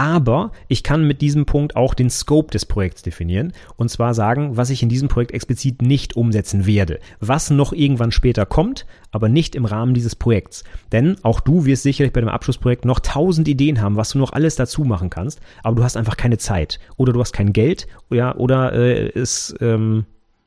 aber 0.00 0.52
ich 0.66 0.82
kann 0.82 1.06
mit 1.06 1.20
diesem 1.20 1.44
Punkt 1.44 1.76
auch 1.76 1.92
den 1.92 2.08
Scope 2.08 2.50
des 2.50 2.64
Projekts 2.64 3.02
definieren 3.02 3.52
und 3.76 3.90
zwar 3.90 4.14
sagen, 4.14 4.56
was 4.56 4.70
ich 4.70 4.82
in 4.82 4.88
diesem 4.88 5.08
Projekt 5.08 5.32
explizit 5.32 5.82
nicht 5.82 6.16
umsetzen 6.16 6.64
werde, 6.64 7.00
was 7.20 7.50
noch 7.50 7.74
irgendwann 7.74 8.10
später 8.10 8.46
kommt, 8.46 8.86
aber 9.12 9.28
nicht 9.28 9.54
im 9.54 9.66
Rahmen 9.66 9.92
dieses 9.92 10.16
Projekts. 10.16 10.64
Denn 10.90 11.18
auch 11.22 11.40
du 11.40 11.66
wirst 11.66 11.82
sicherlich 11.82 12.14
bei 12.14 12.20
dem 12.20 12.30
Abschlussprojekt 12.30 12.86
noch 12.86 13.00
tausend 13.00 13.46
Ideen 13.46 13.82
haben, 13.82 13.96
was 13.96 14.08
du 14.12 14.18
noch 14.18 14.32
alles 14.32 14.56
dazu 14.56 14.84
machen 14.84 15.10
kannst, 15.10 15.38
aber 15.62 15.76
du 15.76 15.84
hast 15.84 15.98
einfach 15.98 16.16
keine 16.16 16.38
Zeit 16.38 16.80
oder 16.96 17.12
du 17.12 17.20
hast 17.20 17.34
kein 17.34 17.52
Geld 17.52 17.86
ja, 18.08 18.34
oder 18.34 18.72
äh, 18.72 19.10
es 19.10 19.54
ähm, 19.60 20.06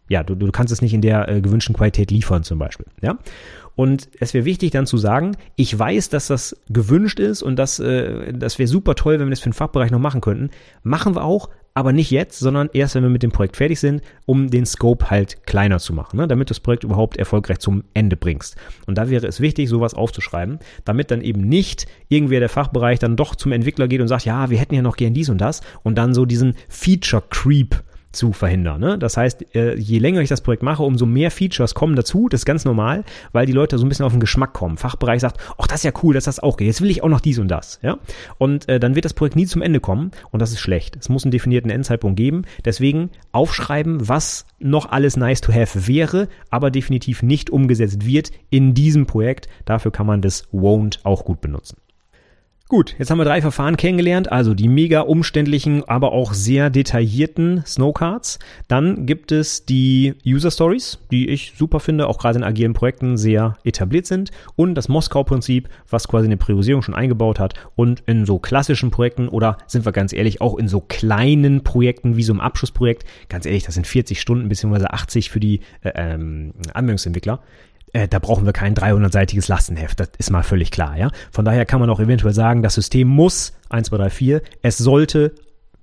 ja, 0.10 0.24
du, 0.24 0.36
du 0.36 0.52
kannst 0.52 0.74
es 0.74 0.82
nicht 0.82 0.94
in 0.94 1.02
der 1.02 1.30
äh, 1.30 1.42
gewünschten 1.42 1.76
Qualität 1.76 2.12
liefern 2.12 2.44
zum 2.44 2.60
Beispiel. 2.60 2.86
Ja. 3.02 3.18
Und 3.76 4.10
es 4.20 4.34
wäre 4.34 4.46
wichtig 4.46 4.72
dann 4.72 4.86
zu 4.86 4.98
sagen, 4.98 5.36
ich 5.56 5.78
weiß, 5.78 6.10
dass 6.10 6.28
das 6.28 6.56
gewünscht 6.70 7.20
ist 7.20 7.42
und 7.42 7.58
dass, 7.58 7.80
äh, 7.80 8.34
das 8.34 8.60
wäre 8.60 8.68
super 8.68 8.96
toll, 8.96 9.20
wenn 9.20 9.28
wir 9.28 9.32
das 9.32 9.40
für 9.40 9.50
den 9.50 9.54
Fachbereich 9.54 9.92
noch 9.92 10.00
machen 10.00 10.22
könnten. 10.22 10.52
Machen 10.84 11.16
wir 11.16 11.24
auch, 11.24 11.50
aber 11.74 11.92
nicht 11.92 12.12
jetzt, 12.12 12.40
sondern 12.40 12.70
erst, 12.74 12.94
wenn 12.94 13.04
wir 13.04 13.10
mit 13.10 13.24
dem 13.24 13.32
Projekt 13.32 13.58
fertig 13.58 13.80
sind, 13.80 14.04
um 14.26 14.50
den 14.50 14.66
Scope 14.66 15.10
halt 15.10 15.46
kleiner 15.48 15.80
zu 15.80 15.94
machen, 15.94 16.18
ne? 16.18 16.28
damit 16.28 16.50
du 16.50 16.52
das 16.52 16.60
Projekt 16.60 16.84
überhaupt 16.84 17.18
erfolgreich 17.18 17.60
zum 17.60 17.84
Ende 17.96 18.16
bringst. 18.16 18.56
Und 18.86 18.98
da 18.98 19.10
wäre 19.10 19.26
es 19.26 19.40
wichtig, 19.40 19.70
sowas 19.70 19.96
aufzuschreiben, 19.96 20.60
damit 20.86 21.10
dann 21.10 21.22
eben 21.22 21.42
nicht 21.42 21.88
irgendwer 22.10 22.40
der 22.40 22.50
Fachbereich 22.50 23.00
dann 23.00 23.16
doch 23.16 23.36
zum 23.36 23.52
Entwickler 23.52 23.88
geht 23.88 24.02
und 24.02 24.08
sagt, 24.08 24.26
ja, 24.26 24.52
wir 24.52 24.60
hätten 24.60 24.76
ja 24.76 24.84
noch 24.84 24.98
gern 24.98 25.16
dies 25.16 25.30
und 25.30 25.40
das 25.40 25.62
und 25.82 25.98
dann 25.98 26.14
so 26.14 26.26
diesen 26.26 26.56
Feature 26.70 27.24
Creep 27.30 27.84
zu 28.14 28.32
verhindern. 28.32 28.80
Ne? 28.80 28.98
Das 28.98 29.18
heißt, 29.18 29.56
äh, 29.56 29.76
je 29.76 30.00
länger 30.00 30.22
ich 30.22 30.30
das 30.30 30.42
Projekt 30.42 30.64
mache, 30.64 30.84
umso 30.84 31.06
mehr 31.06 31.32
Features 31.32 31.74
kommen 31.74 31.96
dazu. 31.96 32.30
Das 32.30 32.42
ist 32.42 32.46
ganz 32.46 32.64
normal, 32.64 33.04
weil 33.32 33.46
die 33.46 33.52
Leute 33.52 33.78
so 33.78 33.86
ein 33.86 33.90
bisschen 33.90 34.06
auf 34.06 34.14
den 34.14 34.20
Geschmack 34.20 34.54
kommen. 34.54 34.78
Fachbereich 34.78 35.22
sagt, 35.22 35.38
ach, 35.58 35.68
das 35.68 35.80
ist 35.80 35.84
ja 35.84 35.92
cool, 36.04 36.14
dass 36.14 36.26
das 36.26 36.40
auch 36.40 36.58
geht. 36.58 36.68
Jetzt 36.68 36.82
will 36.82 36.90
ich 36.90 37.04
auch 37.04 37.10
noch 37.10 37.20
dies 37.20 37.40
und 37.40 37.50
das. 37.50 37.80
Ja? 37.82 37.98
Und 38.38 38.70
äh, 38.70 38.80
dann 38.80 38.96
wird 38.96 39.06
das 39.06 39.14
Projekt 39.14 39.36
nie 39.36 39.46
zum 39.46 39.62
Ende 39.62 39.80
kommen 39.80 40.12
und 40.32 40.42
das 40.42 40.52
ist 40.52 40.60
schlecht. 40.60 40.96
Es 40.96 41.10
muss 41.10 41.24
einen 41.24 41.32
definierten 41.32 41.72
Endzeitpunkt 41.72 42.18
geben. 42.18 42.44
Deswegen 42.64 43.10
aufschreiben, 43.32 44.08
was 44.08 44.46
noch 44.60 44.92
alles 44.92 45.18
nice 45.18 45.42
to 45.42 45.52
have 45.52 45.88
wäre, 45.88 46.30
aber 46.50 46.72
definitiv 46.72 47.24
nicht 47.24 47.50
umgesetzt 47.50 48.06
wird 48.06 48.32
in 48.50 48.74
diesem 48.74 49.06
Projekt. 49.06 49.48
Dafür 49.66 49.92
kann 49.92 50.08
man 50.08 50.22
das 50.22 50.48
won't 50.54 51.00
auch 51.04 51.26
gut 51.26 51.42
benutzen. 51.42 51.78
Gut, 52.70 52.96
jetzt 52.98 53.12
haben 53.12 53.18
wir 53.18 53.26
drei 53.26 53.42
Verfahren 53.42 53.76
kennengelernt, 53.76 54.32
also 54.32 54.54
die 54.54 54.70
mega 54.70 55.02
umständlichen, 55.02 55.84
aber 55.84 56.14
auch 56.14 56.34
sehr 56.34 56.70
detaillierten 56.70 57.62
Snowcards. 57.68 58.40
Dann 58.70 59.06
gibt 59.06 59.34
es 59.34 59.66
die 59.66 60.16
User 60.26 60.50
Stories, 60.50 60.98
die 61.12 61.28
ich 61.28 61.54
super 61.58 61.82
finde, 61.82 62.08
auch 62.08 62.18
gerade 62.18 62.38
in 62.38 62.44
agilen 62.44 62.74
Projekten 62.74 63.18
sehr 63.18 63.58
etabliert 63.66 64.06
sind. 64.06 64.32
Und 64.56 64.76
das 64.76 64.88
Moskau-Prinzip, 64.88 65.68
was 65.90 66.08
quasi 66.08 66.26
eine 66.26 66.38
Priorisierung 66.38 66.82
schon 66.82 66.96
eingebaut 66.96 67.38
hat. 67.38 67.54
Und 67.76 68.02
in 68.08 68.26
so 68.26 68.40
klassischen 68.40 68.92
Projekten 68.92 69.28
oder 69.28 69.58
sind 69.68 69.86
wir 69.86 69.92
ganz 69.92 70.14
ehrlich, 70.14 70.40
auch 70.40 70.58
in 70.58 70.70
so 70.70 70.80
kleinen 70.80 71.66
Projekten 71.66 72.16
wie 72.16 72.24
so 72.24 72.32
einem 72.32 72.40
Abschlussprojekt, 72.40 73.04
ganz 73.28 73.46
ehrlich, 73.46 73.66
das 73.66 73.76
sind 73.76 73.88
40 73.88 74.22
Stunden 74.22 74.48
bzw. 74.48 74.86
80 74.86 75.30
für 75.30 75.42
die 75.42 75.60
äh, 75.82 75.92
ähm, 75.96 76.54
Anwendungsentwickler 76.74 77.42
äh, 77.94 78.08
da 78.08 78.20
brauchen 78.20 78.46
wir 78.46 78.54
kein 78.54 78.76
300-seitiges 78.76 79.48
Lastenheft. 79.48 80.00
Das 80.00 80.10
ist 80.18 80.32
mal 80.32 80.44
völlig 80.44 80.72
klar, 80.72 80.98
ja. 80.98 81.10
Von 81.32 81.46
daher 81.46 81.66
kann 81.66 81.80
man 81.80 81.90
auch 81.90 82.00
eventuell 82.00 82.34
sagen, 82.34 82.62
das 82.62 82.74
System 82.74 83.08
muss 83.08 83.54
1, 83.70 83.88
2, 83.88 83.98
3, 83.98 84.10
4, 84.10 84.42
es 84.62 84.78
sollte 84.78 85.34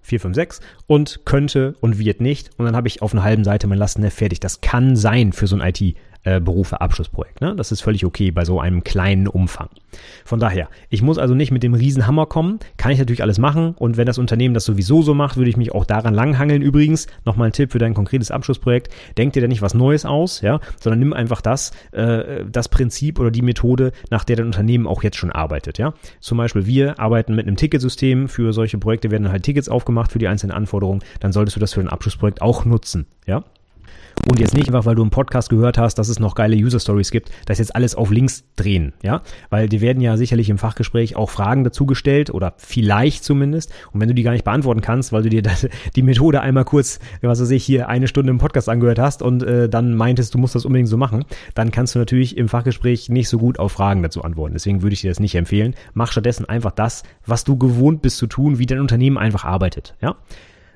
4, 0.03 0.21
5, 0.21 0.35
6 0.35 0.61
und 0.87 1.21
könnte 1.25 1.77
und 1.81 1.99
wird 1.99 2.21
nicht. 2.21 2.51
Und 2.59 2.67
dann 2.67 2.77
habe 2.77 2.89
ich 2.89 3.01
auf 3.01 3.13
einer 3.13 3.23
halben 3.23 3.45
Seite 3.45 3.67
mein 3.67 3.79
Lastenheft 3.79 4.19
fertig. 4.19 4.41
Das 4.41 4.61
kann 4.61 4.97
sein 4.97 5.33
für 5.33 5.47
so 5.47 5.57
ein 5.57 5.63
IT 5.63 5.97
äh, 6.23 6.41
Berufe 6.41 6.81
Abschlussprojekt. 6.81 7.41
Ne? 7.41 7.55
Das 7.57 7.73
ist 7.73 7.81
völlig 7.81 8.05
okay 8.05 8.31
bei 8.31 8.45
so 8.45 8.61
einem 8.61 8.85
kleinen 8.85 9.27
Umfang. 9.27 9.69
Von 10.25 10.39
daher, 10.39 10.69
ich 10.89 11.03
muss 11.03 11.19
also 11.19 11.35
nicht 11.35 11.51
mit 11.51 11.63
dem 11.63 11.75
Riesenhammer 11.75 12.27
kommen, 12.27 12.59
kann 12.77 12.93
ich 12.93 12.99
natürlich 12.99 13.23
alles 13.23 13.39
machen 13.39 13.75
und 13.75 13.97
wenn 13.97 14.07
das 14.07 14.19
Unternehmen 14.19 14.55
das 14.55 14.65
sowieso 14.65 15.03
so 15.03 15.15
macht, 15.15 15.37
würde 15.37 15.51
ich 15.51 15.57
mich 15.57 15.73
auch 15.73 15.85
daran 15.85 16.15
langhangeln. 16.15 16.63
Übrigens, 16.63 17.07
nochmal 17.25 17.49
ein 17.49 17.53
Tipp 17.53 17.73
für 17.73 17.79
dein 17.79 17.95
konkretes 17.95 18.31
Abschlussprojekt, 18.31 18.93
denk 19.19 19.33
dir 19.33 19.43
da 19.43 19.49
nicht 19.49 19.63
was 19.63 19.75
Neues 19.75 20.05
aus, 20.05 20.41
ja, 20.41 20.61
sondern 20.79 20.99
nimm 21.01 21.13
einfach 21.13 21.41
das, 21.41 21.73
äh, 21.93 22.45
das 22.51 22.69
Prinzip 22.69 23.19
oder 23.19 23.31
die 23.31 23.43
Methode, 23.43 23.93
nach 24.11 24.25
der 24.25 24.37
dein 24.37 24.47
Unternehmen 24.47 24.87
auch 24.87 25.03
jetzt 25.03 25.17
schon 25.17 25.33
arbeitet, 25.33 25.79
ja. 25.79 25.95
Zum 26.21 26.39
Beispiel, 26.39 26.67
wir 26.67 26.99
arbeiten 26.99 27.35
mit 27.35 27.47
einem 27.47 27.57
Ticketsystem, 27.57 28.29
für 28.29 28.53
solche 28.53 28.79
Projekte 28.79 29.11
werden 29.11 29.31
halt 29.31 29.43
Tickets 29.43 29.69
aufgemacht 29.69 30.13
für 30.13 30.19
die 30.19 30.29
einzelnen 30.29 30.53
Anforderungen, 30.53 31.03
dann 31.21 31.33
solltest 31.33 31.57
du 31.57 31.61
das 31.61 31.73
für 31.73 31.81
ein 31.81 31.89
Abschlussprojekt 31.89 32.43
auch 32.43 32.65
nutzen, 32.65 33.07
ja. 33.27 33.45
Und 34.29 34.39
jetzt 34.39 34.55
nicht 34.55 34.69
einfach, 34.69 34.85
weil 34.85 34.95
du 34.95 35.03
im 35.03 35.11
Podcast 35.11 35.49
gehört 35.49 35.79
hast, 35.79 35.97
dass 35.97 36.09
es 36.09 36.21
noch 36.21 36.35
geile 36.35 36.55
User 36.55 36.79
Stories 36.79 37.11
gibt, 37.11 37.31
das 37.47 37.59
jetzt 37.59 37.75
alles 37.75 37.95
auf 37.95 38.11
links 38.11 38.45
drehen, 38.57 38.93
ja? 39.03 39.23
Weil 39.49 39.69
dir 39.69 39.81
werden 39.81 40.01
ja 40.01 40.17
sicherlich 40.17 40.51
im 40.51 40.59
Fachgespräch 40.59 41.17
auch 41.17 41.31
Fragen 41.31 41.65
dazu 41.65 41.87
gestellt 41.87 42.31
oder 42.31 42.55
vielleicht 42.59 43.25
zumindest. 43.25 43.73
Und 43.93 44.01
wenn 44.01 44.09
du 44.09 44.15
die 44.15 44.23
gar 44.23 44.33
nicht 44.33 44.45
beantworten 44.45 44.83
kannst, 44.83 45.13
weil 45.13 45.23
du 45.23 45.31
dir 45.31 45.43
das, 45.51 45.67
die 45.97 46.03
Methode 46.03 46.41
einmal 46.43 46.65
kurz, 46.65 47.01
was 47.23 47.41
weiß 47.41 47.51
ich, 47.51 47.65
hier 47.65 47.89
eine 47.89 48.09
Stunde 48.09 48.31
im 48.31 48.39
Podcast 48.39 48.69
angehört 48.69 48.99
hast 48.99 49.23
und 49.23 49.43
äh, 49.43 49.69
dann 49.69 49.95
meintest, 49.95 50.35
du 50.35 50.39
musst 50.39 50.55
das 50.55 50.65
unbedingt 50.65 50.89
so 50.89 50.97
machen, 50.97 51.25
dann 51.55 51.71
kannst 51.71 51.95
du 51.95 51.99
natürlich 51.99 52.37
im 52.37 52.49
Fachgespräch 52.49 53.09
nicht 53.09 53.29
so 53.29 53.39
gut 53.39 53.59
auf 53.59 53.73
Fragen 53.73 54.03
dazu 54.03 54.23
antworten. 54.23 54.55
Deswegen 54.55 54.83
würde 54.83 54.95
ich 54.95 55.01
dir 55.01 55.11
das 55.11 55.21
nicht 55.21 55.35
empfehlen. 55.35 55.75
Mach 55.95 56.13
stattdessen 56.13 56.49
einfach 56.49 56.73
das, 56.73 57.03
was 57.27 57.45
du 57.45 57.57
gewohnt 57.57 58.03
bist 58.03 58.19
zu 58.19 58.27
tun, 58.27 58.59
wie 58.59 58.67
dein 58.67 58.81
Unternehmen 58.81 59.19
einfach 59.19 59.45
arbeitet, 59.45 59.97
ja? 60.01 60.17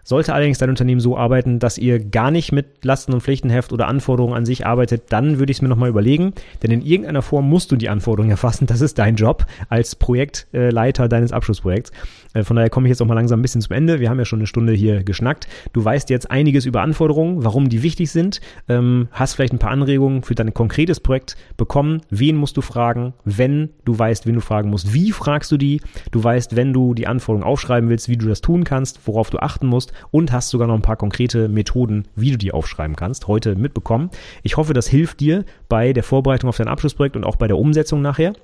Sollte 0.05 0.35
allerdings 0.35 0.59
dein 0.59 0.69
Unternehmen 0.69 1.01
so 1.01 1.17
arbeiten, 1.17 1.59
dass 1.59 1.79
ihr 1.79 1.99
gar 1.99 2.31
nicht 2.31 2.53
mit 2.53 2.85
Lasten- 2.85 3.15
und 3.15 3.23
Pflichtenheft 3.23 3.73
oder 3.73 3.89
Anforderungen 3.89 4.35
an 4.35 4.45
sich 4.45 4.67
arbeitet, 4.67 5.05
dann 5.09 5.39
würde 5.39 5.51
ich 5.51 5.59
es 5.59 5.63
mir 5.63 5.69
nochmal 5.69 5.89
überlegen, 5.89 6.35
denn 6.63 6.71
in 6.71 6.83
irgendeiner 6.83 7.23
Form 7.23 7.49
musst 7.49 7.73
du 7.73 7.77
die 7.77 7.89
Anforderungen 7.89 8.31
erfassen. 8.31 8.67
Das 8.67 8.83
ist 8.83 8.99
dein 8.99 9.17
Job 9.17 9.47
als 9.71 9.97
Projektleiter 9.97 11.09
deines 11.09 11.33
Abschlussprojekts. 11.33 11.91
Äh, 12.35 12.45
von 12.45 12.57
daher 12.57 12.69
komme 12.69 12.87
ich 12.87 12.91
jetzt 12.91 13.01
auch 13.01 13.07
mal 13.07 13.15
langsam 13.15 13.39
ein 13.39 13.43
bisschen 13.43 13.63
zum 13.63 13.75
Ende. 13.75 13.99
Wir 13.99 14.11
haben 14.11 14.19
ja 14.19 14.27
schon 14.27 14.41
eine 14.41 14.47
Stunde 14.47 14.75
hier 14.75 15.03
geschnackt. 15.03 15.49
Du 15.73 15.83
weißt 15.83 16.11
jetzt 16.11 16.31
einiges 16.31 16.67
über 16.67 16.83
Anforderungen, 16.83 17.43
warum 17.43 17.71
die 17.71 17.83
wichtig 17.83 18.11
sind, 18.11 18.43
ähm, 18.69 19.09
hast 19.11 19.35
vielleicht 19.35 19.55
ein 19.55 19.59
paar 19.59 19.71
Anregungen 19.71 20.23
für 20.23 20.35
dein 20.35 20.53
konkretes 20.53 21.01
Projekt 21.01 21.37
bekommen. 21.57 22.03
Wen 22.11 22.37
musst 22.37 22.59
du 22.59 22.61
fragen, 22.61 23.15
wenn 23.25 23.71
du 23.87 23.99
weißt, 23.99 24.27
wen 24.27 24.35
du 24.35 24.41
fragen 24.43 24.69
musst? 24.69 24.93
Wie 24.93 25.13
fragst 25.13 25.51
du 25.51 25.57
die? 25.57 25.81
Du 26.11 26.23
weißt, 26.23 26.57
wenn 26.57 26.75
du 26.75 26.93
die 26.93 27.07
Anforderungen 27.07 27.45
aufschreiben 27.45 27.89
willst, 27.89 28.11
wie 28.11 28.19
du 28.19 28.29
das 28.29 28.43
tun 28.43 28.65
kannst, 28.65 29.07
worauf 29.07 29.31
du 29.31 29.39
achten 29.39 29.67
musst 29.67 29.94
und 30.11 30.33
hast 30.33 30.51
sogar 30.51 30.69
noch 30.69 30.75
ein 30.75 30.83
paar 30.83 30.97
konkrete 30.97 31.49
Methoden, 31.49 32.07
wie 32.15 32.31
du 32.31 32.39
die 32.39 32.53
aufschreiben 32.53 32.97
kannst, 32.97 33.29
heute 33.29 33.57
mitbekommen. 33.57 34.11
Ich 34.43 34.57
hoffe, 34.57 34.75
das 34.75 34.87
hilft 34.87 35.21
dir 35.21 35.45
bei 35.69 35.93
der 35.93 36.03
Vorbereitung 36.03 36.49
auf 36.49 36.57
dein 36.57 36.69
Abschlussprojekt 36.69 37.17
und 37.17 37.25
auch 37.25 37.37
bei 37.37 37.49
der 37.49 37.59
Umsetzung 37.59 38.03
nachher 38.03 38.35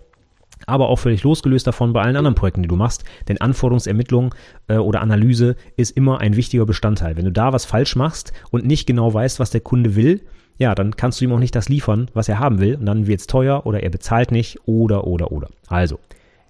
aber 0.67 0.89
auch 0.89 0.99
völlig 0.99 1.23
losgelöst 1.23 1.67
davon 1.67 1.93
bei 1.93 2.03
allen 2.03 2.17
anderen 2.17 2.35
Projekten, 2.35 2.63
die 2.63 2.69
du 2.69 2.77
machst. 2.77 3.05
Denn 3.29 3.41
Anforderungsermittlung 3.41 4.35
äh, 4.69 4.77
oder 4.77 5.01
Analyse 5.01 5.57
ist 5.77 5.97
immer 5.97 6.21
ein 6.21 6.37
wichtiger 6.37 6.67
Bestandteil. 6.67 7.17
Wenn 7.17 7.25
du 7.25 7.33
da 7.33 7.53
was 7.53 7.65
falsch 7.65 7.97
machst 7.97 8.33
und 8.51 8.67
nicht 8.67 8.87
genau 8.87 9.13
weißt, 9.13 9.41
was 9.41 9.51
der 9.51 9.61
Kunde 9.61 9.97
will, 9.97 10.23
ja, 10.59 10.75
dann 10.75 10.97
kannst 10.97 11.21
du 11.21 11.25
ihm 11.25 11.33
auch 11.33 11.39
nicht 11.39 11.55
das 11.55 11.69
liefern, 11.69 12.11
was 12.13 12.29
er 12.29 12.39
haben 12.39 12.61
will. 12.61 12.77
Und 12.77 12.87
dann 12.87 13.07
wird 13.07 13.21
es 13.21 13.27
teuer 13.27 13.65
oder 13.65 13.83
er 13.83 13.91
bezahlt 13.91 14.31
nicht 14.31 14.59
oder, 14.67 15.07
oder, 15.07 15.33
oder. 15.33 15.49
Also, 15.69 15.99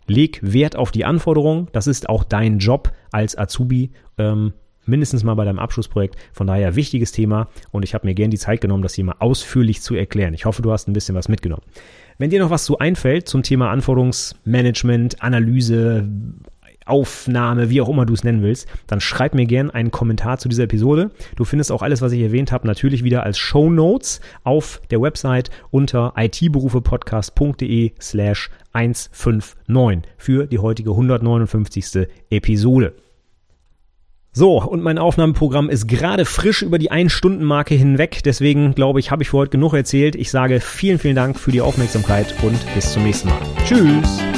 leg 0.07 0.41
Wert 0.43 0.75
auf 0.75 0.91
die 0.91 1.05
Anforderungen. 1.05 1.69
Das 1.73 1.87
ist 1.87 2.09
auch 2.09 2.25
dein 2.25 2.59
Job 2.59 2.93
als 3.13 3.39
Azubi. 3.39 3.93
Ähm, 4.19 4.53
mindestens 4.87 5.25
mal 5.25 5.35
bei 5.35 5.45
deinem 5.45 5.59
Abschlussprojekt. 5.59 6.17
Von 6.33 6.47
daher 6.47 6.77
wichtiges 6.77 7.13
Thema 7.13 7.49
und 7.71 7.85
ich 7.85 7.95
habe 7.95 8.07
mir 8.07 8.15
gern 8.15 8.31
die 8.31 8.39
Zeit 8.39 8.61
genommen, 8.61 8.83
das 8.83 8.95
hier 8.95 9.05
mal 9.05 9.17
ausführlich 9.19 9.83
zu 9.83 9.95
erklären. 9.95 10.35
Ich 10.35 10.45
hoffe, 10.45 10.63
du 10.63 10.73
hast 10.73 10.89
ein 10.89 10.93
bisschen 10.93 11.15
was 11.15 11.29
mitgenommen. 11.29 11.63
Wenn 12.19 12.31
dir 12.31 12.41
noch 12.41 12.51
was 12.51 12.65
zu 12.65 12.79
einfällt 12.79 13.29
zum 13.29 13.43
Thema 13.43 13.71
Anforderungsmanagement, 13.71 15.23
Analyse, 15.23 16.07
Aufnahme, 16.91 17.71
wie 17.71 17.81
auch 17.81 17.89
immer 17.89 18.05
du 18.05 18.13
es 18.13 18.25
nennen 18.25 18.43
willst, 18.43 18.69
dann 18.87 19.01
schreib 19.01 19.35
mir 19.35 19.47
gern 19.47 19.71
einen 19.71 19.91
Kommentar 19.91 20.39
zu 20.39 20.49
dieser 20.49 20.65
Episode. 20.65 21.11
Du 21.37 21.45
findest 21.45 21.73
auch 21.73 21.83
alles, 21.83 22.03
was 22.03 22.13
ich 22.13 22.21
erwähnt 22.21 22.53
habe, 22.53 22.67
natürlich 22.67 23.05
wieder 23.05 23.23
als 23.23 23.39
Show 23.39 23.71
Notes 23.71 24.21
auf 24.45 24.83
der 24.91 25.01
Website 25.01 25.51
unter 25.71 26.13
itberufepodcast.de 26.17 27.93
slash 28.01 28.51
159 28.73 30.11
für 30.17 30.47
die 30.47 30.59
heutige 30.59 30.91
159. 30.91 32.09
Episode. 32.31 32.93
So, 34.33 34.63
und 34.63 34.83
mein 34.83 34.99
Aufnahmeprogramm 34.99 35.69
ist 35.71 35.89
gerade 35.89 36.25
frisch 36.25 36.63
über 36.63 36.79
die 36.79 36.91
Ein-Stunden-Marke 36.91 37.75
hinweg. 37.75 38.23
Deswegen 38.25 38.75
glaube 38.75 39.01
ich, 39.01 39.11
habe 39.11 39.25
ich 39.25 39.31
für 39.31 39.39
heute 39.39 39.51
genug 39.51 39.75
erzählt. 39.75 40.15
Ich 40.15 40.31
sage 40.31 40.61
vielen, 40.61 41.01
vielen 41.01 41.17
Dank 41.17 41.39
für 41.39 41.51
die 41.51 41.61
Aufmerksamkeit 41.61 42.35
und 42.43 42.59
bis 42.75 42.93
zum 42.93 43.03
nächsten 43.03 43.29
Mal. 43.29 43.41
Tschüss! 43.67 44.30